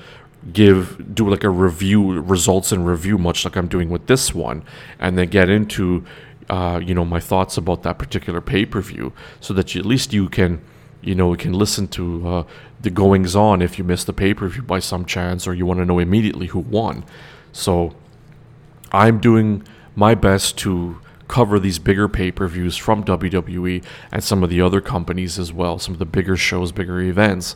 [0.51, 4.63] give do like a review results and review much like I'm doing with this one
[4.99, 6.03] and then get into
[6.49, 10.27] uh, you know my thoughts about that particular pay-per-view so that you, at least you
[10.27, 10.61] can
[11.01, 12.43] you know can listen to uh,
[12.81, 15.85] the goings on if you miss the pay-per-view by some chance or you want to
[15.85, 17.05] know immediately who won.
[17.53, 17.95] So
[18.91, 19.65] I'm doing
[19.95, 25.39] my best to cover these bigger pay-per-views from WWE and some of the other companies
[25.39, 27.55] as well some of the bigger shows bigger events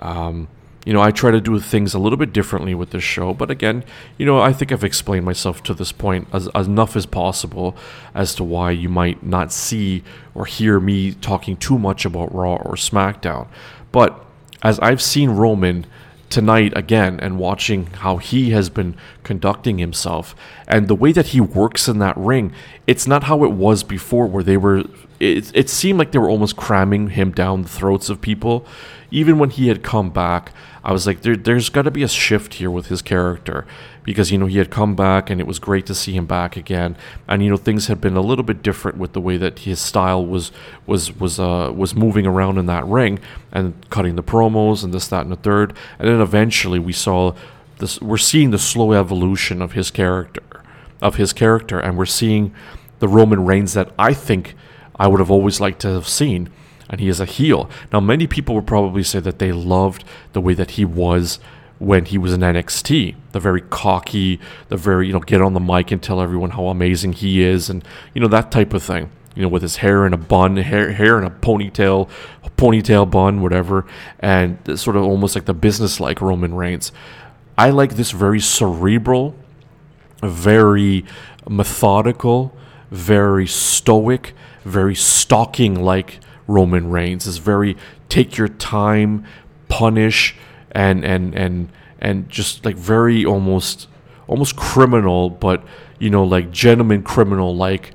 [0.00, 0.48] um,
[0.86, 3.50] you know, I try to do things a little bit differently with this show, but
[3.50, 3.84] again,
[4.18, 7.76] you know, I think I've explained myself to this point as, as enough as possible
[8.14, 12.54] as to why you might not see or hear me talking too much about Raw
[12.54, 13.48] or SmackDown.
[13.90, 14.24] But
[14.62, 15.86] as I've seen Roman
[16.28, 20.34] tonight again and watching how he has been conducting himself.
[20.66, 22.52] And the way that he works in that ring,
[22.86, 24.84] it's not how it was before where they were
[25.18, 28.66] it, it seemed like they were almost cramming him down the throats of people.
[29.10, 30.52] Even when he had come back,
[30.84, 33.66] I was like, there, there's got to be a shift here with his character
[34.06, 36.56] because, you know, he had come back and it was great to see him back
[36.56, 36.96] again.
[37.26, 39.80] And, you know, things had been a little bit different with the way that his
[39.80, 40.52] style was,
[40.86, 43.18] was, was, uh, was moving around in that ring
[43.50, 45.74] and cutting the promos and this, that, and the third.
[45.98, 47.34] And then eventually we saw
[47.78, 50.62] this, we're seeing the slow evolution of his character,
[51.02, 51.80] of his character.
[51.80, 52.54] And we're seeing
[53.00, 54.54] the Roman Reigns that I think
[55.00, 56.48] I would have always liked to have seen
[56.88, 57.68] and he is a heel.
[57.92, 61.40] Now, many people would probably say that they loved the way that he was
[61.78, 65.60] when he was in NXT, the very cocky, the very, you know, get on the
[65.60, 69.10] mic and tell everyone how amazing he is, and, you know, that type of thing.
[69.34, 72.08] You know, with his hair in a bun, hair, hair in a ponytail,
[72.56, 73.84] ponytail bun, whatever,
[74.18, 76.90] and sort of almost like the business-like Roman Reigns.
[77.58, 79.34] I like this very cerebral,
[80.22, 81.04] very
[81.46, 82.56] methodical,
[82.90, 87.76] very stoic, very stalking like Roman Reigns is very
[88.08, 89.24] take your time,
[89.68, 90.34] punish,
[90.76, 91.68] and and and
[92.00, 93.88] and just like very almost
[94.28, 95.64] almost criminal, but
[95.98, 97.92] you know like gentleman criminal like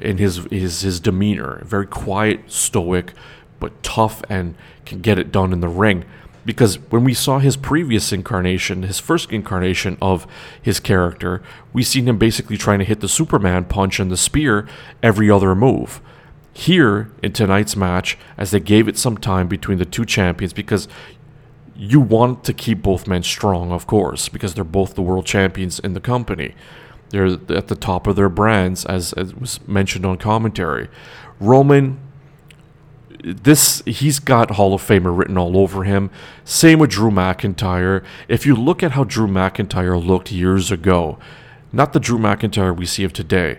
[0.00, 1.62] in his his his demeanor.
[1.64, 3.12] Very quiet, stoic,
[3.60, 4.54] but tough and
[4.86, 6.04] can get it done in the ring.
[6.44, 10.26] because when we saw his previous incarnation, his first incarnation of
[10.60, 11.40] his character,
[11.72, 14.66] we seen him basically trying to hit the Superman punch and the spear
[15.02, 16.00] every other move.
[16.52, 20.88] Here in tonight's match, as they gave it some time between the two champions, because
[21.74, 25.78] you want to keep both men strong, of course, because they're both the world champions
[25.78, 26.54] in the company.
[27.10, 30.88] They're at the top of their brands, as, as was mentioned on commentary.
[31.40, 31.98] Roman,
[33.22, 36.10] this he's got Hall of Famer written all over him.
[36.44, 38.04] Same with Drew McIntyre.
[38.28, 41.18] If you look at how Drew McIntyre looked years ago,
[41.72, 43.58] not the Drew McIntyre we see of today,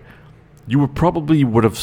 [0.68, 1.80] you would probably would have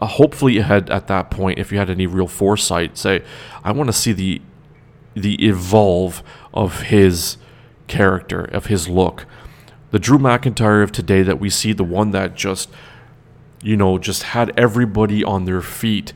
[0.00, 3.22] uh, hopefully had at that point, if you had any real foresight, say,
[3.62, 4.40] I want to see the
[5.14, 7.36] the evolve of his
[7.86, 9.26] character, of his look.
[9.90, 12.70] The Drew McIntyre of today that we see, the one that just,
[13.62, 16.12] you know, just had everybody on their feet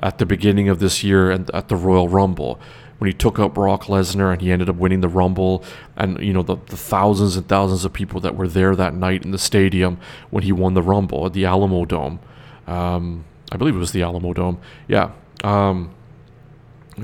[0.00, 2.60] at the beginning of this year and at the Royal Rumble
[3.00, 5.64] when he took up Brock Lesnar and he ended up winning the Rumble,
[5.96, 9.24] and you know the, the thousands and thousands of people that were there that night
[9.24, 9.98] in the stadium
[10.28, 12.20] when he won the Rumble at the Alamo Dome.
[12.66, 14.60] Um, I believe it was the Alamo Dome.
[14.86, 15.12] Yeah.
[15.42, 15.94] Um,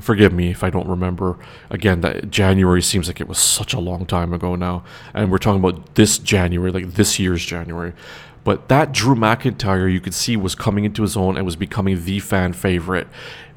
[0.03, 1.39] forgive me if I don't remember.
[1.71, 4.85] Again, that January seems like it was such a long time ago now,
[5.15, 7.93] and we're talking about this January, like this year's January.
[8.45, 12.05] But that Drew McIntyre, you could see, was coming into his own and was becoming
[12.05, 13.09] the fan favorite.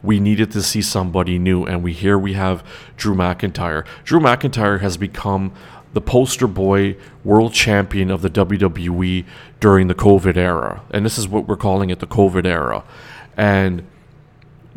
[0.01, 2.65] We needed to see somebody new, and we here we have
[2.97, 3.85] Drew McIntyre.
[4.03, 5.53] Drew McIntyre has become
[5.93, 9.25] the poster boy world champion of the WWE
[9.59, 10.81] during the COVID era.
[10.91, 12.83] And this is what we're calling it the COVID era.
[13.37, 13.87] And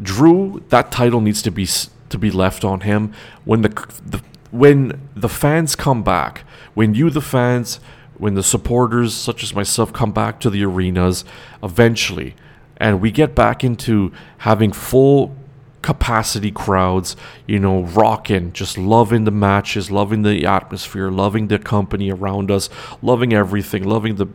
[0.02, 1.66] Drew, that title needs to be
[2.08, 3.12] to be left on him.
[3.44, 3.68] When the,
[4.04, 6.44] the when the fans come back,
[6.74, 7.80] when you the fans,
[8.18, 11.24] when the supporters such as myself come back to the arenas
[11.62, 12.34] eventually
[12.82, 15.36] and we get back into having full
[15.82, 17.16] capacity crowds,
[17.46, 22.70] you know, rocking, just loving the matches, loving the atmosphere, loving the company around us,
[23.02, 24.26] loving everything, loving the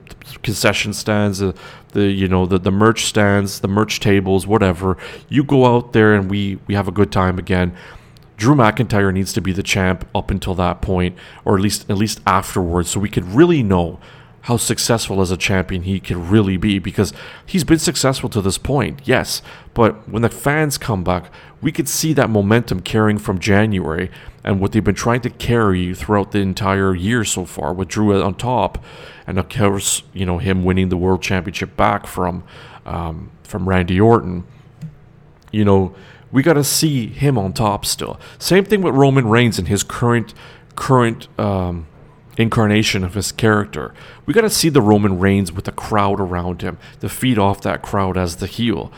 [0.44, 1.56] concession stands, the,
[1.94, 4.98] the you know, the, the merch stands, the merch tables, whatever.
[5.30, 7.76] You go out there and we we have a good time again.
[8.36, 11.98] Drew McIntyre needs to be the champ up until that point, or at least at
[11.98, 14.00] least afterwards, so we could really know
[14.48, 17.12] how successful as a champion he can really be because
[17.46, 19.42] he's been successful to this point, yes.
[19.74, 21.30] But when the fans come back,
[21.62, 24.10] we could see that momentum carrying from January
[24.46, 28.22] and what they've been trying to carry throughout the entire year so far with Drew
[28.22, 28.82] on top,
[29.28, 32.46] and of course, you know him winning the world championship back from
[32.86, 34.46] um, from Randy Orton.
[35.52, 35.94] You know,
[36.32, 38.18] we got to see him on top still.
[38.40, 40.34] Same thing with Roman Reigns and his current
[40.78, 41.88] current um,
[42.38, 43.94] incarnation of his character.
[44.26, 47.62] We got to see the Roman Reigns with the crowd around him to feed off
[47.62, 48.92] that crowd as the heel.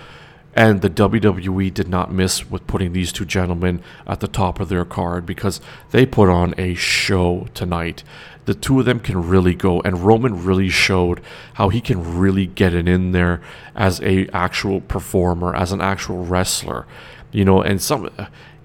[0.56, 4.68] And the WWE did not miss with putting these two gentlemen at the top of
[4.68, 5.62] their card because
[5.92, 8.04] they put on a show tonight.
[8.46, 11.22] The two of them can really go, and Roman really showed
[11.54, 13.42] how he can really get it in there
[13.76, 16.88] as a actual performer, as an actual wrestler,
[17.32, 17.62] you know.
[17.62, 18.10] And some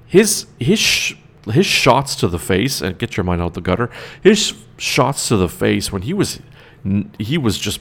[0.06, 1.14] his his
[1.52, 3.90] his shots to the face and get your mind out the gutter.
[4.22, 6.40] His shots to the face when he was
[7.18, 7.80] he was just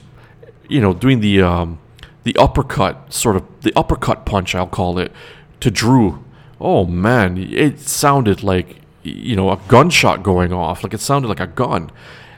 [0.68, 1.78] you know doing the um,
[2.22, 5.12] the uppercut sort of the uppercut punch I'll call it
[5.60, 6.24] to Drew.
[6.60, 10.82] Oh man, it sounded like you know a gunshot going off.
[10.82, 11.90] Like it sounded like a gun,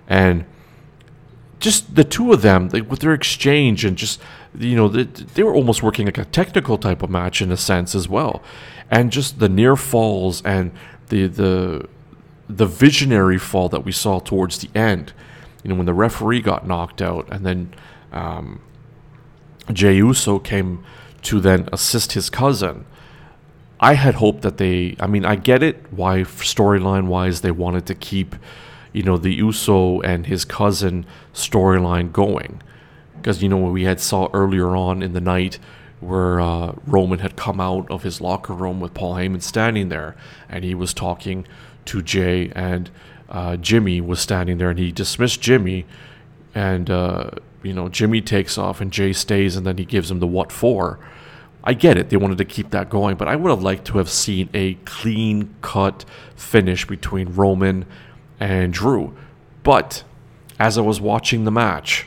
[0.08, 0.44] and
[1.58, 4.20] just the two of them like, with their exchange and just
[4.58, 7.56] you know they, they were almost working like a technical type of match in a
[7.56, 8.42] sense as well
[8.90, 10.70] and just the near falls and
[11.08, 11.88] the the
[12.48, 15.12] the visionary fall that we saw towards the end.
[15.62, 17.74] You know, when the referee got knocked out, and then
[18.12, 18.60] um,
[19.72, 20.84] Jey Uso came
[21.22, 22.84] to then assist his cousin.
[23.80, 24.96] I had hoped that they.
[25.00, 28.36] I mean, I get it why storyline wise they wanted to keep,
[28.92, 32.62] you know, the Uso and his cousin storyline going,
[33.16, 35.58] because you know we had saw earlier on in the night
[36.00, 40.14] where uh, Roman had come out of his locker room with Paul Heyman standing there,
[40.48, 41.46] and he was talking
[41.86, 42.90] to Jey, and
[43.28, 45.86] uh, Jimmy was standing there, and he dismissed Jimmy,
[46.54, 47.30] and uh,
[47.62, 50.52] you know Jimmy takes off, and Jey stays, and then he gives him the what
[50.52, 50.98] for.
[51.64, 53.98] I get it; they wanted to keep that going, but I would have liked to
[53.98, 56.04] have seen a clean cut
[56.36, 57.86] finish between Roman
[58.38, 59.16] and Drew.
[59.62, 60.04] But
[60.58, 62.06] as I was watching the match,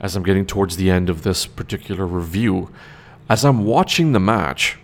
[0.00, 2.70] as I'm getting towards the end of this particular review,
[3.28, 4.78] as I'm watching the match,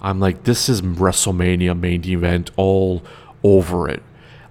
[0.00, 3.02] I'm like, this is WrestleMania main event all
[3.42, 4.02] over it.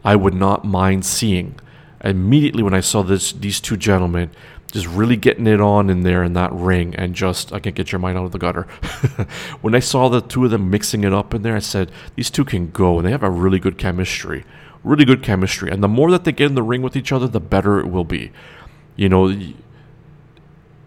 [0.04, 1.60] I would not mind seeing
[2.04, 4.32] immediately when I saw this these two gentlemen
[4.72, 7.92] just really getting it on in there in that ring and just I can't get
[7.92, 8.64] your mind out of the gutter.
[9.62, 12.30] when I saw the two of them mixing it up in there, I said these
[12.30, 14.46] two can go and they have a really good chemistry.
[14.84, 15.72] Really good chemistry.
[15.72, 17.88] And the more that they get in the ring with each other, the better it
[17.88, 18.32] will be.
[18.96, 19.36] You know,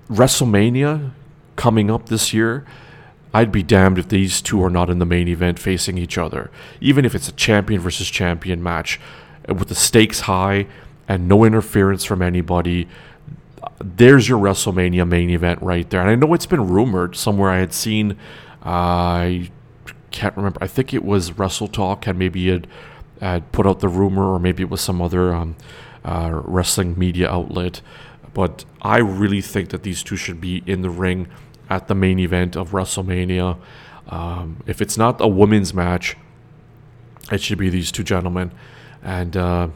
[0.09, 1.11] WrestleMania
[1.57, 2.65] coming up this year,
[3.35, 6.51] I'd be damned if these two are not in the main event facing each other.
[6.81, 9.01] Even if it's a champion versus champion match
[9.49, 10.67] with the stakes high
[11.09, 12.89] and no interference from anybody
[13.83, 16.01] there's your WrestleMania main event right there.
[16.01, 18.13] And I know it's been rumored somewhere I had seen.
[18.65, 19.51] Uh, I
[20.11, 20.59] can't remember.
[20.63, 22.67] I think it was Wrestle Talk had maybe had,
[23.21, 25.57] had put out the rumor, or maybe it was some other um,
[26.05, 27.81] uh, wrestling media outlet.
[28.35, 31.29] But I really think that these two should be in the ring
[31.69, 33.59] at the main event of WrestleMania.
[34.09, 36.17] Um, if it's not a women's match,
[37.31, 38.53] it should be these two gentlemen.
[39.03, 39.69] And uh,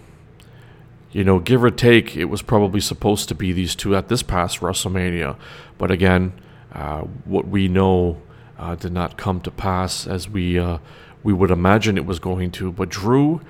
[1.13, 4.23] you know, give or take, it was probably supposed to be these two at this
[4.23, 5.37] past WrestleMania.
[5.79, 6.35] But again,
[6.73, 8.21] uh, what we know
[8.59, 10.79] uh, did not come to pass as we uh,
[11.23, 12.71] we would imagine it was going to.
[12.71, 13.41] But Drew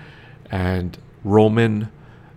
[0.50, 1.90] and Roman,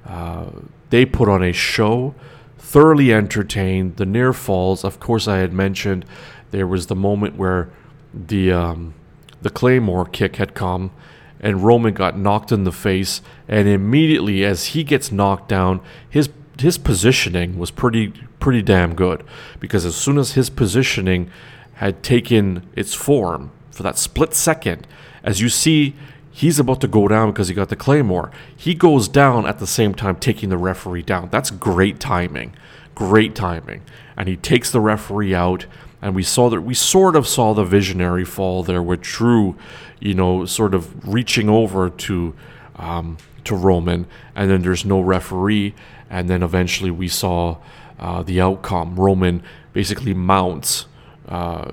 [0.06, 0.48] uh,
[0.90, 2.16] they put on a show,
[2.60, 3.98] thoroughly entertained.
[3.98, 6.06] The near falls, of course, I had mentioned
[6.52, 7.70] there was the moment where
[8.14, 8.94] the um,
[9.42, 10.92] the Claymore kick had come
[11.40, 13.22] and Roman got knocked in the face.
[13.48, 16.30] And immediately, as he gets knocked down, his
[16.60, 19.24] his positioning was pretty pretty damn good
[19.60, 21.30] because as soon as his positioning
[21.76, 24.86] had taken its form for that split second,
[25.24, 25.96] as you see,
[26.40, 28.32] he's about to go down because he got the claymore.
[28.56, 31.30] He goes down at the same time taking the referee down.
[31.32, 32.54] That's great timing,
[32.96, 33.82] great timing,
[34.16, 35.66] and he takes the referee out.
[36.02, 39.56] And we saw that we sort of saw the visionary fall there, with Drew
[40.00, 42.34] you know, sort of reaching over to
[42.78, 45.74] um, to Roman, and then there's no referee,
[46.10, 47.58] and then eventually we saw
[48.00, 48.96] uh, the outcome.
[48.96, 50.86] Roman basically mounts
[51.28, 51.72] uh,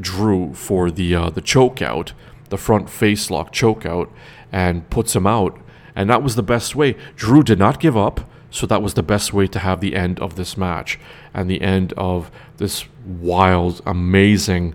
[0.00, 2.12] Drew for the uh, the choke out,
[2.50, 4.10] the front face lock choke out,
[4.52, 5.58] and puts him out,
[5.96, 6.96] and that was the best way.
[7.16, 8.28] Drew did not give up.
[8.52, 10.98] So that was the best way to have the end of this match
[11.32, 14.74] and the end of this wild, amazing,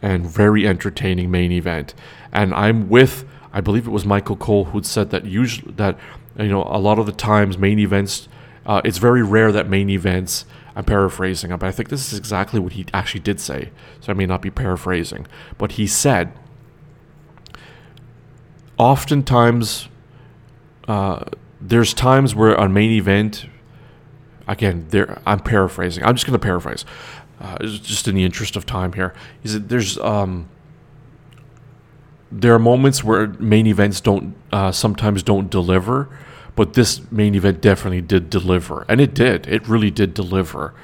[0.00, 1.92] and very entertaining main event
[2.32, 5.98] and I'm with I believe it was Michael Cole who said that usually that
[6.38, 8.28] you know a lot of the times main events
[8.66, 12.60] uh, it's very rare that main events I'm paraphrasing but I think this is exactly
[12.60, 13.70] what he actually did say
[14.00, 16.32] so I may not be paraphrasing but he said
[18.78, 19.88] oftentimes
[20.88, 21.24] uh,
[21.60, 23.46] there's times where a main event
[24.46, 26.84] again there I'm paraphrasing I'm just going to paraphrase
[27.40, 30.48] uh, just in the interest of time here is that there's um,
[32.30, 36.08] there are moments where main events don't uh, sometimes don't deliver,
[36.54, 39.46] but this main event definitely did deliver, and it did.
[39.46, 40.74] It really did deliver.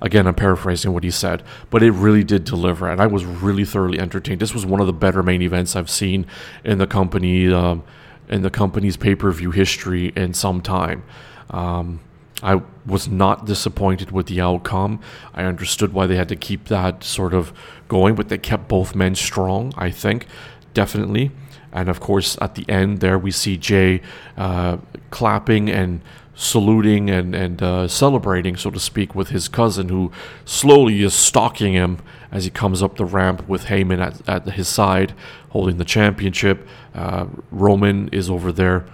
[0.00, 3.64] Again, I'm paraphrasing what he said, but it really did deliver, and I was really
[3.64, 4.40] thoroughly entertained.
[4.40, 6.26] This was one of the better main events I've seen
[6.64, 7.82] in the company um,
[8.28, 11.02] in the company's pay per view history in some time.
[11.50, 12.00] Um,
[12.40, 15.00] I was not disappointed with the outcome.
[15.34, 17.52] I understood why they had to keep that sort of
[17.88, 20.26] going, but they kept both men strong, I think
[20.74, 21.32] definitely.
[21.72, 24.00] And of course, at the end there, we see Jey
[24.36, 24.78] uh,
[25.10, 26.00] clapping and
[26.38, 30.12] saluting and, and uh, celebrating, so to speak, with his cousin, who
[30.44, 31.98] slowly is stalking him
[32.30, 35.14] as he comes up the ramp with Heyman at, at his side,
[35.50, 36.66] holding the championship.
[36.94, 38.86] Uh, Roman is over there.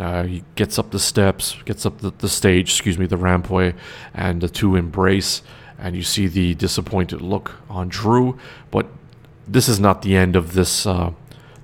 [0.00, 3.74] Uh, he gets up the steps, gets up the, the stage, excuse me, the rampway,
[4.14, 5.42] and the two embrace.
[5.78, 8.38] And you see the disappointed look on Drew.
[8.70, 8.86] But
[9.46, 11.12] this is not the end of this uh,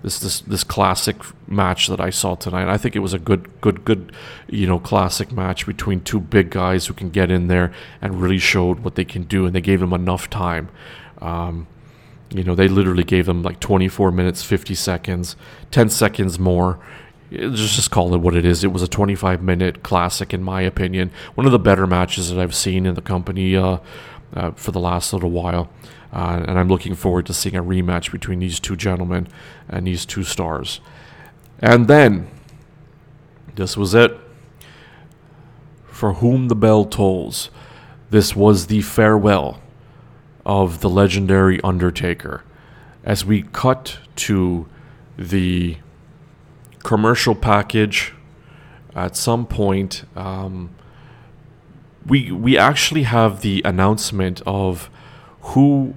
[0.03, 2.69] this this this classic match that I saw tonight.
[2.69, 4.13] I think it was a good good good
[4.49, 8.39] you know classic match between two big guys who can get in there and really
[8.39, 10.69] showed what they can do, and they gave them enough time.
[11.21, 11.67] Um,
[12.35, 15.37] you know, they literally gave them like 24 minutes, 50 seconds,
[15.71, 16.79] 10 seconds more.
[17.31, 18.63] Just just call it what it is.
[18.65, 21.11] It was a 25 minute classic, in my opinion.
[21.35, 23.79] One of the better matches that I've seen in the company uh,
[24.35, 25.71] uh, for the last little while.
[26.13, 29.29] Uh, and I'm looking forward to seeing a rematch between these two gentlemen
[29.69, 30.81] and these two stars.
[31.59, 32.29] And then,
[33.55, 34.17] this was it.
[35.87, 37.51] For whom the bell tolls,
[38.11, 39.61] this was the farewell
[40.45, 42.43] of the legendary Undertaker.
[43.05, 44.69] As we cut to
[45.17, 45.79] the
[46.83, 48.13] commercial package,
[48.95, 50.71] at some point, um,
[52.07, 54.91] we we actually have the announcement of
[55.43, 55.95] who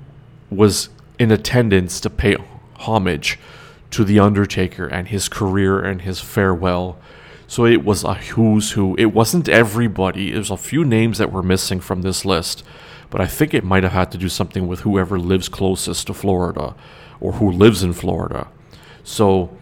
[0.50, 2.36] was in attendance to pay
[2.76, 3.40] homage
[3.92, 6.98] to The Undertaker and his career and his farewell
[7.48, 8.96] So it was a who's who.
[8.98, 10.32] It wasn't everybody.
[10.32, 12.64] There's a few names that were missing from this list,
[13.10, 16.14] but I think it might have had to do something with whoever lives closest to
[16.14, 16.76] Florida
[17.20, 18.48] or who lives in Florida.
[19.04, 19.56] So,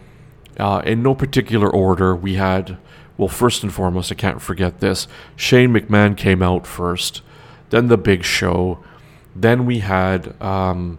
[0.58, 2.78] uh, in no particular order, we had,
[3.18, 5.06] well, first and foremost, I can't forget this
[5.36, 7.22] Shane McMahon came out first,
[7.70, 8.78] then The Big Show,
[9.34, 10.98] then we had, um,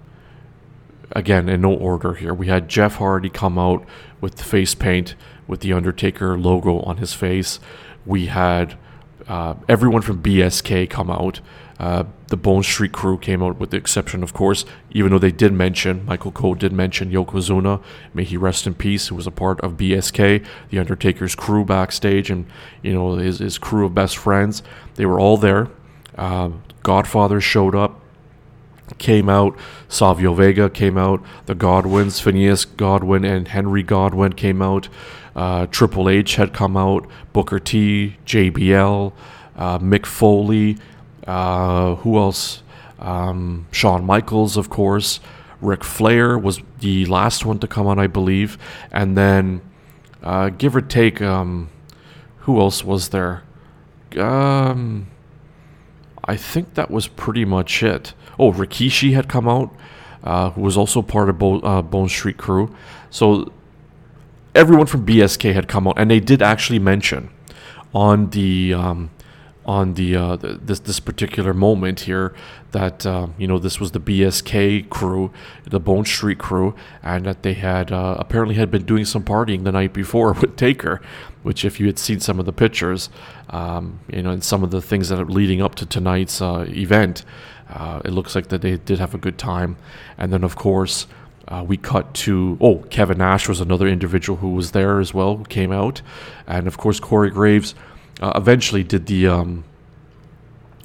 [1.11, 3.85] again, in no order here, we had Jeff Hardy come out
[4.21, 5.15] with the face paint
[5.47, 7.59] with the Undertaker logo on his face.
[8.05, 8.77] We had
[9.27, 11.41] uh, everyone from BSK come out.
[11.79, 15.31] Uh, the Bone Street Krew came out, with the exception, of course, even though they
[15.31, 17.83] did mention, Michael Cole did mention Yokozuna,
[18.13, 22.29] may he rest in peace, who was a part of BSK, the Undertaker's crew backstage,
[22.29, 22.45] and,
[22.81, 24.63] you know, his, his crew of best friends.
[24.95, 25.67] They were all there.
[26.17, 28.01] Uh, Godfather showed up,
[28.97, 29.57] came out.
[29.87, 31.23] Savio Vega came out.
[31.45, 34.89] The Godwinns, Phineas Godwinn and Henry Godwinn came out.
[35.35, 37.07] Uh, Triple H had come out.
[37.33, 39.13] Booker T, JBL,
[39.55, 40.77] uh, Mick Foley.
[41.27, 42.63] Uh, who else?
[42.99, 45.19] Um, Shawn Michaels, of course.
[45.61, 48.57] Ric Flair was the last one to come on, I believe.
[48.91, 49.61] And then,
[50.23, 51.69] uh, give or take, um,
[52.39, 53.43] who else was there?
[54.17, 55.07] Um,
[56.23, 58.13] I think that was pretty much it.
[58.39, 59.73] Oh, Rikishi had come out,
[60.23, 62.73] uh, who was also part of Bo- uh, Bone Street Krew.
[63.09, 63.51] So
[64.53, 67.29] everyone from BSK had come out, and they did actually mention
[67.93, 69.09] on the um,
[69.65, 72.33] on the, uh, the, this this particular moment here
[72.71, 75.31] that uh, you know this was the BSK crew,
[75.63, 79.63] the Bone Street Krew, and that they had uh, apparently had been doing some partying
[79.63, 81.01] the night before with Taker,
[81.41, 83.09] which if you had seen some of the pictures,
[83.49, 86.65] um, you know, and some of the things that are leading up to tonight's uh,
[86.69, 87.25] event,
[87.69, 89.77] uh, it looks like that they did have a good time,
[90.17, 91.07] and then of course.
[91.47, 95.37] Uh, we cut to oh Kevin Nash was another individual who was there as well
[95.37, 96.01] who came out,
[96.47, 97.75] and of course Corey Graves
[98.19, 99.63] uh, eventually did the um,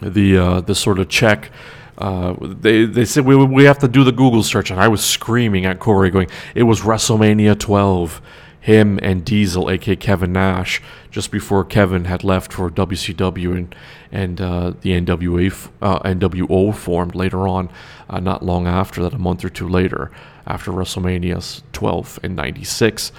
[0.02, 1.50] the uh, the sort of check.
[1.98, 5.04] Uh, they they said we we have to do the Google search, and I was
[5.04, 8.20] screaming at Corey, going, "It was WrestleMania 12."
[8.60, 13.74] Him and Diesel, aka Kevin Nash, just before Kevin had left for WCW and
[14.12, 17.70] and uh, the NWA uh, NWO formed later on,
[18.08, 20.10] uh, not long after that, a month or two later,
[20.46, 23.12] after WrestleMania 12 in '96.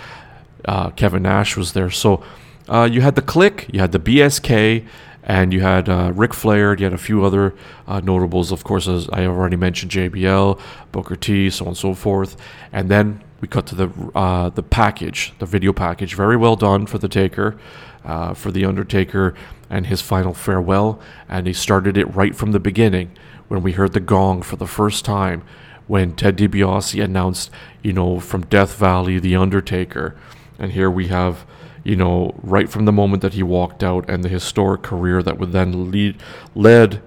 [0.64, 2.24] Uh, Kevin Nash was there, so
[2.70, 4.86] uh, you had the Kliq, you had the BSK,
[5.24, 6.76] and you had uh, Ric Flair.
[6.76, 7.54] You had a few other
[7.88, 10.60] uh, notables, of course, as I already mentioned, JBL,
[10.92, 12.38] Booker T, so on and so forth.
[12.72, 16.16] And then we cut to the uh, the package, the video package.
[16.16, 17.58] Very well done for the Taker,
[18.06, 19.34] uh, for the Undertaker,
[19.70, 21.00] and his final farewell.
[21.28, 23.12] And he started it right from the beginning
[23.48, 25.44] when we heard the gong for the first time.
[25.88, 27.50] When Ted DiBiase announced,
[27.82, 30.16] you know, from Death Valley, the Undertaker,
[30.58, 31.46] and here we have
[31.84, 35.40] you know, right from the moment that he walked out and the historic career that
[35.40, 36.16] would then lead
[36.54, 37.02] led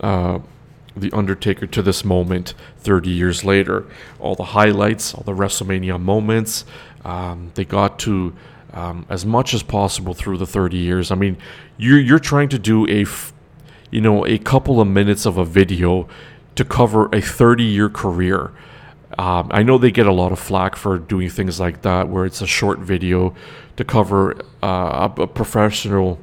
[0.00, 0.40] uh,
[0.96, 3.86] the Undertaker to this moment 30 years later.
[4.18, 6.64] All the highlights, all the WrestleMania moments,
[7.04, 8.34] um, they got to
[8.72, 11.10] um, as much as possible through the 30 years.
[11.10, 11.38] I mean,
[11.78, 13.32] you're you're trying to do a, f-
[13.90, 16.08] you know, a couple of minutes of a video
[16.56, 18.52] to cover a 30 year career.
[19.18, 22.26] Um, I know they get a lot of flack for doing things like that, where
[22.26, 23.34] it's a short video
[23.76, 26.18] to cover uh, a, a, professional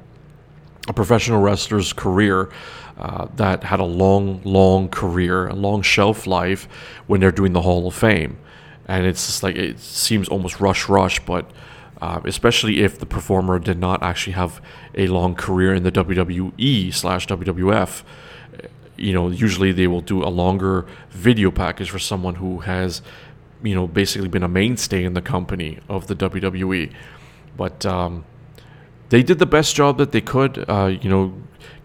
[0.88, 2.51] a professional wrestler's career
[2.98, 6.68] uh, that had a long, long career, a long shelf life
[7.08, 8.38] when they're doing the Hall of Fame,
[8.88, 11.50] and it's just like it seems almost rush, rush, but.
[12.02, 14.62] Uh, especially if the performer did not actually have
[14.94, 18.04] a long career in the WWE slash WWF,
[18.98, 23.02] you know, usually they will do a longer video package for someone who has,
[23.62, 26.94] you know, basically been a mainstay in the company of the WWE.
[27.58, 28.26] But um,
[29.10, 31.34] they did the best job that they could, uh, you know,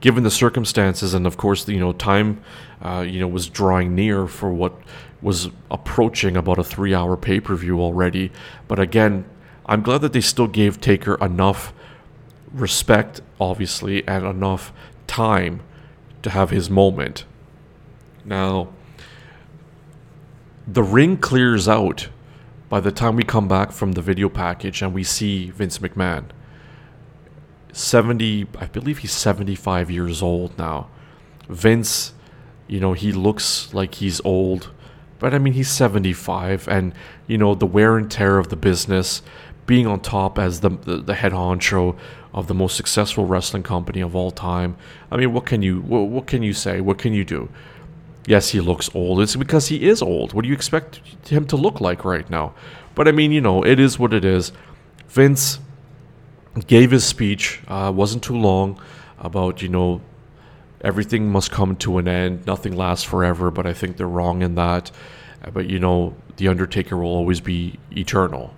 [0.01, 2.41] given the circumstances, and of course, you know, time,
[2.83, 4.75] uh, you know, was drawing near for what
[5.21, 8.31] was approaching about a three-hour pay-per-view already.
[8.69, 9.25] But again,
[9.67, 11.73] I'm glad that they still gave Taker enough
[12.53, 14.73] respect, obviously, and enough
[15.07, 15.61] time
[16.23, 17.25] to have his moment.
[18.25, 18.69] Now,
[20.67, 22.09] the ring clears out
[22.69, 26.25] by the time we come back from the video package and we see Vince McMahon.
[27.73, 30.89] 70, I believe he's 75 years old now.
[31.49, 32.13] Vince,
[32.67, 34.71] you know, he looks like he's old,
[35.19, 36.93] but I mean, he's 75, and,
[37.27, 39.23] you know, the wear and tear of the business,
[39.67, 41.97] being on top as the, the, the head honcho
[42.33, 44.77] of the most successful wrestling company of all time.
[45.11, 46.81] I mean, what can you what, what can you say?
[46.81, 47.49] What can you do?
[48.27, 49.21] Yes, he looks old.
[49.21, 50.33] It's because he is old.
[50.33, 52.55] What do you expect him to look like right now?
[52.95, 54.53] But I mean, you know, it is what it is.
[55.09, 55.61] Vince,
[56.67, 57.61] gave his speech.
[57.69, 58.81] Uh, wasn't too long
[59.19, 60.01] about you know
[60.81, 62.47] everything must come to an end.
[62.47, 64.91] Nothing lasts forever, but I think they're wrong in that.
[65.45, 68.55] Uh, But you know, the Undertaker will always be eternal,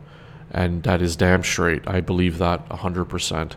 [0.50, 1.82] and that is damn straight.
[1.86, 3.56] I believe that hundred percent.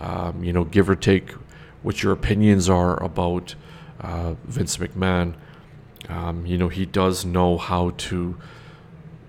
[0.00, 1.30] Um, you know, give or take
[1.82, 3.54] what your opinions are about
[4.00, 5.34] uh, Vince McMahon.
[6.08, 8.36] Um, you know, he does know how to,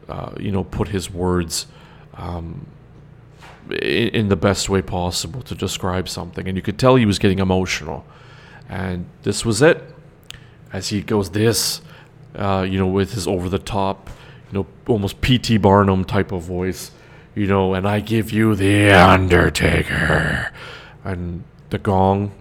[0.09, 1.67] uh, you know, put his words
[2.15, 2.65] um,
[3.71, 6.47] in, in the best way possible to describe something.
[6.47, 8.05] And you could tell he was getting emotional.
[8.69, 9.83] And this was it.
[10.73, 11.81] As he goes, this,
[12.35, 14.09] uh, you know, with his over the top,
[14.51, 15.57] you know, almost P.T.
[15.57, 16.91] Barnum type of voice,
[17.33, 20.51] you know, and I give you the Undertaker.
[21.03, 22.33] And the gong.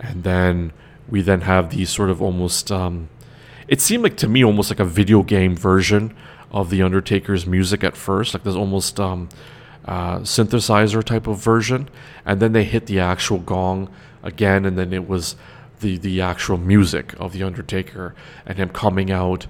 [0.00, 0.72] And then
[1.08, 3.08] we then have these sort of almost, um,
[3.66, 6.14] it seemed like to me almost like a video game version
[6.50, 8.34] of the Undertaker's music at first.
[8.34, 9.28] Like there's almost, um,
[9.88, 11.88] uh, synthesizer type of version,
[12.26, 13.88] and then they hit the actual gong
[14.22, 15.34] again, and then it was
[15.80, 18.14] the the actual music of the Undertaker
[18.44, 19.46] and him coming out,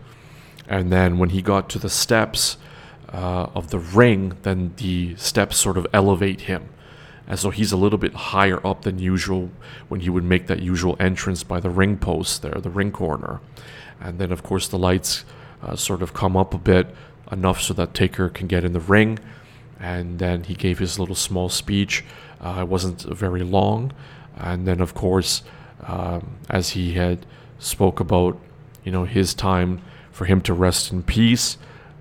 [0.69, 2.57] and then when he got to the steps
[3.13, 6.69] uh, of the ring, then the steps sort of elevate him.
[7.27, 9.51] And so he's a little bit higher up than usual
[9.89, 13.41] when he would make that usual entrance by the ring post there, the ring corner.
[14.01, 15.25] And then, of course, the lights
[15.63, 16.87] uh, sort of come up a bit,
[17.31, 19.19] enough so that Taker can get in the ring
[19.81, 22.05] and then he gave his little small speech.
[22.41, 23.93] Uh, it wasn't very long,
[24.37, 25.43] and then of course,
[25.87, 27.27] um, as he had
[27.59, 28.39] spoke about,
[28.85, 31.59] you know, his time for him to rest in peace.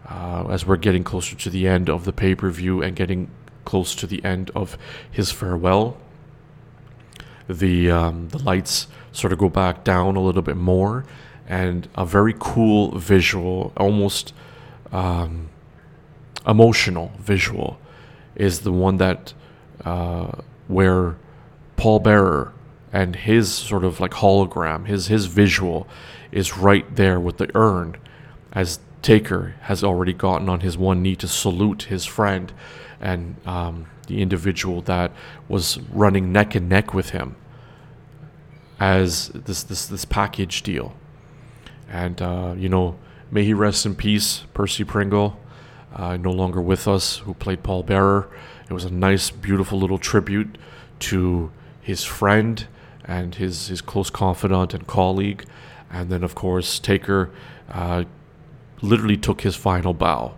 [0.07, 3.29] Uh, as we're getting closer to the end of the pay per view and getting
[3.65, 4.77] close to the end of
[5.11, 5.97] his farewell,
[7.49, 11.05] the um, the lights sort of go back down a little bit more,
[11.47, 14.33] and a very cool visual, almost.
[14.91, 15.49] Um,
[16.47, 17.77] emotional visual
[18.35, 19.33] is the one that
[19.83, 20.31] uh,
[20.67, 21.17] where
[21.75, 22.53] Paul Bearer
[22.93, 25.87] and his sort of like hologram, his his visual,
[26.31, 27.97] is right there with the urn,
[28.53, 32.53] as Taker has already gotten on his one knee to salute his friend,
[33.01, 35.11] and um, the individual that
[35.47, 37.35] was running neck and neck with him,
[38.79, 40.95] as this this this package deal,
[41.89, 42.97] and uh, you know,
[43.29, 45.37] may he rest in peace, Percy Pringle
[45.97, 48.29] uh, no longer with us, who played Paul Bearer.
[48.69, 50.57] It was a nice, beautiful little tribute
[50.99, 52.67] to his friend
[53.03, 55.45] and his, his close confidant and colleague.
[55.89, 57.31] And then, of course, Taker
[57.71, 58.03] uh,
[58.81, 60.35] literally took his final bow.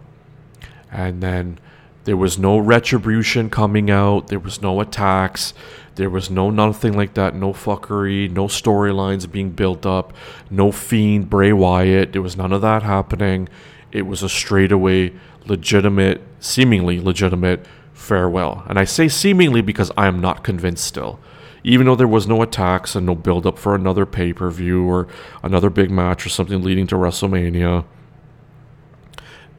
[0.92, 1.60] And then
[2.06, 5.54] there was no retribution coming out, there was no attacks,
[5.96, 10.14] there was no nothing like that, no fuckery, no storylines being built up,
[10.50, 12.14] no fiend, Bray Wyatt.
[12.14, 13.50] There was none of that happening.
[13.92, 15.14] It was a straightaway
[15.50, 18.64] legitimate, seemingly legitimate farewell.
[18.68, 21.20] And I say seemingly because I am not convinced still.
[21.64, 24.86] Even though there was no attacks and no build up for another pay per view
[24.86, 25.08] or
[25.44, 27.86] another big match or something leading to WrestleMania,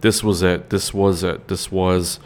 [0.01, 0.71] this was it.
[0.71, 1.49] This was it.
[1.49, 2.19] This was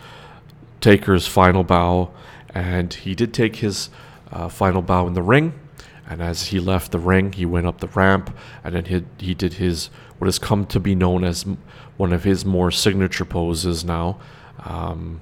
[0.80, 2.12] Taker's final bow.
[2.50, 3.90] And he did take his
[4.30, 5.54] uh, final bow in the ring.
[6.06, 9.34] And as he left the ring, he went up the ramp and then he, he
[9.34, 9.86] did his
[10.18, 11.44] what has come to be known as
[11.96, 14.18] one of his more signature poses now.
[14.64, 15.20] Um,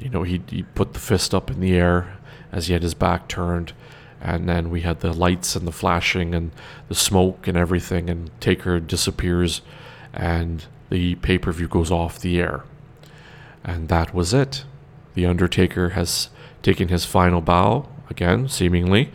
[0.00, 2.18] you know, he, he put the fist up in the air
[2.52, 3.72] as he had his back turned.
[4.20, 6.50] And then we had the lights and the flashing and
[6.88, 8.10] the smoke and everything.
[8.10, 9.62] And Taker disappears
[10.12, 12.64] and the pay per view goes off the air.
[13.64, 14.64] And that was it.
[15.14, 16.30] The Undertaker has
[16.62, 19.10] taken his final bow, again, seemingly,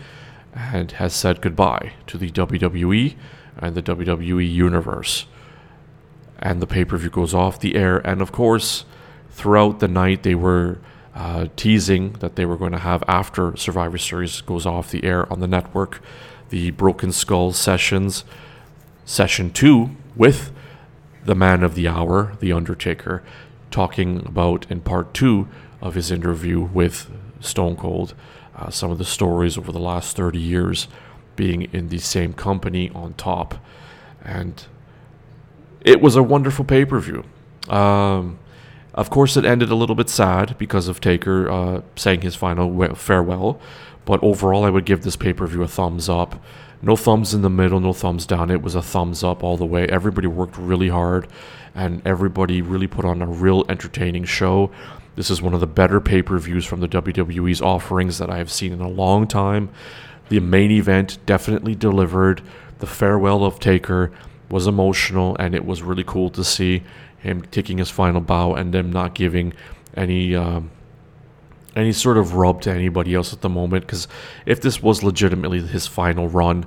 [0.54, 3.16] and has said goodbye to the WWE
[3.58, 5.26] and the WWE Universe
[6.40, 7.98] and the pay per view goes off the air.
[7.98, 8.86] And of course,
[9.32, 10.80] throughout the night, they were
[11.14, 15.32] uh, teasing that they were going to have after Survivor Series goes off the air
[15.32, 16.02] on the network,
[16.50, 18.26] the Broken Skull sessions,
[19.06, 20.52] session two with
[21.24, 23.24] the man of the hour, The Undertaker,
[23.72, 25.48] talking about in part two
[25.82, 27.10] of his interview with
[27.40, 28.14] Stone Cold
[28.56, 30.88] uh, some of the stories over the last 30 years
[31.36, 33.56] being in the same company on top.
[34.24, 34.66] And
[35.86, 37.24] it was a wonderful pay per view.
[37.70, 38.40] Um,
[38.94, 42.96] of course, it ended a little bit sad because of Taker uh, saying his final
[42.96, 43.60] farewell.
[44.04, 46.44] But overall, I would give this pay per view a thumbs up.
[46.82, 48.52] No thumbs in the middle, no thumbs down.
[48.52, 49.88] It was a thumbs up all the way.
[49.88, 51.28] Everybody worked really hard,
[51.74, 54.72] and everybody really put on a real entertaining show.
[55.16, 58.38] This is one of the better pay per views from the WWE's offerings that I
[58.38, 59.70] have seen in a long time.
[60.30, 62.42] The main event definitely delivered.
[62.80, 64.12] The farewell of Taker
[64.50, 66.84] was emotional, and it was really cool to see
[67.18, 69.54] him taking his final bow and them not giving
[69.96, 70.72] any um,
[71.76, 73.86] any sort of rub to anybody else at the moment.
[73.86, 74.08] Because
[74.46, 76.66] if this was legitimately his final run,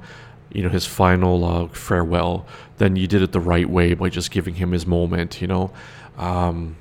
[0.52, 2.46] you know, his final uh, farewell,
[2.78, 5.40] then you did it the right way by just giving him his moment.
[5.40, 5.72] You know,
[6.16, 6.76] um,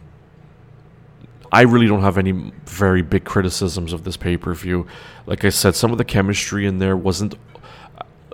[1.52, 4.88] I really don't have any very big criticisms of this pay per view.
[5.26, 7.36] Like I said, some of the chemistry in there wasn't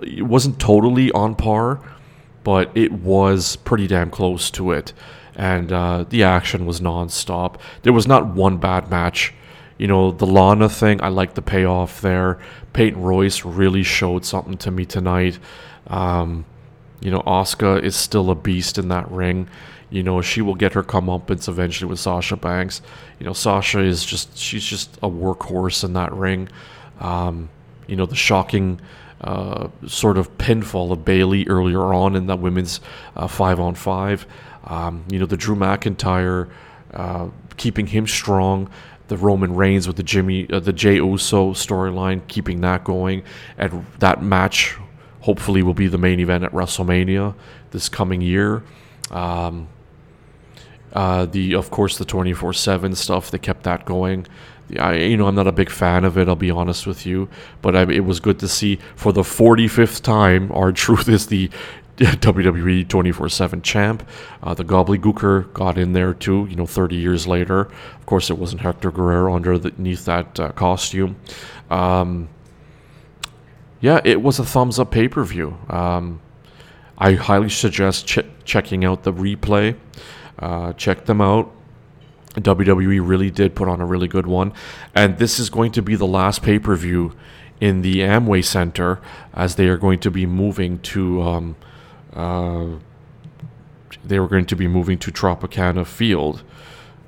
[0.02, 1.80] it wasn't totally on par,
[2.44, 4.92] but it was pretty damn close to it.
[5.34, 7.56] And uh, the action was nonstop.
[7.82, 9.34] There was not one bad match.
[9.78, 12.38] You know, the Lana thing, I like the payoff there.
[12.72, 15.40] Peyton Royce really showed something to me tonight.
[15.88, 16.44] Um,
[17.00, 19.48] you know, Asuka is still a beast in that ring.
[19.90, 22.82] You know, she will get her comeuppance eventually with Sasha Banks.
[23.18, 26.48] You know, Sasha is just, she's just a workhorse in that ring.
[27.00, 27.48] Um,
[27.86, 28.80] you know, the shocking
[29.24, 32.80] uh, sort of pinfall of Bayley earlier on in that women's
[33.16, 34.26] uh, five on five.
[34.64, 36.50] Um, you know, the Drew McIntyre
[36.92, 38.68] uh, keeping him strong.
[39.08, 43.22] The Roman Reigns with the Jimmy, uh, the Jey Uso storyline, keeping that going,
[43.58, 44.76] and that match
[45.20, 47.34] hopefully will be the main event at WrestleMania
[47.70, 48.62] this coming year.
[49.10, 49.68] Um,
[50.94, 54.26] uh, the of course the 24/7 stuff they kept that going.
[54.78, 56.28] I you know I'm not a big fan of it.
[56.28, 57.28] I'll be honest with you,
[57.62, 61.50] but I, it was good to see for the 45th time Our truth is the
[61.96, 64.08] WWE 24/7 champ.
[64.42, 66.46] Uh, the Gobbledy Gooker got in there too.
[66.50, 67.60] You know, 30 years later.
[67.60, 71.16] Of course, it wasn't Hector Guerrero underneath that uh, costume.
[71.70, 72.28] Um,
[73.80, 75.56] yeah, it was a thumbs up pay per view.
[75.68, 76.20] Um,
[76.96, 79.76] I highly suggest ch- checking out the replay.
[80.38, 81.52] Uh, check them out.
[82.34, 84.52] WWE really did put on a really good one.
[84.94, 87.12] And this is going to be the last pay per view
[87.60, 89.00] in the Amway Center
[89.32, 91.22] as they are going to be moving to.
[91.22, 91.56] Um,
[92.12, 92.66] uh,
[94.04, 96.42] they were going to be moving to Tropicana Field.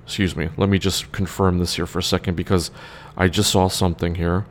[0.05, 0.49] Excuse me.
[0.57, 2.71] Let me just confirm this here for a second because
[3.17, 4.47] I just saw something here.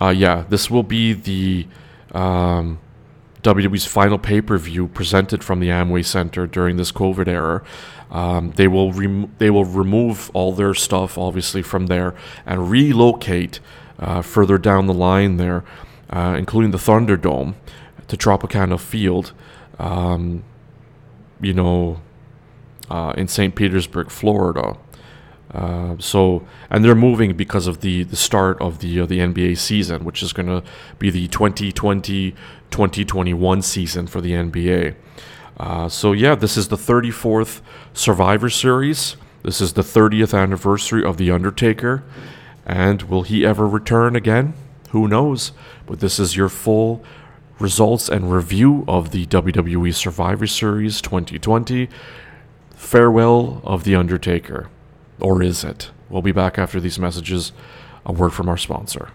[0.00, 1.66] Uh, yeah, this will be the
[2.12, 2.78] um,
[3.48, 7.62] WWE's final pay per view presented from the Amway Center during this COVID era.
[8.10, 12.14] Um, they will rem- they will remove all their stuff, obviously, from there
[12.44, 13.60] and relocate
[13.98, 15.64] uh, further down the line there,
[16.10, 17.54] uh, including the Thunderdome,
[18.08, 19.32] to Tropicana Field.
[19.78, 20.44] Um,
[21.40, 22.02] you know,
[22.90, 23.54] uh, in St.
[23.54, 24.76] Petersburg, Florida.
[25.52, 29.56] Uh, so, and they're moving because of the, the start of the uh, the NBA
[29.56, 30.62] season, which is going to
[30.98, 34.94] be the 2020-2021 season for the NBA.
[35.58, 37.60] Uh, so yeah, this is the 34th
[37.92, 39.16] Survivor Series.
[39.42, 42.04] This is the 30th anniversary of The Undertaker.
[42.66, 44.54] And will he ever return again?
[44.90, 45.52] Who knows?
[45.86, 47.02] But this is your full
[47.58, 51.88] results and review of the WWE Survivor Series 2020.
[52.74, 54.68] Farewell of The Undertaker.
[55.20, 55.90] Or is it?
[56.08, 57.52] We'll be back after these messages.
[58.06, 59.10] A word from our sponsor.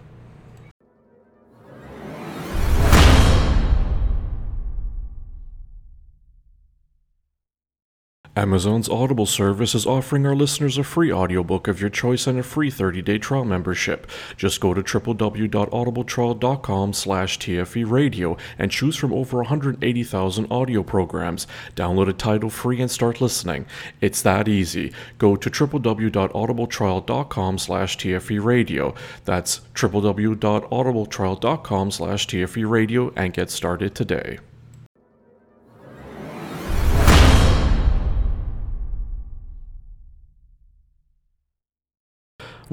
[8.36, 12.42] Amazon's Audible service is offering our listeners a free audiobook of your choice and a
[12.42, 14.10] free 30-day trial membership.
[14.36, 21.46] Just go to www.audibletrial.com slash TFE radio and choose from over 180,000 audio programs.
[21.76, 23.66] Download a title free and start listening.
[24.00, 24.92] It's that easy.
[25.18, 28.96] Go to www.audibletrial.com slash TFE radio.
[29.24, 34.40] That's www.audibletrial.com slash TFE radio and get started today.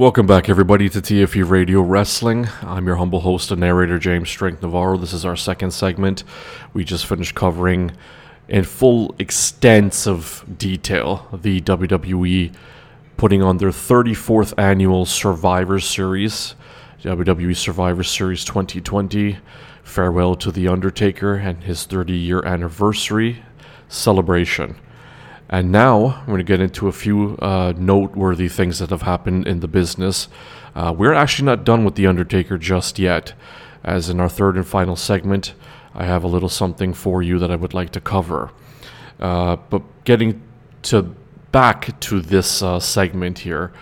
[0.02, 2.48] Welcome back, everybody, to TFE Radio Wrestling.
[2.64, 4.98] I'm your humble host and narrator, James Strength Navarro.
[4.98, 6.24] This is our second segment.
[6.74, 7.92] We just finished covering
[8.48, 12.52] in full extensive detail the WWE
[13.16, 16.56] putting on their 34th annual Survivor Series,
[17.04, 19.38] WWE Survivor Series 2020.
[19.84, 23.44] Farewell to The Undertaker and his 30 year anniversary
[23.88, 24.78] celebration.
[25.52, 29.48] And now I'm going to get into a few uh, noteworthy things that have happened
[29.48, 30.30] in the business.
[30.74, 33.34] Uh, we're actually not done with The Undertaker just yet,
[33.84, 35.54] as in our third and final segment,
[35.94, 38.52] I have a little something for you that I would like to cover.
[39.20, 40.42] Uh, but getting
[40.84, 41.14] to
[41.52, 43.74] back to this uh, segment here,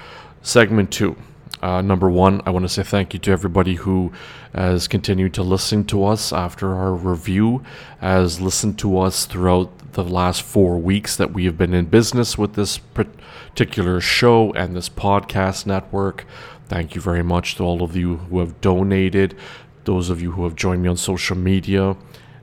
[0.41, 1.16] segment two.
[1.61, 4.14] Uh, number one, I want to say thank you to everybody who
[4.53, 7.64] has continued to listen to us after our review,
[7.99, 12.38] has listened to us throughout the last four weeks that we have been in business
[12.38, 16.26] with this particular show and this podcast network.
[16.68, 19.36] Thank you very much to all of you who have donated,
[19.84, 21.98] those of you who have joined me on social media.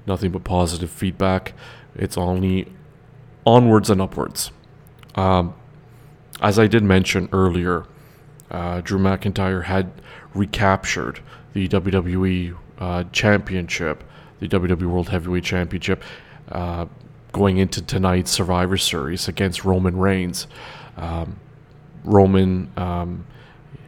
[0.06, 1.54] Nothing but positive feedback.
[1.94, 2.72] It's only
[3.46, 4.50] onwards and upwards.
[5.14, 5.54] Um,
[6.42, 7.86] as I did mention earlier,
[8.50, 9.90] uh, Drew McIntyre had
[10.34, 11.20] recaptured
[11.52, 14.04] the WWE uh, Championship,
[14.40, 16.02] the WWE World Heavyweight Championship,
[16.50, 16.86] uh,
[17.32, 20.46] going into tonight's Survivor Series against Roman Reigns.
[20.96, 21.40] Um,
[22.04, 23.26] Roman um,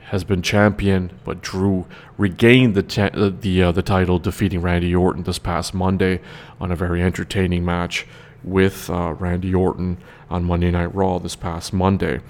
[0.06, 1.86] has been champion, but Drew
[2.16, 6.20] regained the the uh, the title, defeating Randy Orton this past Monday
[6.60, 8.06] on a very entertaining match
[8.42, 9.98] with uh, Randy Orton
[10.30, 12.20] on Monday Night Raw this past Monday.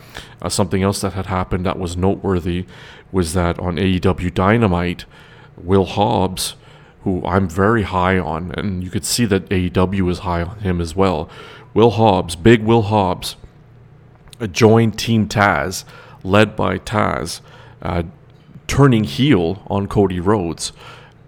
[0.41, 2.66] Uh, something else that had happened that was noteworthy
[3.11, 5.05] was that on AEW Dynamite,
[5.57, 6.55] Will Hobbs,
[7.03, 10.81] who I'm very high on, and you could see that AEW is high on him
[10.81, 11.29] as well.
[11.75, 13.37] Will Hobbs, big Will Hobbs,
[14.53, 15.85] joined Team Taz,
[16.23, 17.41] led by Taz,
[17.83, 18.03] uh,
[18.66, 20.73] turning heel on Cody Rhodes.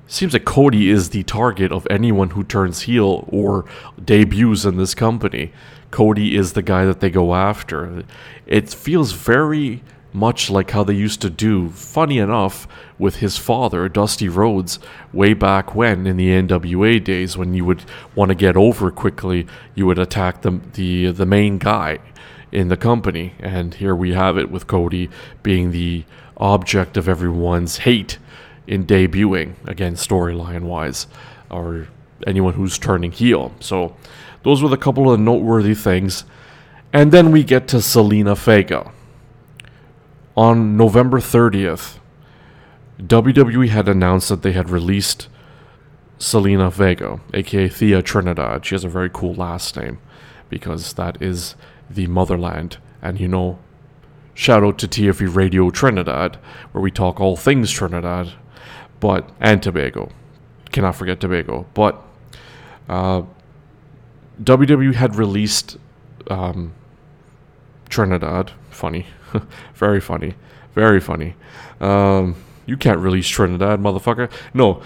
[0.07, 3.65] Seems like Cody is the target of anyone who turns heel or
[4.05, 5.53] debuts in this company.
[5.91, 8.05] Cody is the guy that they go after.
[8.47, 12.67] It feels very much like how they used to do, funny enough,
[12.99, 14.79] with his father, Dusty Rhodes,
[15.13, 17.85] way back when in the NWA days when you would
[18.15, 21.99] want to get over quickly, you would attack the, the, the main guy
[22.53, 23.35] in the company.
[23.39, 25.09] And here we have it with Cody
[25.43, 26.05] being the
[26.37, 28.19] object of everyone's hate
[28.67, 31.07] in debuting, again, storyline wise,
[31.51, 31.89] or
[32.27, 33.53] anyone who's turning heel.
[33.61, 33.97] So,
[34.43, 36.25] those were the couple of noteworthy things.
[36.93, 38.93] And then we get to Zelina Vega.
[40.37, 41.99] On November 30th,
[42.99, 45.29] WWE had announced that they had released
[46.19, 48.65] Zelina Vega, aka Thea Trinidad.
[48.65, 49.99] She has a very cool last name
[50.49, 51.55] because that is
[51.89, 52.79] the motherland.
[53.01, 53.59] And you know,
[54.35, 56.37] shout out to TFE Radio Trinidad,
[56.73, 58.33] where we talk all things Trinidad
[59.01, 60.11] but and Tobago.
[60.71, 61.67] Cannot forget Tobago.
[61.75, 62.01] But
[62.89, 63.23] uh,
[64.43, 65.77] WWE had released
[66.29, 66.73] um,
[67.89, 68.53] Trinidad.
[68.71, 69.07] Funny,
[69.75, 70.35] very funny,
[70.75, 71.35] very funny.
[71.81, 72.37] Um,
[72.67, 74.31] you can't release Trinidad, motherfucker.
[74.55, 74.83] No,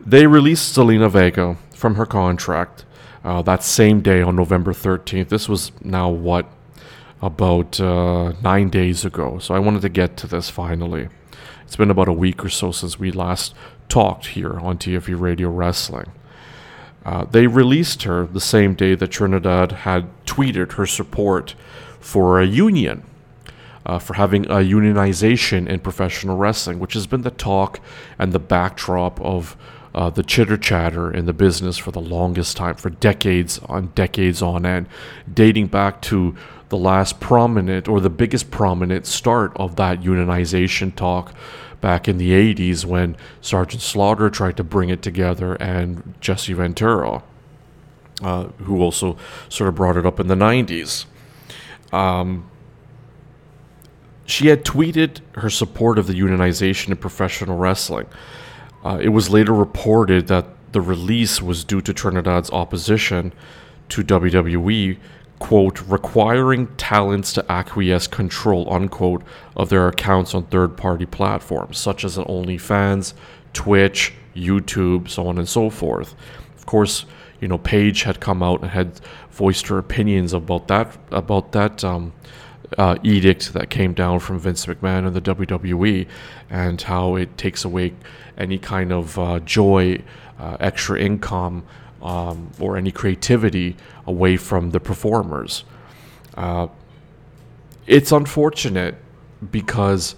[0.00, 2.84] they released Zelina Vega from her contract
[3.24, 5.28] uh, that same day on November 13th.
[5.28, 6.46] This was now what
[7.20, 9.38] about uh, nine days ago.
[9.38, 11.08] So I wanted to get to this finally.
[11.62, 13.54] It's been about a week or so since we last
[13.88, 16.12] talked here on TFE Radio Wrestling.
[17.04, 21.54] Uh, they released her the same day that Trinidad had tweeted her support
[22.00, 23.02] for a union,
[23.86, 27.80] uh, for having a unionization in professional wrestling, which has been the talk
[28.18, 29.56] and the backdrop of
[29.94, 34.42] uh, the chitter chatter in the business for the longest time, for decades on decades
[34.42, 34.86] on end,
[35.32, 36.36] dating back to
[36.68, 41.32] the last prominent or the biggest prominent start of that unionization talk
[41.80, 47.22] back in the 80s when Sergeant Slaughter tried to bring it together and Jesse Ventura,
[48.22, 49.16] uh, who also
[49.48, 51.06] sort of brought it up in the 90s.
[51.92, 52.50] Um,
[54.26, 58.06] she had tweeted her support of the unionization in professional wrestling.
[58.84, 63.32] Uh, it was later reported that the release was due to Trinidad's opposition
[63.88, 64.98] to WWE
[65.38, 69.22] quote, requiring talents to acquiesce control, unquote,
[69.56, 73.14] of their accounts on third party platforms, such as OnlyFans,
[73.52, 76.14] Twitch, YouTube, so on and so forth.
[76.56, 77.04] Of course,
[77.40, 79.00] you know, Paige had come out and had
[79.30, 82.12] voiced her opinions about that, about that, um,
[82.76, 86.06] uh, edict that came down from Vince McMahon and the WWE,
[86.50, 87.94] and how it takes away
[88.36, 90.02] any kind of uh, joy,
[90.38, 91.64] uh, extra income,
[92.02, 93.76] um, or any creativity
[94.08, 95.64] away from the performers.
[96.36, 96.66] Uh,
[97.86, 98.94] it's unfortunate
[99.50, 100.14] because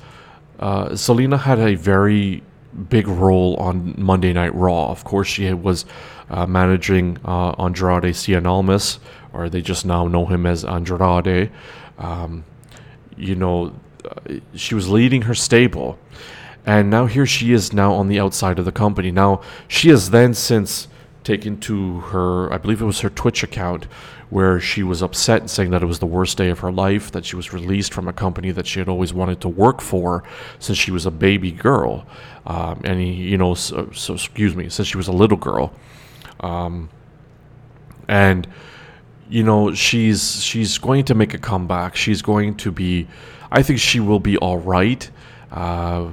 [0.58, 2.42] uh, Zelina had a very
[2.88, 4.90] big role on Monday Night Raw.
[4.90, 5.84] Of course, she was
[6.30, 9.00] uh, managing uh, Andrade Cien Almas,
[9.32, 11.50] or they just now know him as Andrade.
[11.98, 12.44] Um,
[13.16, 15.98] you know, uh, she was leading her stable.
[16.66, 19.10] And now here she is now on the outside of the company.
[19.10, 20.88] Now, she has then since
[21.24, 23.84] taken to her, I believe it was her Twitch account,
[24.30, 27.24] where she was upset saying that it was the worst day of her life, that
[27.24, 30.22] she was released from a company that she had always wanted to work for
[30.58, 32.06] since she was a baby girl.
[32.46, 35.72] Um, and, he, you know, so, so, excuse me, since she was a little girl.
[36.40, 36.88] Um,
[38.08, 38.46] and,
[39.28, 41.96] you know, she's she's going to make a comeback.
[41.96, 43.06] She's going to be,
[43.50, 45.08] I think she will be all right.
[45.52, 46.12] Uh,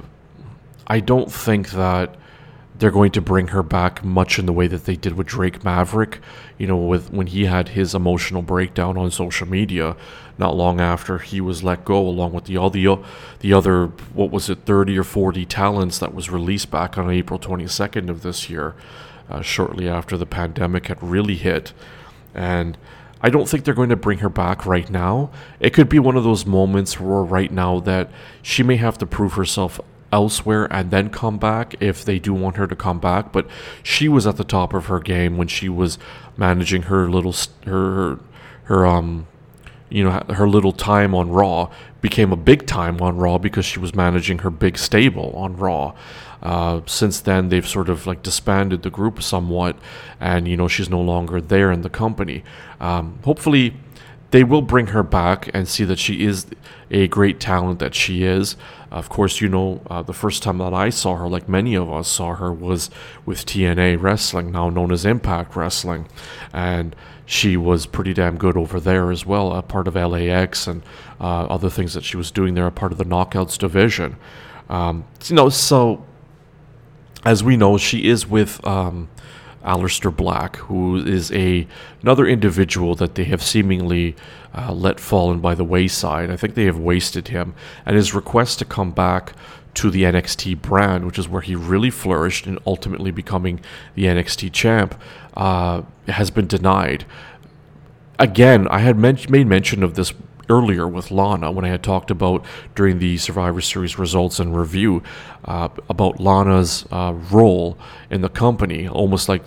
[0.86, 2.16] I don't think that
[2.78, 5.64] they're going to bring her back much in the way that they did with Drake
[5.64, 6.20] Maverick,
[6.58, 9.96] you know, with when he had his emotional breakdown on social media
[10.38, 12.96] not long after he was let go along with the all the
[13.40, 17.38] the other what was it 30 or 40 talents that was released back on April
[17.38, 18.74] 22nd of this year
[19.28, 21.72] uh, shortly after the pandemic had really hit
[22.34, 22.78] and
[23.20, 25.30] I don't think they're going to bring her back right now.
[25.58, 28.10] It could be one of those moments where right now that
[28.42, 29.80] she may have to prove herself
[30.12, 33.32] elsewhere and then come back if they do want her to come back.
[33.32, 33.46] But
[33.82, 35.98] she was at the top of her game when she was
[36.36, 38.18] managing her little her
[38.64, 39.26] her, um
[39.90, 41.70] you know her little time on Raw
[42.00, 45.94] became a big time on Raw because she was managing her big stable on Raw.
[46.42, 49.76] Uh, since then, they've sort of like disbanded the group somewhat,
[50.20, 52.44] and you know she's no longer there in the company.
[52.80, 53.74] Um, hopefully,
[54.30, 56.46] they will bring her back and see that she is
[56.90, 58.56] a great talent that she is.
[58.90, 61.90] Of course, you know, uh, the first time that I saw her, like many of
[61.92, 62.90] us saw her, was
[63.24, 66.08] with TNA Wrestling, now known as Impact Wrestling.
[66.52, 66.94] And
[67.26, 70.82] she was pretty damn good over there as well, a part of LAX and
[71.20, 74.16] uh, other things that she was doing there, a part of the Knockouts division.
[74.70, 76.04] Um, you know, so
[77.24, 79.08] as we know, she is with um,
[79.64, 81.66] Aleister Black, who is a
[82.02, 84.14] another individual that they have seemingly
[84.54, 86.30] uh, let fallen by the wayside.
[86.30, 87.54] I think they have wasted him,
[87.84, 89.32] and his request to come back
[89.74, 93.60] to the NXT brand, which is where he really flourished and ultimately becoming
[93.94, 95.00] the NXT champ,
[95.36, 97.04] uh, has been denied.
[98.18, 100.12] Again, I had men- made mention of this
[100.48, 102.44] earlier with Lana when I had talked about
[102.74, 105.02] during the Survivor Series results and review
[105.44, 107.78] uh, about Lana's uh, role
[108.10, 109.42] in the company, almost like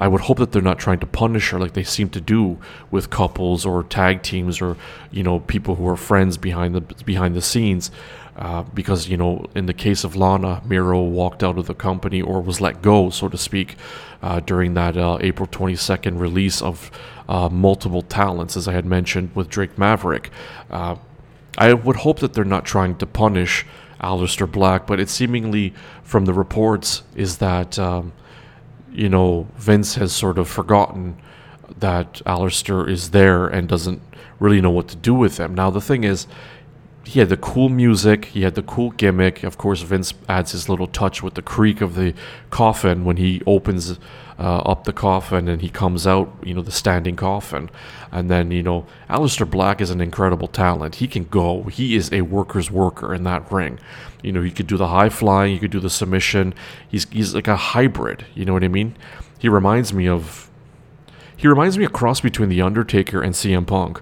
[0.00, 2.58] I would hope that they're not trying to punish her like they seem to do
[2.90, 4.76] with couples or tag teams or
[5.10, 7.90] you know people who are friends behind the behind the scenes.
[8.36, 12.22] Uh, because you know, in the case of Lana, Miro walked out of the company
[12.22, 13.74] or was let go, so to speak,
[14.22, 16.88] uh, during that uh, April 22nd release of
[17.28, 20.30] uh, multiple talents, as I had mentioned with Drake Maverick.
[20.70, 20.96] Uh,
[21.56, 23.66] I would hope that they're not trying to punish
[24.00, 28.12] Aleister Black, but it seemingly, from the reports, is that um,
[28.92, 31.16] you know Vince has sort of forgotten
[31.78, 34.00] that Aleister is there and doesn't
[34.40, 35.54] really know what to do with him.
[35.54, 36.26] Now the thing is
[37.04, 39.42] he had the cool music, he had the cool gimmick.
[39.42, 42.14] Of course, Vince adds his little touch with the creak of the
[42.50, 43.98] coffin when he opens
[44.38, 47.70] uh, up the coffin and he comes out, you know, the standing coffin.
[48.12, 50.96] And then, you know, Aleister Black is an incredible talent.
[50.96, 51.64] He can go.
[51.64, 53.78] He is a worker's worker in that ring.
[54.22, 56.54] You know, he could do the high flying, he could do the submission.
[56.88, 58.96] He's he's like a hybrid, you know what I mean?
[59.38, 60.50] He reminds me of
[61.36, 64.00] he reminds me a cross between The Undertaker and CM Punk.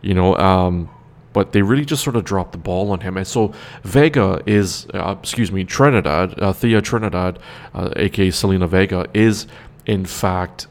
[0.00, 0.88] You know, um,
[1.32, 3.16] but they really just sort of dropped the ball on him.
[3.16, 3.52] And so
[3.82, 7.38] Vega is, uh, excuse me, Trinidad, uh, Thea Trinidad,
[7.74, 9.46] uh, aka Zelina Vega, is
[9.88, 10.68] in fact,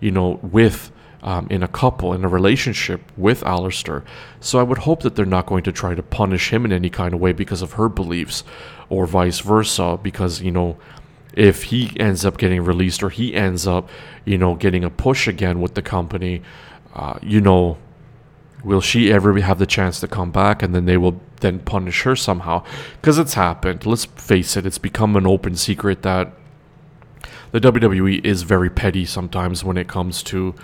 [0.00, 0.92] you know, with.
[1.20, 4.04] Um, in a couple, in a relationship with Aleister.
[4.38, 6.90] So I would hope that they're not going to try to punish him in any
[6.90, 8.44] kind of way because of her beliefs,
[8.88, 10.76] or vice versa, because, you know,
[11.32, 13.88] if he ends up getting released or he ends up,
[14.24, 16.40] you know, getting a push again with the company,
[16.94, 17.78] uh, you know,
[18.64, 22.02] will she ever have the chance to come back and then they will then punish
[22.02, 22.62] her somehow
[23.00, 26.32] because it's happened let's face it it's become an open secret that
[27.52, 30.54] the WWE is very petty sometimes when it comes to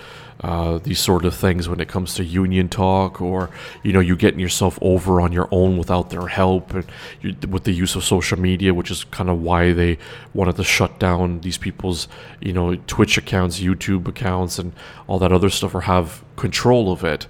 [0.41, 3.51] uh, these sort of things when it comes to union talk or
[3.85, 6.85] you know you getting yourself over on your own without their help and
[7.23, 9.97] you, with the use of social media which is kind of why they
[10.35, 12.09] wanted to shut down these people's
[12.41, 14.73] you know twitch accounts youtube accounts and
[15.07, 17.27] all that other stuff or have control of it.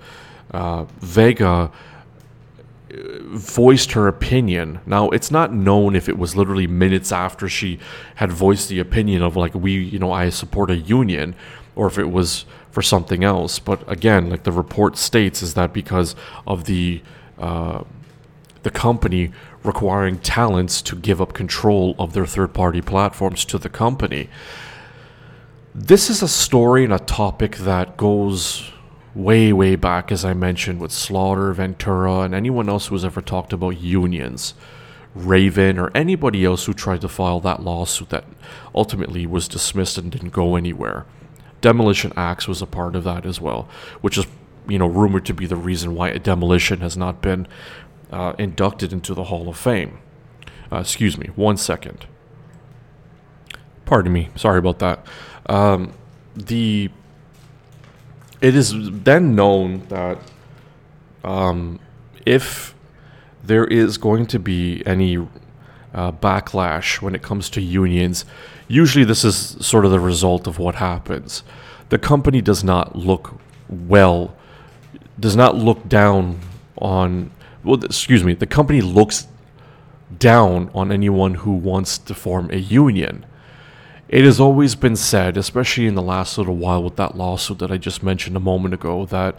[0.51, 1.71] Uh, Vega
[3.31, 4.81] voiced her opinion.
[4.87, 7.79] Now, it's not known if it was literally minutes after she
[8.17, 11.35] had voiced the opinion of, like, we, you know, I support a union,
[11.77, 13.59] or if it was for something else.
[13.59, 16.15] But again, like the report states, is that because
[16.47, 17.03] of the,
[17.39, 17.85] uh,
[18.63, 23.69] the company requiring talents to give up control of their third party platforms to the
[23.69, 24.29] company.
[25.75, 28.71] This is a story and a topic that goes
[29.15, 33.53] way, way back, as I mentioned, with Slaughter, Ventura, and anyone else who ever talked
[33.53, 34.55] about unions,
[35.15, 38.25] Raven, or anybody else who tried to file that lawsuit that
[38.75, 41.07] ultimately was dismissed and didn't go anywhere.
[41.61, 43.69] Demolition Axe was a part of that as well,
[44.01, 44.27] which is,
[44.69, 47.47] you know, rumored to be the reason why a demolition has not been
[48.11, 49.99] uh, inducted into the Hall of Fame.
[50.73, 52.07] Uh, excuse me, one second.
[53.85, 55.07] Pardon me, sorry about that.
[55.47, 55.93] Um,
[56.35, 56.91] the
[58.45, 60.19] it is then known that
[61.25, 61.81] um,
[62.27, 62.75] if
[63.43, 65.17] there is going to be any
[65.95, 68.27] uh, backlash when it comes to unions,
[68.69, 71.43] usually this is sort of the result of what happens.
[71.89, 73.41] The company does not look
[73.71, 74.37] well,
[75.19, 76.39] does not look down
[76.77, 77.31] on,
[77.63, 79.27] well, excuse me, the company looks
[80.19, 83.25] down on anyone who wants to form a union
[84.15, 87.73] it has always been said, especially in the last little while with that lawsuit that
[87.73, 89.35] I just mentioned a moment ago, that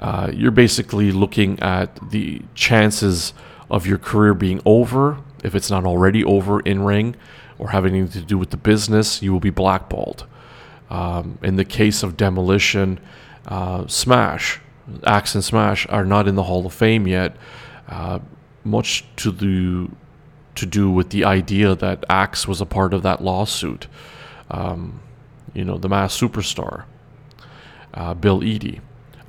[0.00, 3.34] uh, you're basically looking at the chances
[3.68, 7.14] of your career being over, if it's not already over in ring
[7.58, 10.24] or having anything to do with the business, you will be blackballed.
[10.88, 12.98] Um, in the case of Demolition,
[13.46, 14.60] uh, Smash,
[15.04, 17.36] Axe and Smash are not in the Hall of Fame yet,
[17.86, 18.20] uh,
[18.64, 19.90] much to the
[20.56, 23.86] to do with the idea that Axe was a part of that lawsuit.
[24.50, 25.00] Um,
[25.54, 26.84] you know, the Masked Superstar,
[27.94, 28.80] uh, Bill Eadie,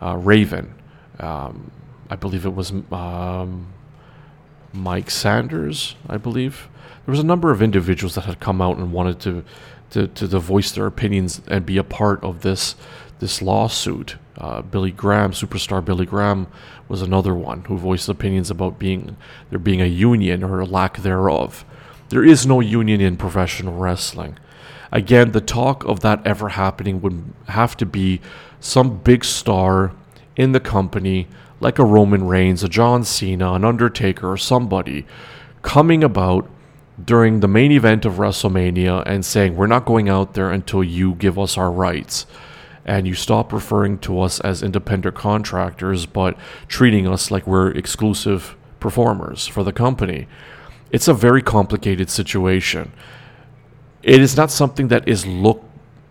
[0.01, 0.73] uh, Raven,
[1.19, 1.71] um,
[2.09, 3.73] I believe it was um,
[4.73, 6.69] Mike Sanders, I believe.
[7.05, 9.43] There was a number of individuals that had come out and wanted to,
[9.91, 12.75] to, to, to voice their opinions and be a part of this
[13.19, 14.17] this lawsuit.
[14.37, 16.47] Uh, Billy Graham, superstar Billy Graham,
[16.87, 19.17] was another one who voiced opinions about being
[19.49, 21.65] there being a union or a lack thereof.
[22.09, 24.37] There is no union in professional wrestling.
[24.91, 28.21] Again, the talk of that ever happening would have to be
[28.59, 29.93] some big star
[30.35, 31.27] in the company,
[31.59, 35.05] like a Roman Reigns, a John Cena, an Undertaker, or somebody,
[35.61, 36.49] coming about
[37.03, 41.15] during the main event of WrestleMania and saying, We're not going out there until you
[41.15, 42.25] give us our rights.
[42.87, 46.37] And you stop referring to us as independent contractors, but
[46.67, 50.27] treating us like we're exclusive performers for the company.
[50.89, 52.93] It's a very complicated situation.
[54.01, 55.65] It is not something that is looked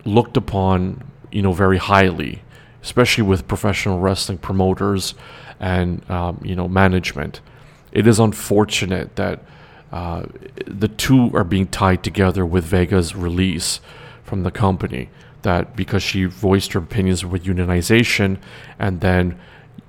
[0.05, 2.43] looked upon, you know, very highly
[2.87, 5.13] especially with professional wrestling promoters
[5.59, 7.41] and um, you know management.
[7.91, 9.41] It is unfortunate that
[9.91, 10.23] uh,
[10.65, 13.81] the two are being tied together with Vega's release
[14.23, 15.09] from the company.
[15.43, 18.39] That because she voiced her opinions with unionization,
[18.79, 19.39] and then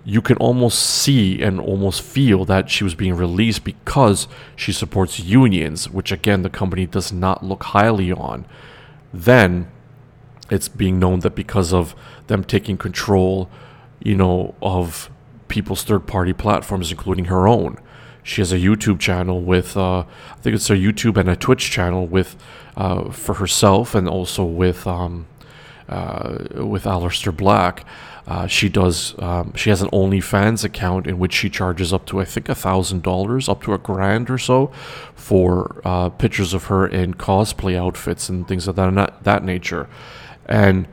[0.04, 5.20] you can almost see and almost feel that she was being released because she supports
[5.20, 8.46] unions, which again the company does not look highly on.
[9.12, 9.70] Then
[10.50, 11.94] it's being known that because of
[12.26, 13.50] them taking control,
[14.02, 15.10] you know, of
[15.48, 17.78] people's third party platforms, including her own.
[18.22, 21.70] She has a YouTube channel with, uh, I think it's a YouTube and a Twitch
[21.70, 22.36] channel with,
[22.76, 25.26] uh, for herself and also with, um,
[25.88, 27.84] uh, with Aleister Black.
[28.26, 29.14] Uh, she does.
[29.18, 32.54] Um, she has an OnlyFans account in which she charges up to I think a
[32.54, 34.66] thousand dollars, up to a grand or so,
[35.14, 39.88] for uh, pictures of her in cosplay outfits and things of that that nature.
[40.44, 40.86] And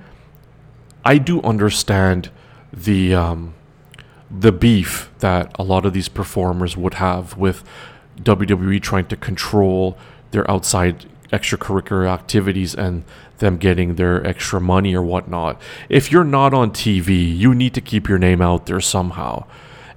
[1.04, 2.30] I do understand
[2.72, 3.54] the um,
[4.32, 7.64] the beef that a lot of these performers would have with
[8.22, 9.98] WWE trying to control
[10.32, 13.04] their outside extracurricular activities and
[13.38, 15.62] them getting their extra money or whatnot.
[15.90, 19.46] If you're not on TV, you need to keep your name out there somehow.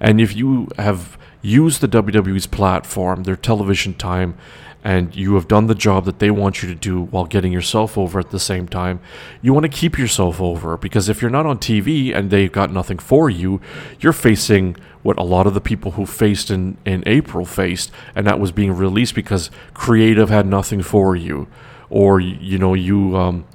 [0.00, 4.36] And if you have used the WWE's platform, their television time,
[4.84, 7.98] and you have done the job that they want you to do while getting yourself
[7.98, 9.00] over at the same time,
[9.42, 12.72] you want to keep yourself over because if you're not on TV and they've got
[12.72, 13.60] nothing for you,
[14.00, 18.26] you're facing what a lot of the people who faced in, in April faced, and
[18.26, 21.48] that was being released because creative had nothing for you,
[21.90, 23.46] or you know you um,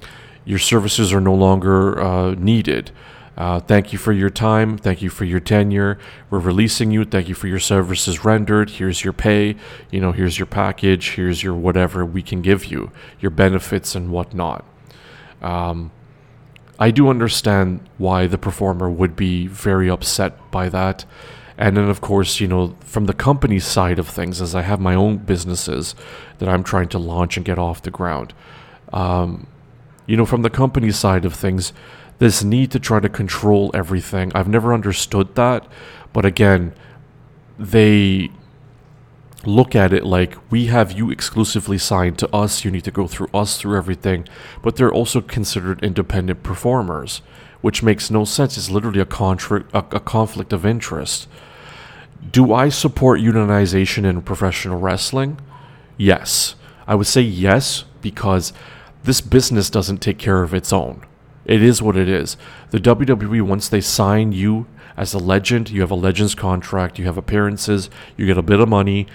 [0.44, 2.90] your services are no longer uh, needed.
[3.36, 4.78] Uh, thank you for your time.
[4.78, 5.98] Thank you for your tenure.
[6.30, 7.04] We're releasing you.
[7.04, 8.70] Thank you for your services rendered.
[8.70, 9.56] Here's your pay.
[9.90, 11.10] You know, here's your package.
[11.10, 14.64] Here's your whatever we can give you, your benefits and whatnot.
[15.42, 15.90] Um,
[16.78, 21.04] I do understand why the performer would be very upset by that.
[21.56, 24.80] And then, of course, you know, from the company side of things, as I have
[24.80, 25.94] my own businesses
[26.38, 28.34] that I'm trying to launch and get off the ground,
[28.92, 29.46] um,
[30.06, 31.72] you know, from the company side of things,
[32.18, 34.32] this need to try to control everything.
[34.34, 35.66] I've never understood that,
[36.12, 36.74] but again,
[37.58, 38.30] they
[39.46, 43.06] look at it like we have you exclusively signed to us, you need to go
[43.06, 44.26] through us through everything,
[44.62, 47.20] but they're also considered independent performers,
[47.60, 48.56] which makes no sense.
[48.56, 51.28] It's literally a, contra- a, a conflict of interest.
[52.30, 55.38] Do I support unionization in professional wrestling?
[55.96, 56.54] Yes.
[56.86, 58.52] I would say yes because
[59.04, 61.04] this business doesn't take care of its own.
[61.44, 62.36] It is what it is.
[62.70, 64.66] The WWE, once they sign you
[64.96, 68.60] as a legend, you have a legends contract, you have appearances, you get a bit
[68.60, 69.06] of money,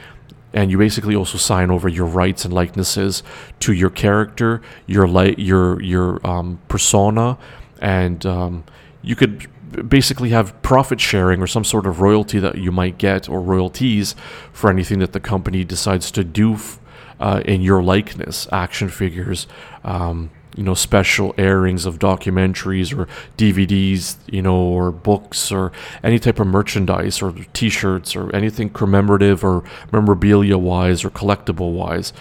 [0.54, 3.24] and you basically also sign over your rights and likenesses
[3.60, 7.38] to your character, your li- your your um, persona,
[7.82, 8.64] and um,
[9.02, 9.48] you could
[9.88, 14.16] basically have profit sharing or some sort of royalty that you might get or royalties
[14.52, 16.80] for anything that the company decides to do f-
[17.20, 19.46] uh, in your likeness, action figures.
[19.84, 23.08] Um, you know special airings of documentaries or
[23.38, 25.72] DVDs, you know, or books or
[26.04, 29.64] any type of merchandise or T-shirts or anything commemorative or
[29.94, 32.12] memorabilia wise or collectible wise.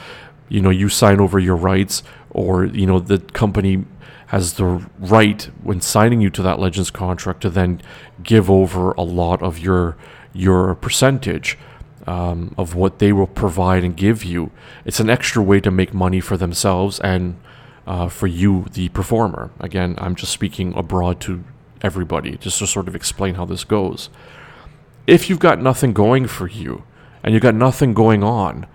[0.48, 3.84] You know, you sign over your rights or you know the company
[4.28, 7.82] has the right when signing you to that Legends contract to then
[8.22, 9.96] give over a lot of your
[10.32, 11.58] your percentage
[12.06, 14.52] um, of what they will provide and give you.
[14.84, 17.34] It's an extra way to make money for themselves and
[17.88, 19.50] uh, for you, the performer.
[19.58, 21.42] Again, I'm just speaking abroad to
[21.80, 24.10] everybody, just to sort of explain how this goes.
[25.06, 26.84] If you've got nothing going for you
[27.22, 28.66] and you've got nothing going on,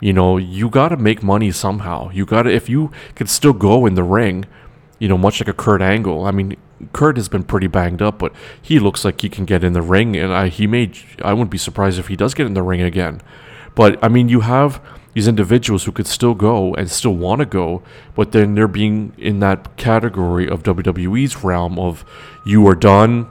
[0.00, 2.10] you know, you got to make money somehow.
[2.10, 4.44] You got to, if you could still go in the ring,
[5.00, 6.24] you know, much like a Kurt Angle.
[6.24, 6.56] I mean,
[6.92, 9.82] Kurt has been pretty banged up, but he looks like he can get in the
[9.82, 10.92] ring, and I, he may.
[11.24, 13.20] I wouldn't be surprised if he does get in the ring again.
[13.74, 14.80] But I mean, you have
[15.14, 17.82] these individuals who could still go and still want to go,
[18.14, 22.04] but then they're being in that category of WWE's realm of
[22.46, 23.28] you are done,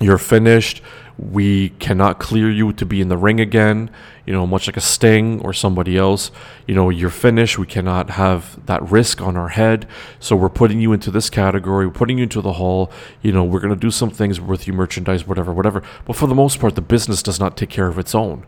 [0.00, 0.82] you're finished,
[1.18, 3.90] we cannot clear you to be in the ring again,
[4.26, 6.30] you know, much like a Sting or somebody else.
[6.66, 7.58] You know, you're finished.
[7.58, 9.86] We cannot have that risk on our head.
[10.18, 11.86] So we're putting you into this category.
[11.86, 12.90] We're putting you into the hall.
[13.20, 15.82] You know, we're going to do some things with you, merchandise, whatever, whatever.
[16.06, 18.44] But for the most part, the business does not take care of its own.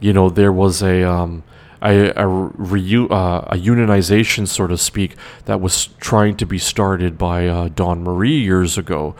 [0.00, 1.02] You know, there was a.
[1.02, 1.44] Um,
[1.82, 5.16] a, a, uh, a unionization, so to speak,
[5.46, 9.14] that was trying to be started by uh, Dawn Marie years ago,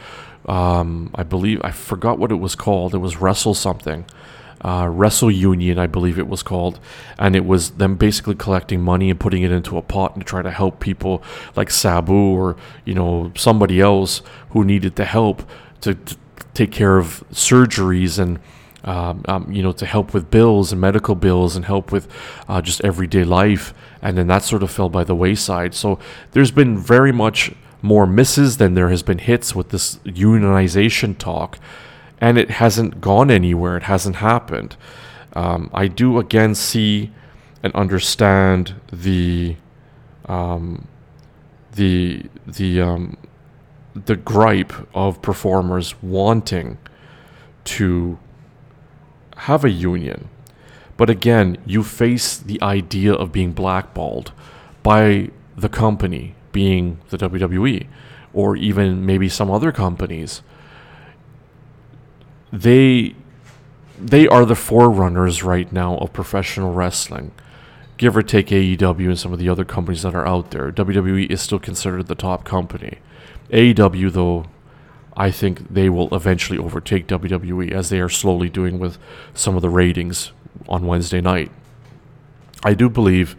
[0.46, 2.94] um, I believe I forgot what it was called.
[2.94, 4.04] It was Wrestle something,
[4.62, 6.80] uh, Wrestle Union, I believe it was called,
[7.18, 10.42] and it was them basically collecting money and putting it into a pot and try
[10.42, 11.22] to help people
[11.56, 15.48] like Sabu or you know somebody else who needed the help
[15.82, 16.16] to, to
[16.54, 18.38] take care of surgeries and.
[18.82, 22.08] Um, um, you know, to help with bills and medical bills and help with
[22.48, 23.74] uh, just everyday life.
[24.00, 25.74] And then that sort of fell by the wayside.
[25.74, 25.98] So
[26.30, 27.52] there's been very much
[27.82, 31.58] more misses than there has been hits with this unionization talk,
[32.20, 33.76] and it hasn't gone anywhere.
[33.76, 34.76] It hasn't happened.
[35.34, 37.10] Um, I do again see
[37.62, 39.56] and understand the
[40.26, 40.88] um,
[41.72, 43.16] the the um,
[43.94, 46.78] the gripe of performers wanting
[47.64, 48.18] to
[49.40, 50.28] have a union.
[50.96, 54.32] But again, you face the idea of being blackballed
[54.82, 57.86] by the company being the WWE
[58.32, 60.42] or even maybe some other companies.
[62.52, 63.14] They
[63.98, 67.32] they are the forerunners right now of professional wrestling.
[67.96, 70.72] Give or take AEW and some of the other companies that are out there.
[70.72, 72.98] WWE is still considered the top company.
[73.50, 74.46] AEW though
[75.16, 78.98] I think they will eventually overtake WWE as they are slowly doing with
[79.34, 80.32] some of the ratings
[80.68, 81.50] on Wednesday night.
[82.62, 83.36] I do believe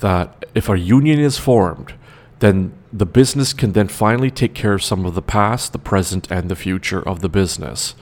[0.00, 1.94] that if a union is formed
[2.40, 6.30] then the business can then finally take care of some of the past, the present,
[6.30, 7.94] and the future of the business.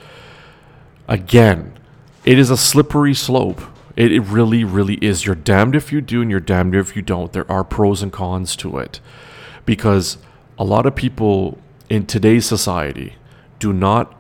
[1.09, 1.79] Again,
[2.25, 3.63] it is a slippery slope.
[3.97, 5.25] It, it really, really is.
[5.25, 7.33] You're damned if you do, and you're damned if you don't.
[7.33, 9.01] There are pros and cons to it.
[9.65, 10.19] Because
[10.59, 11.59] a lot of people
[11.89, 13.15] in today's society
[13.59, 14.15] do not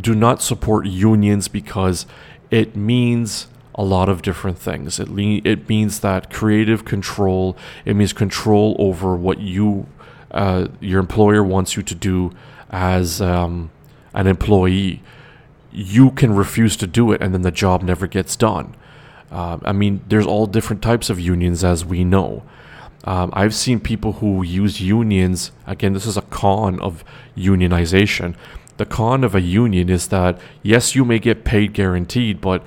[0.00, 2.06] do not support unions because
[2.50, 4.98] it means a lot of different things.
[4.98, 7.56] It le- it means that creative control.
[7.84, 9.86] It means control over what you
[10.30, 12.32] uh, your employer wants you to do
[12.70, 13.70] as um,
[14.14, 15.02] an employee.
[15.72, 18.76] You can refuse to do it, and then the job never gets done.
[19.30, 22.42] Uh, I mean, there's all different types of unions, as we know.
[23.04, 25.52] Um, I've seen people who use unions.
[25.66, 27.04] Again, this is a con of
[27.36, 28.34] unionization.
[28.76, 32.62] The con of a union is that yes, you may get paid guaranteed, but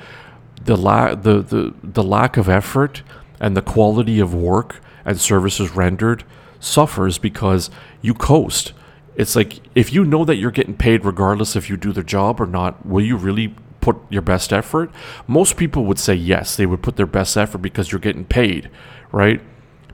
[0.64, 3.04] the, la- the, the, the lack of effort
[3.40, 6.24] and the quality of work and services rendered
[6.60, 7.70] suffers because
[8.02, 8.74] you coast.
[9.16, 12.42] It's like if you know that you're getting paid regardless if you do the job
[12.42, 14.90] or not, will you really put your best effort?
[15.28, 18.70] Most people would say yes, they would put their best effort because you're getting paid,
[19.12, 19.42] right?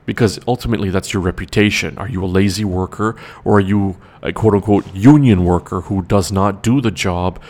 [0.06, 1.96] Because ultimately that's your reputation.
[1.98, 6.32] Are you a lazy worker or are you a quote unquote union worker who does
[6.32, 7.40] not do the job,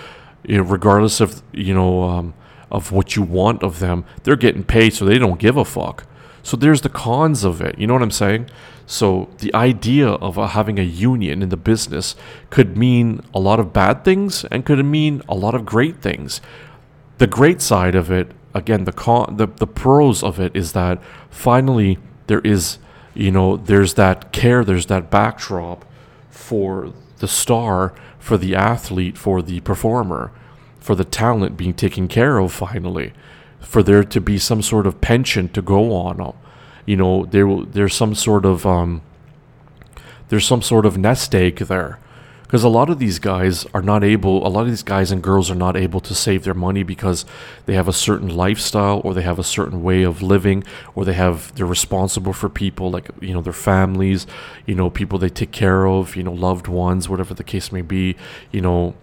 [0.44, 2.34] you know, regardless of, you know, um,
[2.70, 6.06] of what you want of them, they're getting paid, so they don't give a fuck.
[6.42, 7.78] So there's the cons of it.
[7.78, 8.48] You know what I'm saying?
[8.86, 12.16] So the idea of uh, having a union in the business
[12.48, 16.40] could mean a lot of bad things and could mean a lot of great things.
[17.18, 21.00] The great side of it, again, the con, the, the pros of it is that
[21.28, 21.98] finally
[22.30, 22.78] there is,
[23.12, 25.84] you know, there's that care, there's that backdrop
[26.30, 30.30] for the star, for the athlete, for the performer
[30.80, 33.12] for the talent being taken care of finally,
[33.60, 36.34] for there to be some sort of pension to go on.
[36.86, 39.02] You know, there there's some sort of um,
[40.30, 41.98] there's some sort of nest egg there
[42.50, 45.22] because a lot of these guys are not able a lot of these guys and
[45.22, 47.24] girls are not able to save their money because
[47.66, 50.64] they have a certain lifestyle or they have a certain way of living
[50.96, 54.26] or they have they're responsible for people like you know their families
[54.66, 57.82] you know people they take care of you know loved ones whatever the case may
[57.82, 58.16] be
[58.50, 58.94] you know.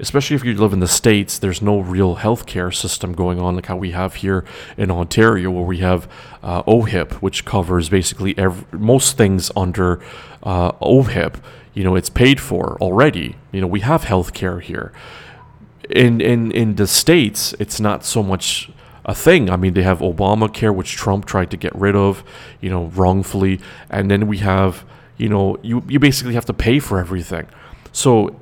[0.00, 3.66] Especially if you live in the states there's no real healthcare system going on like
[3.66, 4.44] how we have here
[4.76, 6.10] in ontario where we have
[6.42, 10.02] uh, ohip which covers basically every, most things under
[10.42, 11.36] uh, ohip
[11.74, 13.36] you know it's paid for already.
[13.52, 14.92] You know we have health care here.
[15.90, 18.70] In in in the states it's not so much
[19.04, 19.50] a thing.
[19.50, 22.24] I mean they have obamacare which trump tried to get rid of
[22.60, 23.60] you know wrongfully.
[23.90, 24.84] And then we have
[25.18, 27.46] you know you you basically have to pay for everything.
[27.92, 28.36] So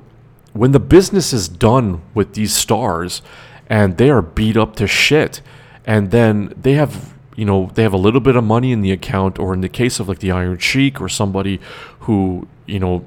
[0.53, 3.21] when the business is done with these stars
[3.67, 5.41] and they are beat up to shit
[5.85, 8.91] and then they have you know they have a little bit of money in the
[8.91, 11.59] account or in the case of like the iron sheik or somebody
[12.01, 13.03] who you know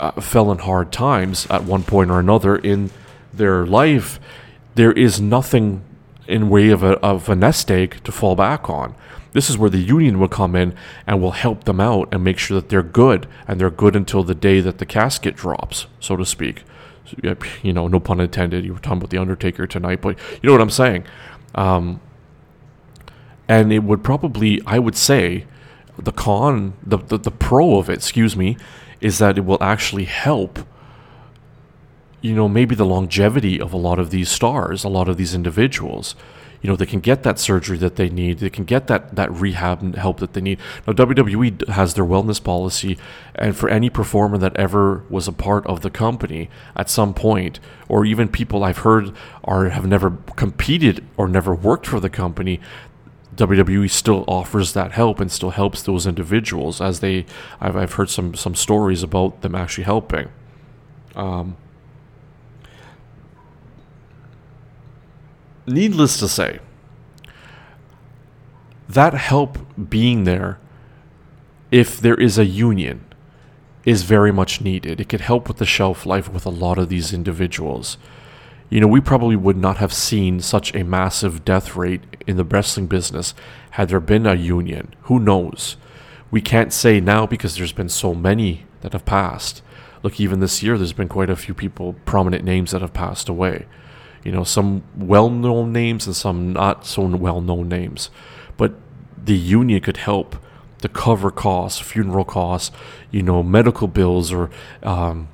[0.00, 2.90] uh, fell in hard times at one point or another in
[3.32, 4.18] their life,
[4.74, 5.84] there is nothing
[6.26, 8.94] in way of a, of a nest egg to fall back on.
[9.32, 10.74] This is where the union will come in
[11.06, 14.24] and will help them out and make sure that they're good and they're good until
[14.24, 16.64] the day that the casket drops, so to speak.
[17.62, 18.64] You know, no pun intended.
[18.64, 21.04] You were talking about the Undertaker tonight, but you know what I'm saying.
[21.54, 22.00] Um,
[23.48, 25.44] and it would probably, I would say,
[25.98, 28.56] the con, the, the the pro of it, excuse me,
[29.00, 30.60] is that it will actually help
[32.20, 35.34] you know maybe the longevity of a lot of these stars a lot of these
[35.34, 36.14] individuals.
[36.62, 38.40] You know they can get that surgery that they need.
[38.40, 40.58] They can get that that rehab and help that they need.
[40.86, 42.98] Now WWE has their wellness policy
[43.34, 47.60] and for any performer that ever was a part of the company at some point
[47.88, 49.12] or even people I've heard
[49.42, 52.60] are have never competed or never worked for the company
[53.36, 57.26] WWE still offers that help and still helps those individuals as they
[57.60, 60.28] I've, I've heard some some stories about them actually helping.
[61.14, 61.56] Um,
[65.66, 66.60] needless to say
[68.88, 69.58] that help
[69.88, 70.58] being there
[71.70, 73.04] if there is a union
[73.84, 75.00] is very much needed.
[75.00, 77.96] It could help with the shelf life with a lot of these individuals
[78.70, 82.44] you know, we probably would not have seen such a massive death rate in the
[82.44, 83.34] wrestling business
[83.72, 84.94] had there been a union.
[85.02, 85.76] Who knows?
[86.30, 89.62] We can't say now because there's been so many that have passed.
[90.04, 93.28] Look, even this year, there's been quite a few people, prominent names that have passed
[93.28, 93.66] away.
[94.22, 98.10] You know, some well known names and some not so well known names.
[98.56, 98.74] But
[99.22, 100.36] the union could help
[100.78, 102.74] to cover costs, funeral costs,
[103.10, 104.48] you know, medical bills or
[104.82, 105.28] um,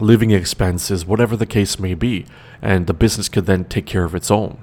[0.00, 2.26] living expenses, whatever the case may be,
[2.62, 4.58] and the business could then take care of its own.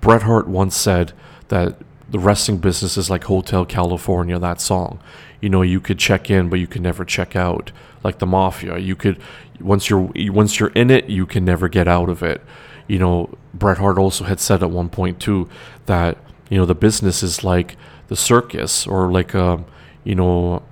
[0.00, 1.12] Bret Hart once said
[1.48, 1.76] that
[2.10, 5.00] the wrestling business is like Hotel California, that song.
[5.40, 7.72] You know, you could check in, but you can never check out,
[8.02, 8.78] like the mafia.
[8.78, 9.18] You could
[9.60, 12.42] once you're once you're in it, you can never get out of it.
[12.86, 15.48] You know, Bret Hart also had said at one point too
[15.86, 16.18] that
[16.50, 17.76] you know the business is like
[18.08, 19.64] the circus or like um,
[20.02, 20.62] you know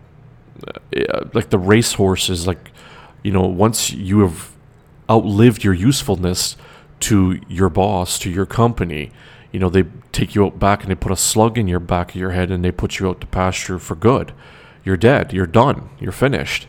[0.66, 2.70] uh, like the race horses like
[3.22, 4.52] you know, once you have
[5.08, 6.56] outlived your usefulness
[7.00, 9.10] to your boss, to your company,
[9.50, 12.10] you know, they take you out back and they put a slug in your back
[12.10, 14.32] of your head and they put you out to pasture for good.
[14.84, 15.32] You're dead.
[15.32, 15.90] You're done.
[16.00, 16.66] You're finished.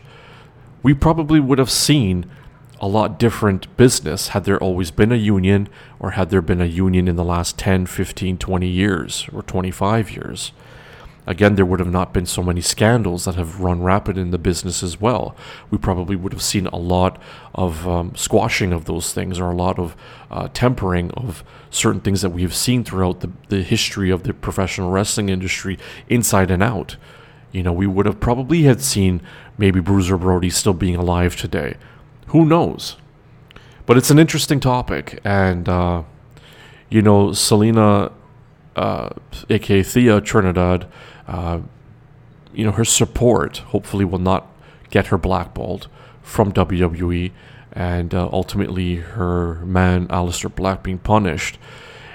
[0.82, 2.30] We probably would have seen
[2.80, 5.68] a lot different business had there always been a union
[5.98, 10.10] or had there been a union in the last 10, 15, 20 years or 25
[10.10, 10.52] years
[11.26, 14.38] again, there would have not been so many scandals that have run rapid in the
[14.38, 15.34] business as well.
[15.70, 17.20] We probably would have seen a lot
[17.54, 19.96] of um, squashing of those things or a lot of
[20.30, 24.34] uh, tempering of certain things that we have seen throughout the, the history of the
[24.34, 25.78] professional wrestling industry
[26.08, 26.96] inside and out.
[27.52, 29.22] You know, we would have probably had seen
[29.56, 31.76] maybe Bruiser Brody still being alive today.
[32.28, 32.96] Who knows?
[33.86, 36.02] But it's an interesting topic, and uh,
[36.88, 38.12] you know, Zelina,
[38.76, 39.10] uh,
[39.50, 40.86] aka Thea Trinidad,
[41.26, 41.60] uh,
[42.52, 44.46] you know, her support hopefully will not
[44.90, 45.88] get her blackballed
[46.22, 47.32] from WWE
[47.72, 51.58] and uh, ultimately her man Aleister Black being punished.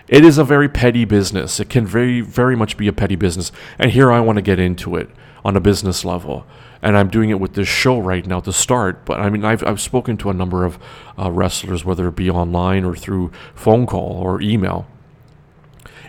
[0.07, 1.59] It is a very petty business.
[1.59, 3.51] It can very, very much be a petty business.
[3.77, 5.09] And here I want to get into it
[5.45, 6.45] on a business level.
[6.81, 9.05] And I'm doing it with this show right now to start.
[9.05, 10.79] But I mean, I've, I've spoken to a number of
[11.17, 14.87] uh, wrestlers, whether it be online or through phone call or email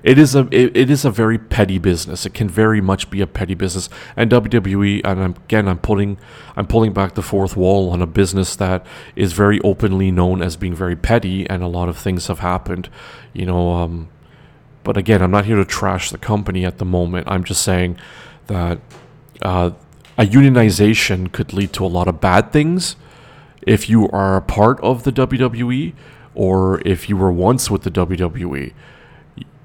[0.02, 2.24] it is a it, it is a very petty business.
[2.24, 3.88] It can very much be a petty business.
[4.16, 6.18] And WWE, and I'm, again, I'm pulling
[6.56, 10.56] I'm pulling back the fourth wall on a business that is very openly known as
[10.56, 12.88] being very petty, and a lot of things have happened.
[13.32, 14.08] You know, um,
[14.84, 17.28] but again, I'm not here to trash the company at the moment.
[17.28, 17.98] I'm just saying
[18.46, 18.80] that
[19.42, 19.72] uh,
[20.18, 22.96] a unionization could lead to a lot of bad things.
[23.66, 25.92] if you are a part of the WWE
[26.34, 28.72] or if you were once with the WWE.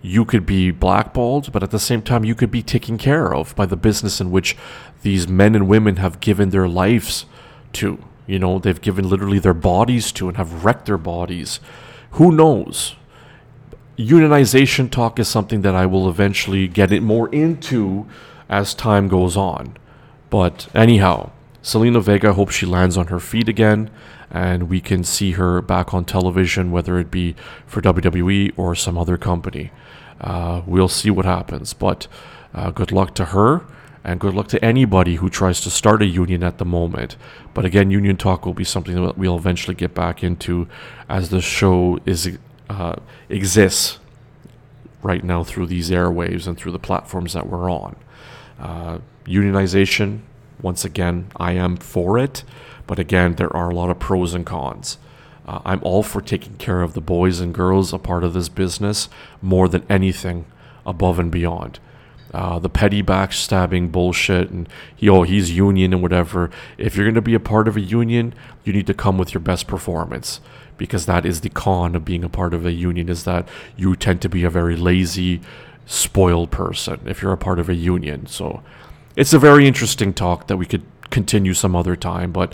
[0.06, 3.56] You could be blackballed, but at the same time, you could be taken care of
[3.56, 4.56] by the business in which
[5.02, 7.26] these men and women have given their lives
[7.73, 7.98] to.
[8.27, 11.60] You know, they've given literally their bodies to and have wrecked their bodies.
[12.11, 12.95] Who knows?
[13.98, 18.06] Unionization talk is something that I will eventually get it more into
[18.48, 19.76] as time goes on.
[20.30, 21.32] But anyhow,
[21.64, 23.90] Zelina Vega hopes she lands on her feet again
[24.30, 28.99] and we can see her back on television, whether it be for WWE or some
[28.99, 29.72] other company.
[30.22, 31.74] Uh, we'll see what happens.
[31.74, 32.08] But
[32.54, 33.66] uh, good luck to her.
[34.04, 37.18] And good luck to anybody who tries to start a union at the moment.
[37.56, 40.68] But again, union talk will be something that we'll eventually get back into
[41.10, 42.38] as the show is
[42.70, 42.98] uh,
[43.30, 43.98] exists
[45.02, 47.96] right now through these airwaves and through the platforms that we're on.
[48.60, 50.20] Uh, unionization,
[50.62, 52.44] once again, I am for it.
[52.86, 55.00] But again, there are a lot of pros and cons.
[55.45, 58.49] Uh, I'm all for taking care of the boys and girls a part of this
[58.49, 59.09] business
[59.41, 60.45] more than anything
[60.85, 61.80] above and beyond
[62.35, 64.67] uh, the petty backstabbing bullshit and
[65.07, 66.49] oh he's union and whatever.
[66.77, 68.34] If you're going to be a part of a union,
[68.65, 70.41] you need to come with your best performance
[70.77, 73.47] because that is the con of being a part of a union is that
[73.77, 75.39] you tend to be a very lazy,
[75.85, 78.26] spoiled person if you're a part of a union.
[78.26, 78.61] So
[79.15, 82.53] it's a very interesting talk that we could continue some other time, but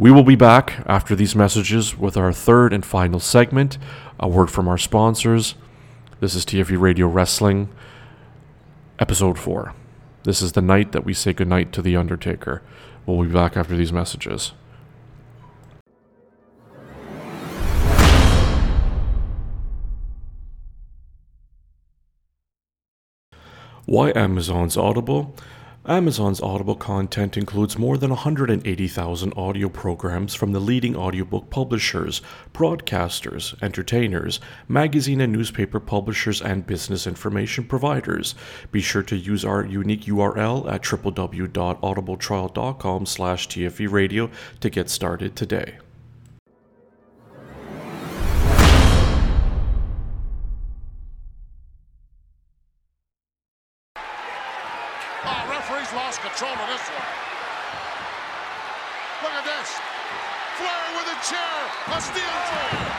[0.00, 3.76] we will be back after these messages with our third and final segment,
[4.18, 5.56] a word from our sponsors.
[6.20, 7.68] This is TFE Radio Wrestling.
[8.98, 9.74] Episode 4.
[10.22, 12.62] This is the night that we say goodnight to The Undertaker.
[13.04, 14.52] We'll be back after these messages.
[23.84, 25.34] Why Amazon's Audible?
[25.86, 32.20] Amazon's Audible content includes more than 180,000 audio programs from the leading audiobook publishers,
[32.52, 38.34] broadcasters, entertainers, magazine and newspaper publishers, and business information providers.
[38.70, 44.30] Be sure to use our unique URL at www.audibletrial.com slash tferadio
[44.60, 45.78] to get started today.
[61.90, 62.89] Hostility!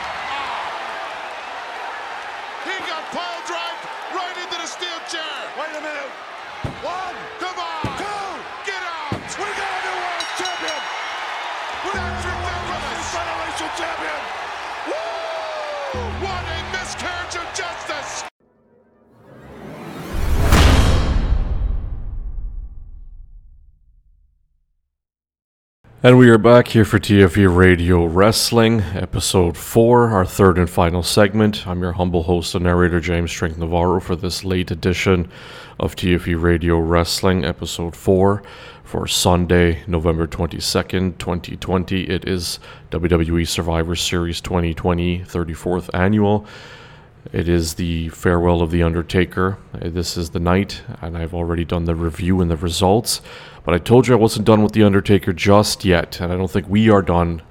[26.04, 31.04] And we are back here for TFE Radio Wrestling, episode 4, our third and final
[31.04, 31.64] segment.
[31.64, 35.30] I'm your humble host and narrator, James Strength Navarro, for this late edition
[35.78, 38.42] of TFE Radio Wrestling, episode 4,
[38.82, 42.10] for Sunday, November 22nd, 2020.
[42.10, 42.58] It is
[42.90, 46.44] WWE Survivor Series 2020, 34th annual.
[47.32, 49.56] It is the farewell of The Undertaker.
[49.72, 53.22] This is the night, and I've already done the review and the results.
[53.64, 56.50] But I told you I wasn't done with The Undertaker just yet, and I don't
[56.50, 57.42] think we are done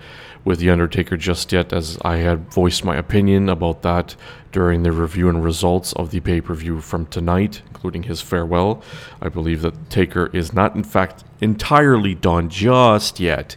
[0.44, 4.16] with The Undertaker just yet, as I had voiced my opinion about that
[4.52, 8.82] during the review and results of the pay per view from tonight, including his farewell.
[9.22, 13.56] I believe that Taker is not, in fact, entirely done just yet.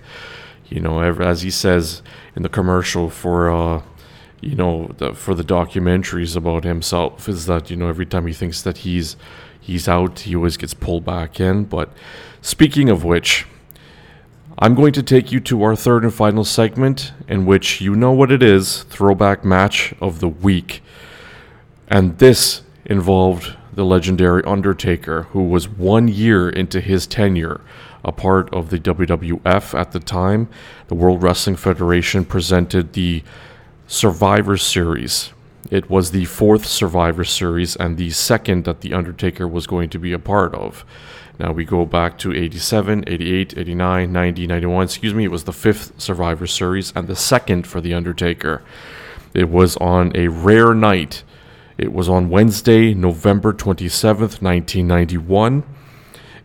[0.68, 2.02] You know, as he says
[2.36, 3.51] in the commercial for.
[3.51, 3.82] Uh,
[4.40, 8.35] you know, the, for the documentaries about himself is that you know every time he
[8.35, 9.16] thinks that he's
[9.59, 11.64] he's out, he always gets pulled back in.
[11.64, 11.90] But
[12.45, 13.47] Speaking of which,
[14.59, 18.12] I'm going to take you to our third and final segment, in which you know
[18.12, 20.83] what it is throwback match of the week.
[21.89, 27.62] And this involved the legendary Undertaker, who was one year into his tenure,
[28.05, 30.51] a part of the WWF at the time.
[30.89, 33.23] The World Wrestling Federation presented the
[33.87, 35.33] Survivor Series.
[35.71, 39.99] It was the fourth Survivor Series and the second that The Undertaker was going to
[39.99, 40.85] be a part of.
[41.39, 44.85] Now we go back to 87, 88, 89, 90, 91.
[44.85, 48.62] Excuse me, it was the fifth Survivor Series and the second for The Undertaker.
[49.35, 51.24] It was on a rare night.
[51.77, 55.65] It was on Wednesday, November 27th, 1991.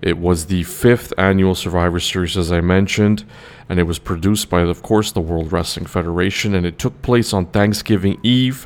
[0.02, 3.26] It was the fifth annual Survivor Series, as I mentioned,
[3.68, 7.34] and it was produced by, of course, the World Wrestling Federation, and it took place
[7.34, 8.66] on Thanksgiving Eve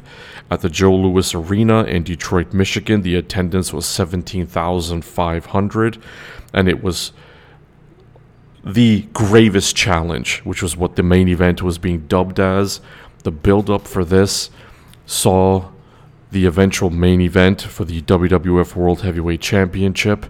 [0.52, 3.02] at the Joe Louis Arena in Detroit, Michigan.
[3.02, 5.98] The attendance was 17,500,
[6.54, 7.14] and it was
[8.64, 12.80] the gravest challenge, which was what the main event was being dubbed as.
[13.24, 14.52] The build up for this
[15.06, 15.70] saw
[16.32, 20.26] the eventual main event for the WWF World Heavyweight Championship.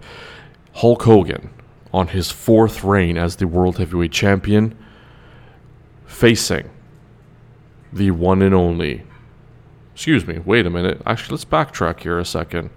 [0.74, 1.50] Hulk Hogan,
[1.94, 4.76] on his fourth reign as the World Heavyweight Champion,
[6.06, 6.70] facing
[7.91, 9.04] the one and only.
[9.94, 11.02] Excuse me, wait a minute.
[11.06, 12.72] Actually, let's backtrack here a second.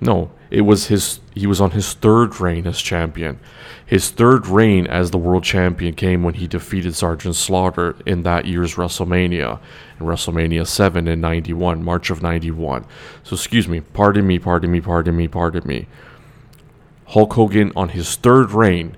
[0.00, 3.38] No, it was his he was on his third reign as champion.
[3.84, 8.46] His third reign as the world champion came when he defeated Sergeant Slaughter in that
[8.46, 9.60] year's WrestleMania,
[9.98, 12.84] in WrestleMania 7 in 91, March of 91.
[13.24, 15.86] So excuse me, pardon me, pardon me, pardon me, pardon me.
[17.08, 18.96] Hulk Hogan on his third reign,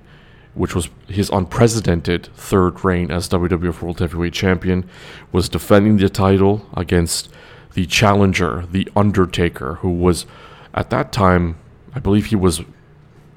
[0.53, 4.87] which was his unprecedented third reign as WWF World Heavyweight Champion,
[5.31, 7.29] was defending the title against
[7.73, 10.25] the challenger, The Undertaker, who was
[10.73, 11.57] at that time,
[11.95, 12.61] I believe he was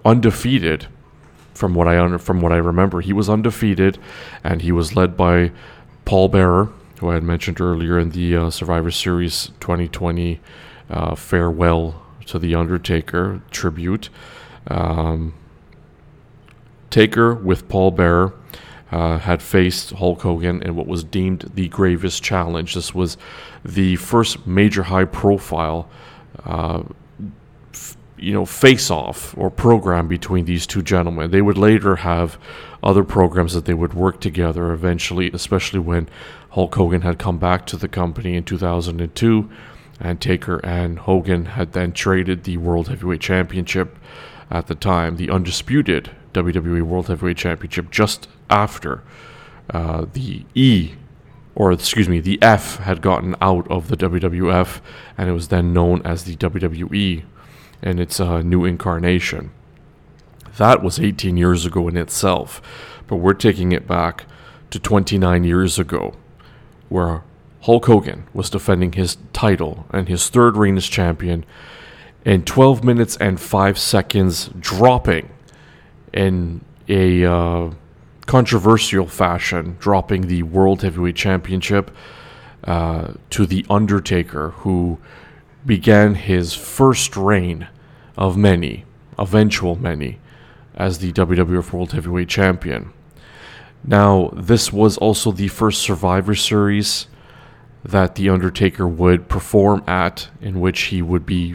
[0.05, 0.89] undefeated.
[1.55, 3.97] From what I from what I remember, he was undefeated,
[4.43, 5.53] and he was led by
[6.05, 10.41] Paul Bearer, who I had mentioned earlier in the uh, Survivor Series 2020
[10.91, 14.11] uh, farewell to the Undertaker tribute.
[14.69, 15.35] Um,
[16.91, 18.35] Taker with Paul Bearer
[18.93, 22.75] uh, had faced Hulk Hogan in what was deemed the gravest challenge.
[22.75, 23.17] This was
[23.65, 25.89] the first major high profile
[26.45, 26.83] uh,
[28.17, 31.31] you know, face off or program between these two gentlemen.
[31.31, 32.39] They would later have
[32.83, 36.09] other programs that they would work together eventually, especially when
[36.51, 39.51] Hulk Hogan had come back to the company in 2002
[40.01, 43.99] and Taker and Hogan had then traded the World Heavyweight Championship
[44.55, 49.03] at the time, the undisputed WWE World Heavyweight Championship, just after
[49.69, 50.93] uh, the E,
[51.57, 54.81] or excuse me, the F had gotten out of the WWF
[55.19, 57.25] and it was then known as the WWE
[57.83, 59.51] and its uh, new incarnation.
[60.57, 62.63] That was 18 years ago in itself,
[63.09, 64.25] but we're taking it back
[64.71, 66.15] to 29 years ago,
[66.89, 67.25] where
[67.63, 71.45] Hulk Hogan was defending his title and his third reign as champion
[72.25, 75.29] in 12 minutes and 5 seconds, dropping
[76.13, 77.71] in a uh,
[78.27, 81.91] controversial fashion, dropping the World Heavyweight Championship
[82.65, 84.99] uh, to The Undertaker, who
[85.67, 87.69] began his first reign
[88.17, 88.85] of many,
[89.19, 90.19] eventual many,
[90.75, 92.93] as the WWF World Heavyweight Champion.
[93.87, 97.07] Now, this was also the first Survivor Series
[97.85, 101.55] that The Undertaker would perform at, in which he would be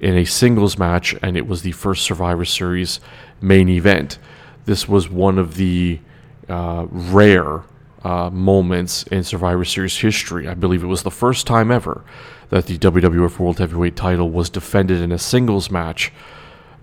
[0.00, 3.00] in a singles match, and it was the first Survivor Series
[3.40, 4.18] main event.
[4.64, 6.00] This was one of the
[6.48, 7.62] uh, rare
[8.02, 10.48] uh, moments in Survivor Series history.
[10.48, 12.02] I believe it was the first time ever
[12.48, 16.12] that the WWF World Heavyweight title was defended in a singles match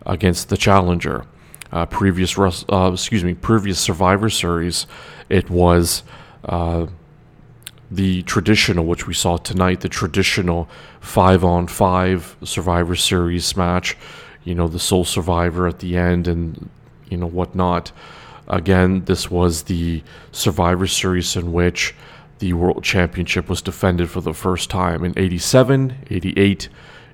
[0.05, 1.25] against the challenger.
[1.71, 4.87] Uh, previous, uh, excuse me, previous Survivor Series,
[5.27, 6.03] it was
[6.45, 6.87] uh,
[7.89, 10.67] the traditional, which we saw tonight, the traditional
[10.99, 13.97] five-on-five Survivor Series match.
[14.43, 16.69] You know, the sole survivor at the end, and
[17.09, 17.91] you know whatnot.
[18.47, 21.93] Again, this was the Survivor Series in which
[22.39, 25.03] the World Championship was defended for the first time.
[25.03, 26.69] In 87, 88,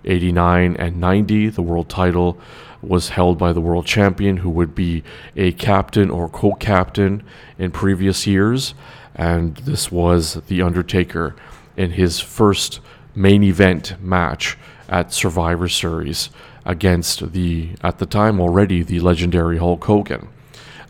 [0.06, 2.38] 89, and 90, the world title
[2.82, 5.04] was held by the world champion, who would be
[5.36, 7.24] a captain or co captain
[7.58, 8.74] in previous years.
[9.16, 11.36] And this was The Undertaker
[11.78, 12.80] in his first
[13.16, 14.58] main event match
[14.90, 16.30] at Survivor Series
[16.66, 20.30] against the, at the time already, the legendary Hulk Hogan.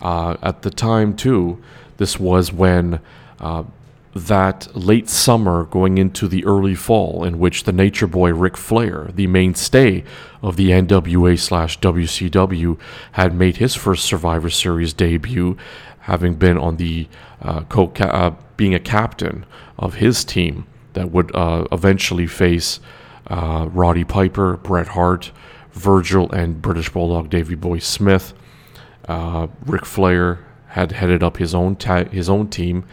[0.01, 1.61] Uh, at the time, too,
[1.97, 2.99] this was when
[3.39, 3.63] uh,
[4.15, 9.09] that late summer going into the early fall, in which the Nature Boy Ric Flair,
[9.13, 10.03] the mainstay
[10.41, 12.77] of the NWA slash WCW,
[13.13, 15.57] had made his first Survivor Series debut,
[16.03, 17.07] having been on the
[17.41, 19.45] uh, co- uh, being a captain
[19.77, 22.79] of his team that would uh, eventually face
[23.27, 25.31] uh, Roddy Piper, Bret Hart,
[25.71, 28.33] Virgil, and British Bulldog Davey Boy Smith.
[29.07, 31.77] Uh, Ric Flair had headed up his own
[32.11, 32.83] his own team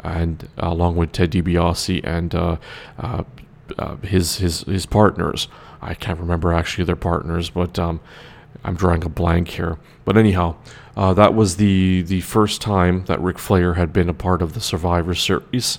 [0.00, 3.24] and along with Ted DiBiase and uh,
[4.02, 5.48] his his his partners.
[5.80, 8.00] I can't remember actually their partners, but um,
[8.64, 9.78] I'm drawing a blank here.
[10.04, 10.56] But anyhow,
[10.96, 14.54] uh, that was the the first time that Ric Flair had been a part of
[14.54, 15.78] the Survivor Series,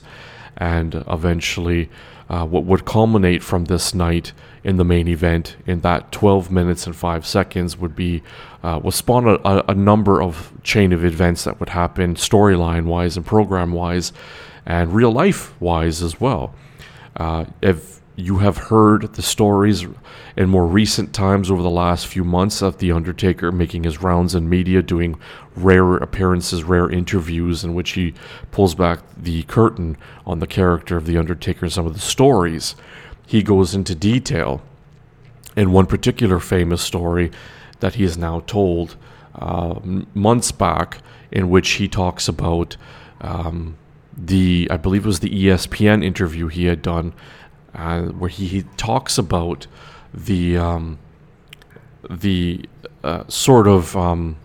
[0.58, 1.90] and eventually,
[2.30, 4.34] uh, what would culminate from this night
[4.64, 8.24] in the main event in that 12 minutes and 5 seconds would be
[8.64, 13.18] uh, will spawn a, a, number of chain of events that would happen storyline wise
[13.18, 14.14] and program wise
[14.66, 16.56] and real life wise as well.
[17.18, 19.86] Uh, if you have heard the stories
[20.38, 24.36] in more recent times over the last few months of The Undertaker making his rounds
[24.36, 25.20] in media, doing
[25.56, 28.14] rare appearances, rare interviews in which he
[28.52, 32.76] pulls back the curtain on the character of The Undertaker and some of the stories.
[33.26, 34.62] He goes into detail
[35.56, 37.32] in one particular famous story
[37.80, 38.96] that he has now told
[39.36, 39.80] uh,
[40.14, 41.00] months back,
[41.32, 42.78] in which he talks about
[43.22, 43.76] um,
[44.16, 47.14] the, I believe it was the ESPN interview he had done
[47.76, 49.68] uh, where he, talks about
[50.14, 51.00] the um,
[52.10, 52.68] the
[53.04, 54.36] uh, sort of um,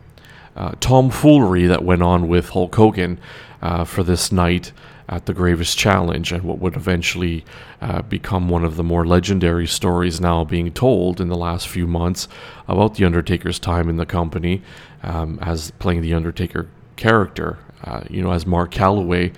[0.56, 3.18] uh, tomfoolery that went on with Hulk Hogan
[3.62, 4.72] uh, for this night
[5.08, 7.44] at the Greatest Challenge, and what would eventually
[7.80, 11.86] uh, become one of the more legendary stories now being told in the last few
[11.86, 12.28] months
[12.66, 14.62] about the Undertaker's time in the company
[15.02, 17.58] um, as playing the Undertaker character.
[17.84, 19.32] Uh, you know, as Mark Calaway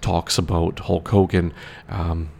[0.00, 1.52] talks about Hulk Hogan.
[1.88, 2.30] Um,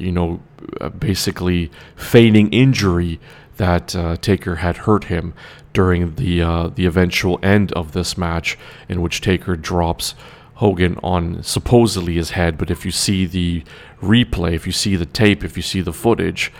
[0.00, 0.40] you know,
[0.80, 3.20] uh, basically feigning injury
[3.56, 5.34] that uh, Taker had hurt him
[5.72, 8.58] during the uh, the eventual end of this match,
[8.88, 10.14] in which Taker drops
[10.54, 12.56] Hogan on supposedly his head.
[12.58, 13.62] But if you see the
[14.00, 16.52] replay, if you see the tape, if you see the footage,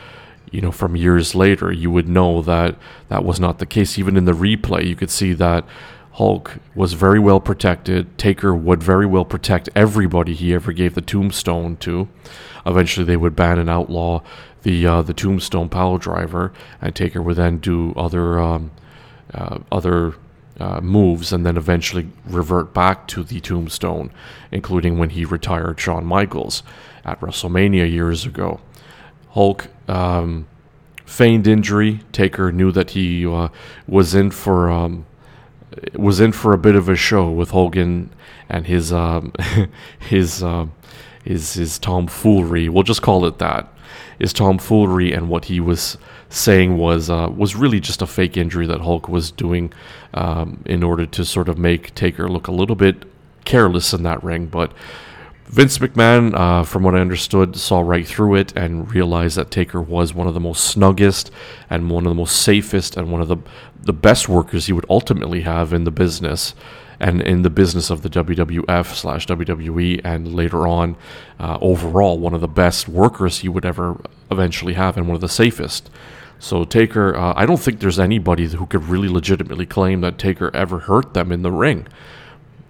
[0.50, 2.76] you know, from years later, you would know that
[3.08, 3.98] that was not the case.
[3.98, 5.64] Even in the replay, you could see that
[6.12, 8.16] Hulk was very well protected.
[8.16, 12.08] Taker would very well protect everybody he ever gave the tombstone to.
[12.66, 14.22] Eventually, they would ban and outlaw
[14.62, 18.72] the uh, the tombstone piledriver, and Taker would then do other um,
[19.32, 20.14] uh, other
[20.58, 24.10] uh, moves, and then eventually revert back to the tombstone,
[24.50, 26.62] including when he retired Shawn Michaels
[27.04, 28.60] at WrestleMania years ago.
[29.30, 29.68] Hulk.
[29.88, 30.48] Um,
[31.06, 32.00] feigned injury.
[32.12, 33.48] Taker knew that he uh,
[33.86, 35.06] was in for um,
[35.94, 38.10] was in for a bit of a show with Hogan
[38.48, 39.32] and his um,
[39.98, 40.66] his uh,
[41.26, 42.68] his his tomfoolery.
[42.68, 43.72] We'll just call it that.
[44.18, 45.98] His tomfoolery and what he was
[46.28, 49.72] saying was uh, was really just a fake injury that Hulk was doing
[50.14, 53.04] um, in order to sort of make Taker look a little bit
[53.44, 54.72] careless in that ring, but.
[55.48, 59.80] Vince McMahon, uh, from what I understood, saw right through it and realized that Taker
[59.80, 61.30] was one of the most snuggest
[61.70, 63.36] and one of the most safest and one of the
[63.80, 66.52] the best workers he would ultimately have in the business
[66.98, 70.96] and in the business of the WWF slash WWE, and later on,
[71.38, 74.00] uh, overall, one of the best workers he would ever
[74.30, 75.90] eventually have, and one of the safest.
[76.38, 80.50] So Taker, uh, I don't think there's anybody who could really legitimately claim that Taker
[80.54, 81.86] ever hurt them in the ring.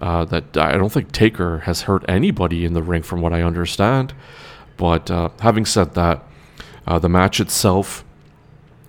[0.00, 3.42] Uh, that I don't think Taker has hurt anybody in the ring, from what I
[3.42, 4.12] understand.
[4.76, 6.22] But uh, having said that,
[6.86, 8.04] uh, the match itself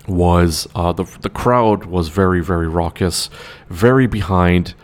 [0.06, 3.30] was uh, the the crowd was very very raucous,
[3.68, 4.74] very behind.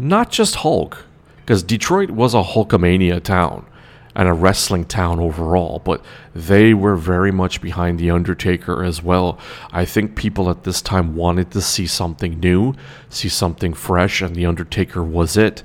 [0.00, 1.04] Not just Hulk,
[1.40, 3.66] because Detroit was a Hulkamania town
[4.14, 6.04] and a wrestling town overall, but
[6.36, 9.40] they were very much behind The Undertaker as well.
[9.72, 12.74] I think people at this time wanted to see something new,
[13.10, 15.64] see something fresh, and The Undertaker was it.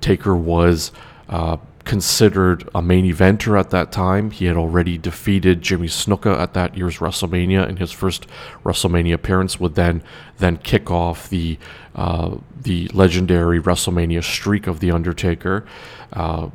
[0.00, 0.92] Taker was
[1.28, 4.30] uh, considered a main eventer at that time.
[4.30, 8.26] He had already defeated Jimmy Snuka at that year's WrestleMania, and his first
[8.64, 10.02] WrestleMania appearance would then
[10.38, 11.58] then kick off the
[11.94, 15.64] uh, the legendary WrestleMania streak of the Undertaker.
[16.12, 16.50] Uh,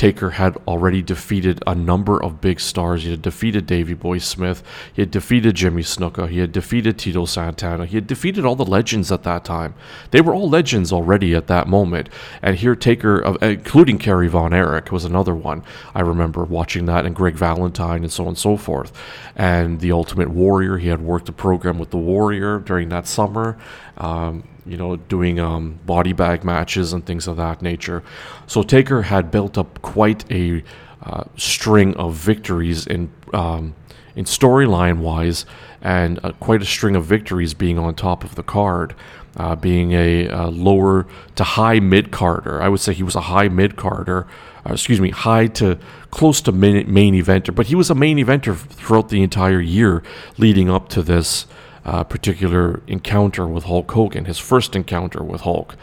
[0.00, 3.02] Taker had already defeated a number of big stars.
[3.02, 4.62] He had defeated Davey Boy Smith.
[4.94, 6.26] He had defeated Jimmy Snuka.
[6.26, 7.84] He had defeated Tito Santana.
[7.84, 9.74] He had defeated all the legends at that time.
[10.10, 12.08] They were all legends already at that moment.
[12.40, 15.62] And here, Taker, including Kerry Von Erich, was another one.
[15.94, 18.98] I remember watching that, and Greg Valentine, and so on and so forth.
[19.36, 23.58] And the Ultimate Warrior, he had worked a program with the Warrior during that summer.
[23.98, 28.02] Um, you know, doing um, body bag matches and things of that nature.
[28.46, 30.62] So Taker had built up quite a
[31.02, 33.74] uh, string of victories in um,
[34.16, 35.46] in storyline wise,
[35.80, 38.94] and uh, quite a string of victories being on top of the card.
[39.36, 41.06] Uh, being a, a, lower
[41.36, 44.26] to high mid carder, I would say he was a high mid carder.
[44.66, 45.78] Uh, excuse me, high to
[46.10, 50.02] close to main, main eventer, but he was a main eventer throughout the entire year
[50.36, 51.46] leading up to this
[51.84, 55.76] uh, particular encounter with Hulk Hogan, his first encounter with Hulk.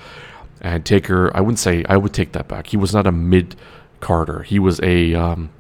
[0.62, 2.68] And Taker, I wouldn't say I would take that back.
[2.68, 3.56] He was not a mid
[4.00, 4.44] carder.
[4.44, 5.52] He was a um,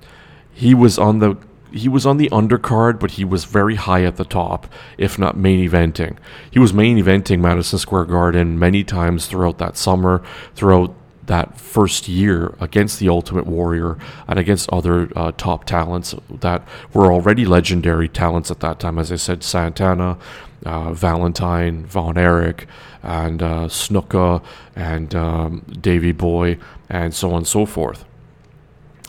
[0.52, 1.38] he was on the
[1.72, 5.38] he was on the undercard, but he was very high at the top, if not
[5.38, 6.18] main eventing.
[6.50, 10.24] He was main eventing Madison Square Garden many times throughout that summer,
[10.56, 10.96] throughout
[11.28, 13.98] that first year against the Ultimate Warrior
[14.28, 18.98] and against other uh, top talents that were already legendary talents at that time.
[18.98, 20.18] As I said, Santana,
[20.66, 22.68] uh, Valentine, Von Erich,
[23.04, 24.44] and uh, Snuka,
[24.76, 26.58] and um, Davey Boy,
[26.90, 28.06] and so on and so forth.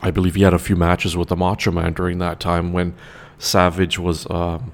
[0.02, 2.94] I believe he had a few matches with the Macho Man during that time when
[3.38, 4.28] Savage was.
[4.30, 4.72] Um,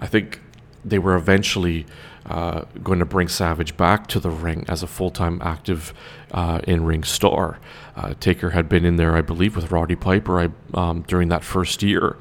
[0.00, 0.40] I think
[0.84, 1.84] they were eventually
[2.30, 5.92] uh, going to bring Savage back to the ring as a full time active
[6.30, 7.58] uh, in ring star.
[7.96, 11.42] Uh, Taker had been in there, I believe, with Roddy Piper I, um, during that
[11.42, 12.16] first year.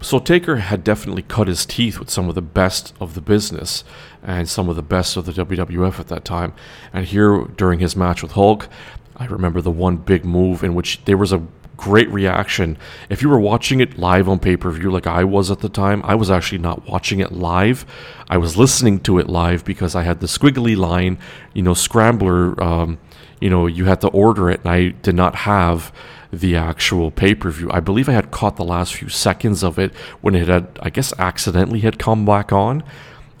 [0.00, 3.84] So Taker had definitely cut his teeth with some of the best of the business
[4.22, 6.52] and some of the best of the WWF at that time.
[6.92, 8.68] And here, during his match with Hulk,
[9.16, 11.42] I remember the one big move in which there was a
[11.76, 12.78] great reaction.
[13.08, 15.68] If you were watching it live on pay per view, like I was at the
[15.68, 17.84] time, I was actually not watching it live.
[18.28, 21.18] I was listening to it live because I had the squiggly line,
[21.52, 22.62] you know, scrambler.
[22.62, 22.98] Um,
[23.40, 25.92] you know, you had to order it, and I did not have
[26.32, 27.70] the actual pay per view.
[27.70, 30.90] I believe I had caught the last few seconds of it when it had, I
[30.90, 32.82] guess, accidentally had come back on.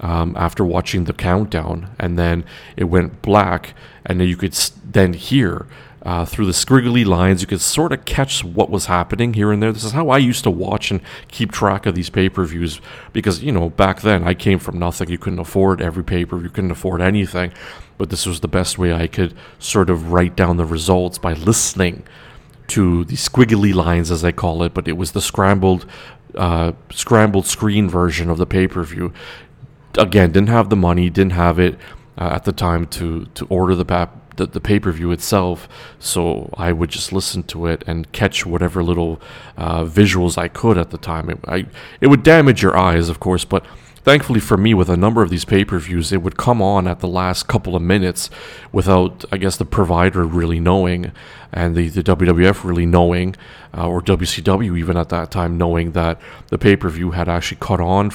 [0.00, 2.44] Um, after watching the countdown, and then
[2.76, 3.74] it went black,
[4.04, 4.52] and then you could
[4.84, 5.66] then hear
[6.04, 7.40] uh, through the squiggly lines.
[7.40, 9.72] You could sort of catch what was happening here and there.
[9.72, 12.80] This is how I used to watch and keep track of these pay per views
[13.12, 15.08] because, you know, back then I came from nothing.
[15.08, 17.52] You couldn't afford every pay per view, you couldn't afford anything.
[17.96, 21.32] But this was the best way I could sort of write down the results by
[21.32, 22.04] listening
[22.66, 24.74] to the squiggly lines, as I call it.
[24.74, 25.86] But it was the scrambled,
[26.34, 29.12] uh, scrambled screen version of the pay per view.
[29.96, 31.78] Again, didn't have the money, didn't have it
[32.18, 33.84] uh, at the time to to order the
[34.36, 35.68] the, the pay per view itself.
[35.98, 39.20] So I would just listen to it and catch whatever little
[39.56, 41.30] uh, visuals I could at the time.
[41.30, 41.66] It, I,
[42.00, 43.64] it would damage your eyes, of course, but
[44.04, 46.86] thankfully for me, with a number of these pay per views, it would come on
[46.86, 48.30] at the last couple of minutes
[48.70, 51.10] without, I guess, the provider really knowing
[51.54, 53.36] and the, the WWF really knowing,
[53.72, 57.58] uh, or WCW even at that time knowing that the pay per view had actually
[57.58, 58.10] caught on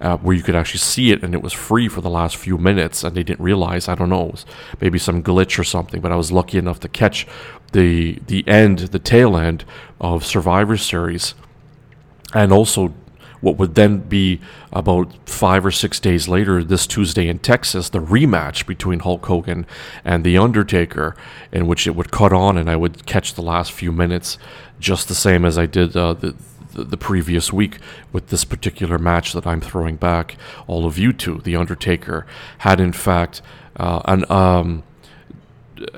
[0.00, 2.56] uh, where you could actually see it and it was free for the last few
[2.56, 4.32] minutes and they didn't realize, I don't know,
[4.80, 7.26] maybe some glitch or something, but I was lucky enough to catch
[7.72, 9.64] the, the end, the tail end
[10.00, 11.34] of Survivor Series
[12.32, 12.94] and also
[13.44, 14.40] what would then be
[14.72, 19.66] about five or six days later, this Tuesday in Texas, the rematch between Hulk Hogan
[20.02, 21.14] and The Undertaker,
[21.52, 24.38] in which it would cut on and I would catch the last few minutes
[24.80, 26.34] just the same as I did uh, the,
[26.72, 27.78] the previous week
[28.12, 31.38] with this particular match that I'm throwing back all of you to.
[31.38, 32.26] The Undertaker
[32.58, 33.42] had, in fact,
[33.76, 34.24] uh, an.
[34.30, 34.82] Um,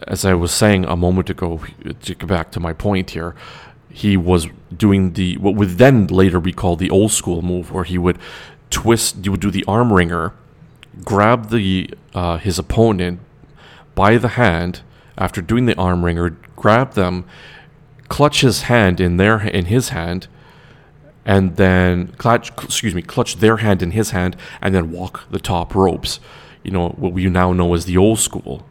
[0.06, 1.60] as I was saying a moment ago,
[2.02, 3.36] to get back to my point here,
[3.96, 4.46] he was
[4.76, 8.18] doing the what would then later be called the old school move, where he would
[8.68, 10.34] twist, he would do the arm wringer,
[11.02, 13.20] grab the uh, his opponent
[13.94, 14.82] by the hand
[15.16, 17.24] after doing the arm wringer, grab them,
[18.10, 20.28] clutch his hand in their in his hand,
[21.24, 25.40] and then clutch excuse me clutch their hand in his hand, and then walk the
[25.40, 26.20] top ropes.
[26.62, 28.66] You know what we now know as the old school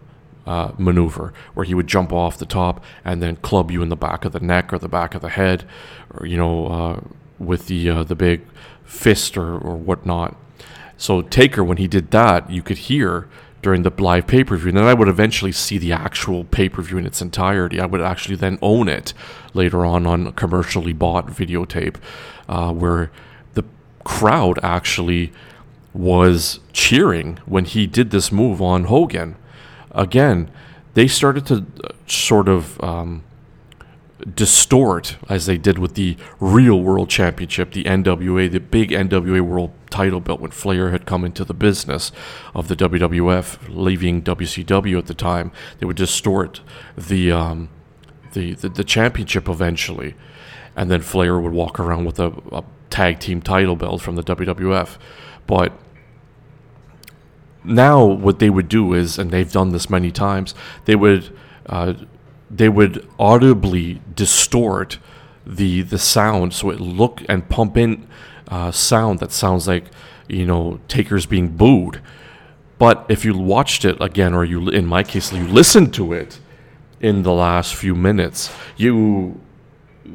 [0.45, 3.95] uh, maneuver where he would jump off the top and then club you in the
[3.95, 5.65] back of the neck or the back of the head,
[6.13, 6.99] or you know, uh,
[7.39, 8.41] with the uh, the big
[8.83, 10.35] fist or or whatnot.
[10.97, 13.27] So Taker, when he did that, you could hear
[13.61, 16.69] during the live pay per view, and then I would eventually see the actual pay
[16.69, 17.79] per view in its entirety.
[17.79, 19.13] I would actually then own it
[19.53, 21.95] later on on commercially bought videotape,
[22.47, 23.11] uh, where
[23.55, 23.63] the
[24.03, 25.33] crowd actually
[25.93, 29.35] was cheering when he did this move on Hogan
[29.95, 30.51] again,
[30.93, 33.23] they started to uh, sort of um,
[34.33, 39.71] distort, as they did with the real world championship, the NWA, the big NWA world
[39.89, 42.11] title belt when Flair had come into the business
[42.53, 45.51] of the WWF, leaving WCW at the time.
[45.79, 46.61] They would distort
[46.97, 47.69] the, um,
[48.33, 50.15] the, the, the, championship eventually.
[50.75, 54.23] And then Flair would walk around with a, a tag team title belt from the
[54.23, 54.97] WWF.
[55.47, 55.73] But
[57.65, 60.55] now what they would do is, and they've done this many times,
[60.85, 61.35] they would
[61.65, 61.93] uh,
[62.49, 64.99] they would audibly distort
[65.45, 68.07] the the sound so it look and pump in
[68.47, 69.85] uh, sound that sounds like
[70.27, 72.01] you know takers being booed.
[72.77, 76.39] But if you watched it again, or you in my case you listened to it
[76.99, 79.39] in the last few minutes, you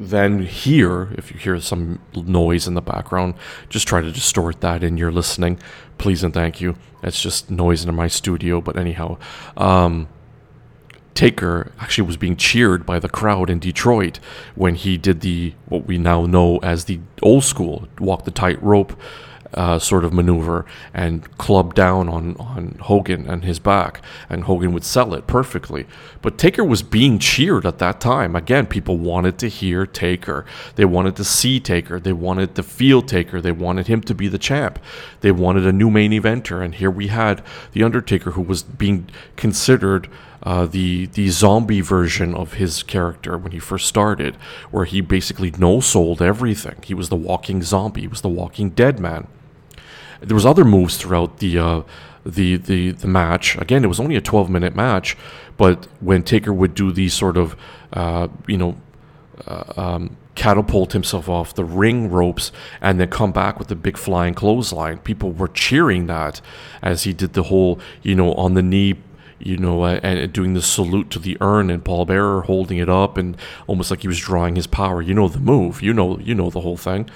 [0.01, 3.35] then hear, if you hear some noise in the background,
[3.69, 5.59] just try to distort that in your listening.
[5.97, 6.75] Please and thank you.
[7.03, 9.17] It's just noise in my studio, but anyhow.
[9.55, 10.07] Um,
[11.13, 14.19] Taker actually was being cheered by the crowd in Detroit
[14.55, 18.97] when he did the what we now know as the old school walk the tightrope
[19.53, 24.71] uh, sort of maneuver and club down on, on Hogan and his back, and Hogan
[24.73, 25.85] would sell it perfectly.
[26.21, 28.35] But Taker was being cheered at that time.
[28.35, 30.45] Again, people wanted to hear Taker.
[30.75, 31.99] They wanted to see Taker.
[31.99, 33.41] They wanted to feel Taker.
[33.41, 34.79] They wanted him to be the champ.
[35.21, 36.63] They wanted a new main eventer.
[36.63, 40.07] And here we had The Undertaker, who was being considered
[40.43, 44.35] uh, the the zombie version of his character when he first started,
[44.71, 46.77] where he basically no sold everything.
[46.83, 48.01] He was the walking zombie.
[48.01, 49.27] He was the walking dead man.
[50.21, 51.81] There was other moves throughout the uh,
[52.25, 53.57] the the the match.
[53.57, 55.17] Again, it was only a 12 minute match,
[55.57, 57.55] but when Taker would do these sort of
[57.93, 58.77] uh, you know.
[59.47, 63.97] Uh, um, catapult himself off the ring ropes and then come back with the big
[63.97, 64.97] flying clothesline.
[64.99, 66.39] People were cheering that
[66.81, 68.95] as he did the whole, you know, on the knee
[69.43, 73.17] you know, and doing the salute to the urn and Paul Bearer holding it up
[73.17, 73.35] and
[73.67, 75.01] almost like he was drawing his power.
[75.01, 75.81] You know the move.
[75.81, 77.09] You know you know the whole thing.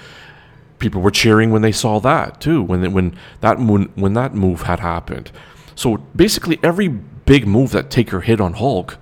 [0.78, 2.62] People were cheering when they saw that too.
[2.62, 5.30] When when that when, when that move had happened.
[5.74, 8.98] So basically, every big move that Taker hit on Hulk,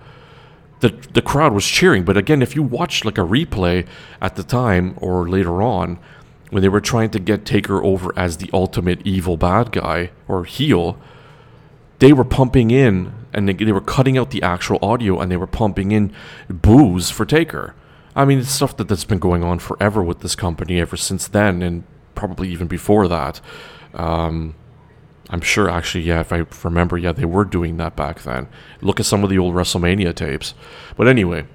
[0.81, 2.05] the the crowd was cheering.
[2.05, 3.87] But again, if you watch like a replay
[4.21, 5.99] at the time or later on,
[6.51, 10.45] when they were trying to get Taker over as the ultimate evil bad guy or
[10.45, 10.99] heel
[11.99, 15.37] they were pumping in and they, they were cutting out the actual audio and they
[15.37, 16.13] were pumping in
[16.49, 17.75] boos for Taker.
[18.17, 21.27] I mean, it's stuff that, that's been going on forever with this company ever since
[21.29, 21.85] then and
[22.15, 23.41] probably even before that.
[23.95, 24.55] Um,
[25.31, 28.49] I'm sure, actually, yeah, if I remember, yeah, they were doing that back then.
[28.81, 30.55] Look at some of the old WrestleMania tapes.
[30.97, 31.47] But anyway,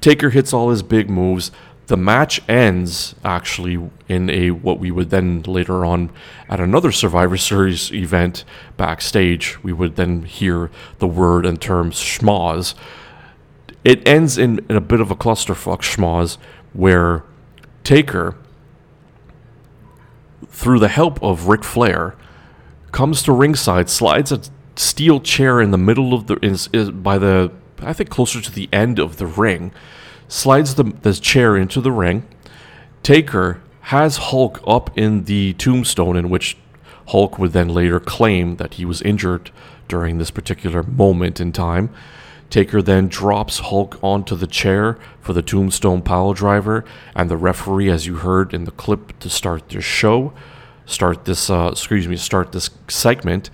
[0.00, 1.50] Taker hits all his big moves.
[1.86, 6.10] The match ends actually in a what we would then later on
[6.48, 8.44] at another Survivor Series event
[8.76, 10.70] backstage we would then hear
[11.00, 12.74] the word and term schmoz.
[13.84, 16.36] It ends in, in a bit of a clusterfuck schmoz
[16.72, 17.24] where
[17.82, 18.36] Taker,
[20.48, 22.14] through the help of Ric Flair,
[22.92, 24.40] comes to ringside, slides a
[24.76, 27.52] steel chair in the middle of the is, is by the
[27.82, 29.72] I think closer to the end of the ring
[30.28, 32.26] slides the, the chair into the ring.
[33.02, 36.56] Taker has Hulk up in the tombstone, in which
[37.08, 39.50] Hulk would then later claim that he was injured
[39.88, 41.90] during this particular moment in time.
[42.50, 48.06] Taker then drops Hulk onto the chair for the tombstone piledriver, and the referee, as
[48.06, 50.32] you heard in the clip to start this show,
[50.84, 53.50] start this, uh, excuse me, start this segment,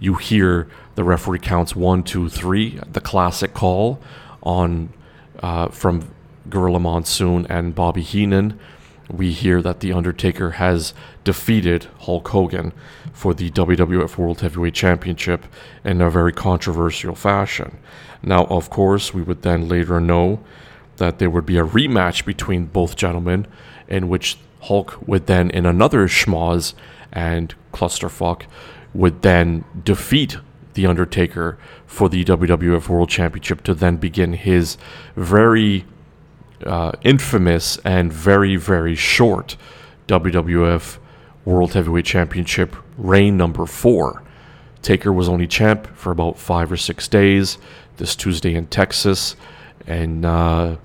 [0.00, 4.00] you hear the referee counts one, two, three, the classic call
[4.42, 4.92] on
[5.40, 6.12] uh, from
[6.48, 8.58] Gorilla Monsoon and Bobby Heenan,
[9.10, 10.94] we hear that The Undertaker has
[11.24, 12.72] defeated Hulk Hogan
[13.12, 15.44] for the WWF World Heavyweight Championship
[15.84, 17.78] in a very controversial fashion.
[18.26, 20.40] Now, of course, we would then later know
[20.96, 23.46] that there would be a rematch between both gentlemen,
[23.88, 26.74] in which Hulk would then, in another schmoz
[27.12, 28.42] and clusterfuck,
[28.94, 30.38] would then defeat
[30.74, 34.78] The Undertaker for the WWF World Championship to then begin his
[35.16, 35.84] very
[36.64, 39.56] uh, infamous and very, very short
[40.08, 40.98] WWF
[41.44, 44.22] World Heavyweight Championship reign number four.
[44.80, 47.58] Taker was only champ for about five or six days
[47.96, 49.36] this Tuesday in Texas,
[49.86, 50.76] and uh,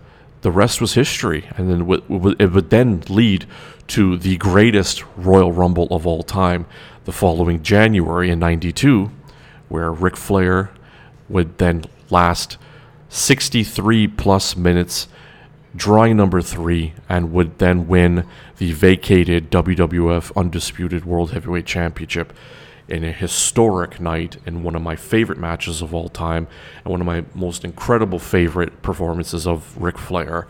[0.41, 1.47] the rest was history.
[1.57, 1.81] And then
[2.39, 3.45] it would then lead
[3.87, 6.65] to the greatest Royal Rumble of all time
[7.05, 9.11] the following January in 92,
[9.67, 10.71] where Ric Flair
[11.27, 12.57] would then last
[13.09, 15.07] 63 plus minutes
[15.75, 18.25] drawing number three, and would then win
[18.57, 22.33] the vacated WWF Undisputed World Heavyweight Championship
[22.89, 26.47] in a historic night in one of my favorite matches of all time
[26.83, 30.47] and one of my most incredible favorite performances of Ric Flair,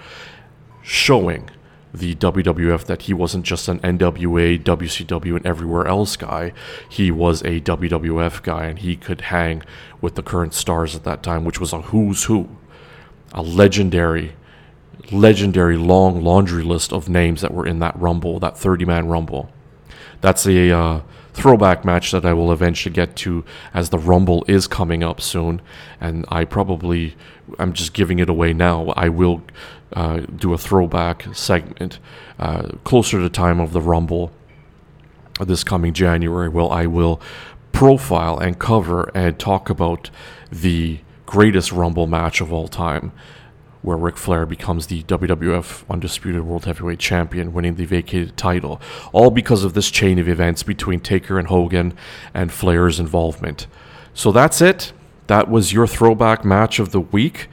[0.81, 1.49] showing
[1.93, 6.53] the WWF that he wasn't just an NWA, WCW, and everywhere else guy.
[6.87, 9.63] He was a WWF guy, and he could hang
[9.99, 12.49] with the current stars at that time, which was a who's who,
[13.33, 14.33] a legendary
[15.11, 19.49] legendary long laundry list of names that were in that rumble, that 30 man rumble.
[20.21, 21.01] That's a uh,
[21.33, 25.61] throwback match that I will eventually get to as the rumble is coming up soon.
[26.01, 27.15] And I probably,
[27.57, 28.93] I'm just giving it away now.
[28.95, 29.41] I will
[29.93, 31.99] uh, do a throwback segment
[32.37, 34.31] uh, closer to the time of the rumble
[35.39, 36.49] this coming January.
[36.49, 37.21] Well, I will
[37.71, 40.09] profile and cover and talk about
[40.51, 43.11] the greatest rumble match of all time
[43.81, 48.81] where Ric Flair becomes the WWF Undisputed World Heavyweight Champion, winning the vacated title,
[49.13, 51.93] all because of this chain of events between Taker and Hogan
[52.33, 53.67] and Flair's involvement.
[54.13, 54.91] So that's it.
[55.27, 57.47] That was your throwback match of the week.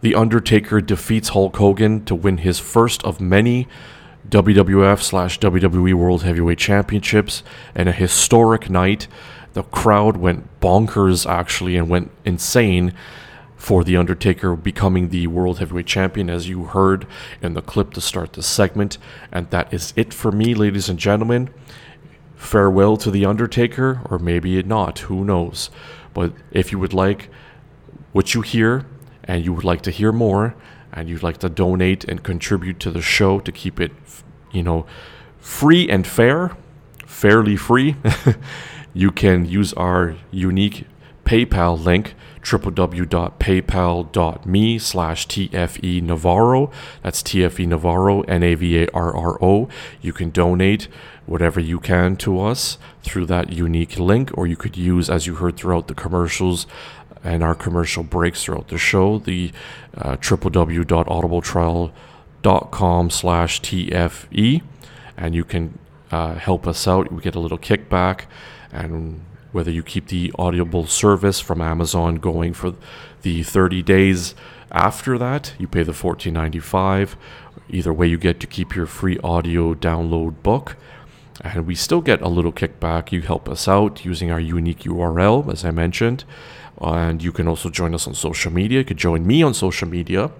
[0.00, 3.68] The Undertaker defeats Hulk Hogan to win his first of many
[4.28, 7.42] WWF slash WWE World Heavyweight Championships,
[7.74, 9.06] and a historic night.
[9.52, 12.94] The crowd went bonkers actually and went insane
[13.62, 17.06] for The Undertaker becoming the World Heavyweight Champion, as you heard
[17.40, 18.98] in the clip to start this segment.
[19.30, 21.48] And that is it for me, ladies and gentlemen.
[22.34, 25.70] Farewell to The Undertaker, or maybe not, who knows.
[26.12, 27.30] But if you would like
[28.10, 28.84] what you hear
[29.22, 30.56] and you would like to hear more,
[30.92, 33.92] and you'd like to donate and contribute to the show to keep it,
[34.50, 34.86] you know,
[35.38, 36.56] free and fair,
[37.06, 37.94] fairly free,
[38.92, 40.84] you can use our unique
[41.24, 46.70] PayPal link www.paypal.me slash TFE Navarro.
[47.02, 49.68] That's TFE Navarro, N A V A R R O.
[50.00, 50.88] You can donate
[51.26, 55.36] whatever you can to us through that unique link, or you could use, as you
[55.36, 56.66] heard throughout the commercials
[57.24, 59.52] and our commercial breaks throughout the show, the
[59.96, 64.62] uh, www.audibletrial.com slash TFE.
[65.16, 65.78] And you can
[66.10, 67.12] uh, help us out.
[67.12, 68.22] We get a little kickback
[68.72, 69.20] and
[69.52, 72.74] whether you keep the Audible service from Amazon going for
[73.22, 74.34] the 30 days
[74.72, 77.14] after that, you pay the $14.95.
[77.68, 80.76] Either way, you get to keep your free audio download book.
[81.42, 83.12] And we still get a little kickback.
[83.12, 86.24] You help us out using our unique URL, as I mentioned.
[86.80, 88.78] And you can also join us on social media.
[88.78, 90.30] You could join me on social media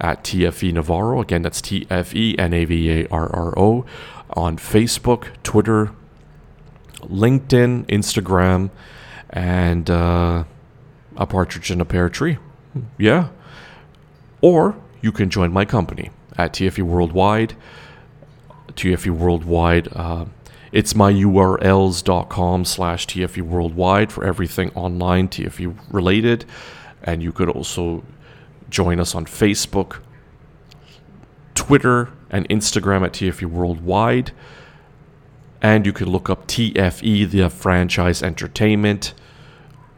[0.00, 1.20] at TFE Navarro.
[1.20, 3.86] Again, that's T F E N A V A R R O
[4.30, 5.92] on Facebook, Twitter,
[7.08, 8.70] LinkedIn, Instagram,
[9.30, 10.44] and uh,
[11.16, 12.38] a partridge in a pear tree.
[12.98, 13.28] Yeah.
[14.40, 17.54] Or you can join my company at TFE Worldwide.
[18.72, 19.88] TFE Worldwide.
[19.92, 20.26] Uh,
[20.72, 26.44] it's my urls.com slash TFE Worldwide for everything online TFE related.
[27.02, 28.04] And you could also
[28.68, 30.00] join us on Facebook,
[31.54, 34.32] Twitter, and Instagram at TFE Worldwide.
[35.66, 39.14] And you can look up TFE, the franchise entertainment,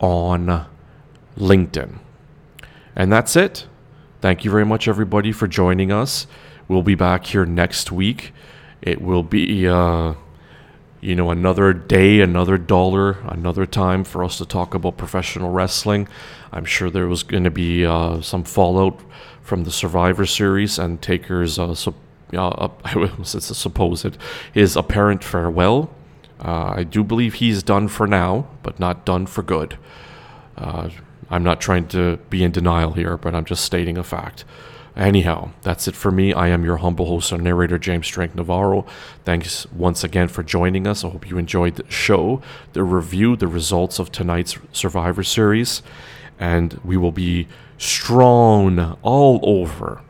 [0.00, 0.64] on
[1.36, 1.98] LinkedIn.
[2.96, 3.66] And that's it.
[4.22, 6.26] Thank you very much, everybody, for joining us.
[6.68, 8.32] We'll be back here next week.
[8.80, 10.14] It will be, uh,
[11.02, 16.08] you know, another day, another dollar, another time for us to talk about professional wrestling.
[16.50, 19.02] I'm sure there was going to be uh, some fallout
[19.42, 21.74] from the Survivor Series and Taker's uh,
[22.34, 22.68] uh,
[23.20, 24.18] it's a supposed
[24.52, 25.90] his apparent farewell.
[26.40, 29.76] Uh, I do believe he's done for now, but not done for good.
[30.56, 30.90] Uh,
[31.30, 34.44] I'm not trying to be in denial here, but I'm just stating a fact.
[34.96, 36.32] Anyhow, that's it for me.
[36.32, 38.84] I am your humble host and narrator, James Strength Navarro.
[39.24, 41.04] Thanks once again for joining us.
[41.04, 42.42] I hope you enjoyed the show,
[42.72, 45.82] the review, the results of tonight's Survivor Series,
[46.40, 47.46] and we will be
[47.78, 50.02] strewn all over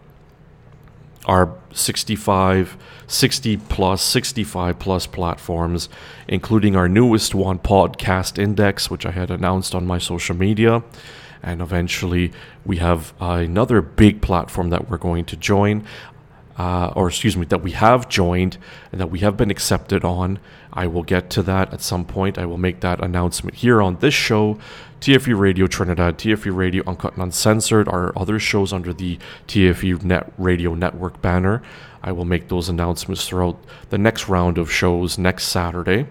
[1.27, 2.77] our 65,
[3.07, 5.89] 60 plus, 65 plus platforms,
[6.27, 10.83] including our newest one, Podcast Index, which I had announced on my social media.
[11.43, 12.33] And eventually,
[12.65, 15.85] we have uh, another big platform that we're going to join
[16.59, 18.59] uh, or excuse me, that we have joined
[18.91, 20.41] and that we have been accepted on.
[20.73, 22.37] I will get to that at some point.
[22.37, 24.59] I will make that announcement here on this show,
[25.01, 30.33] TFE Radio Trinidad, TFE Radio Uncut and Uncensored, our other shows under the TFE Net
[30.37, 31.63] Radio Network banner.
[32.03, 33.59] I will make those announcements throughout
[33.91, 36.07] the next round of shows next Saturday.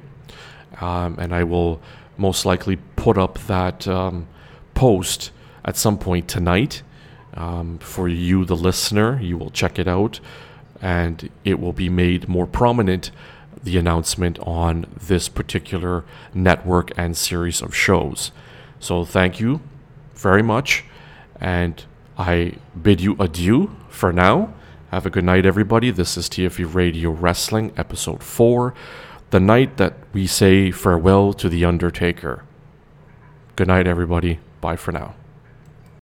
[0.80, 1.82] Um, and I will
[2.18, 4.28] most likely put up that um,
[4.74, 5.32] post
[5.66, 6.82] at some point tonight
[7.34, 9.20] um, for you, the listener.
[9.22, 10.20] You will check it out,
[10.82, 13.12] and it will be made more prominent
[13.64, 18.32] the announcement on this particular network and series of shows.
[18.80, 19.62] So, thank you
[20.14, 20.84] very much,
[21.40, 21.84] and
[22.18, 24.54] I bid you adieu for now.
[24.92, 25.92] Have a good night, everybody.
[25.92, 28.74] This is TFE Radio Wrestling, episode 4,
[29.32, 32.44] the night that we say farewell to The Undertaker.
[33.56, 34.40] Good night, everybody.
[34.62, 35.16] Bye for now.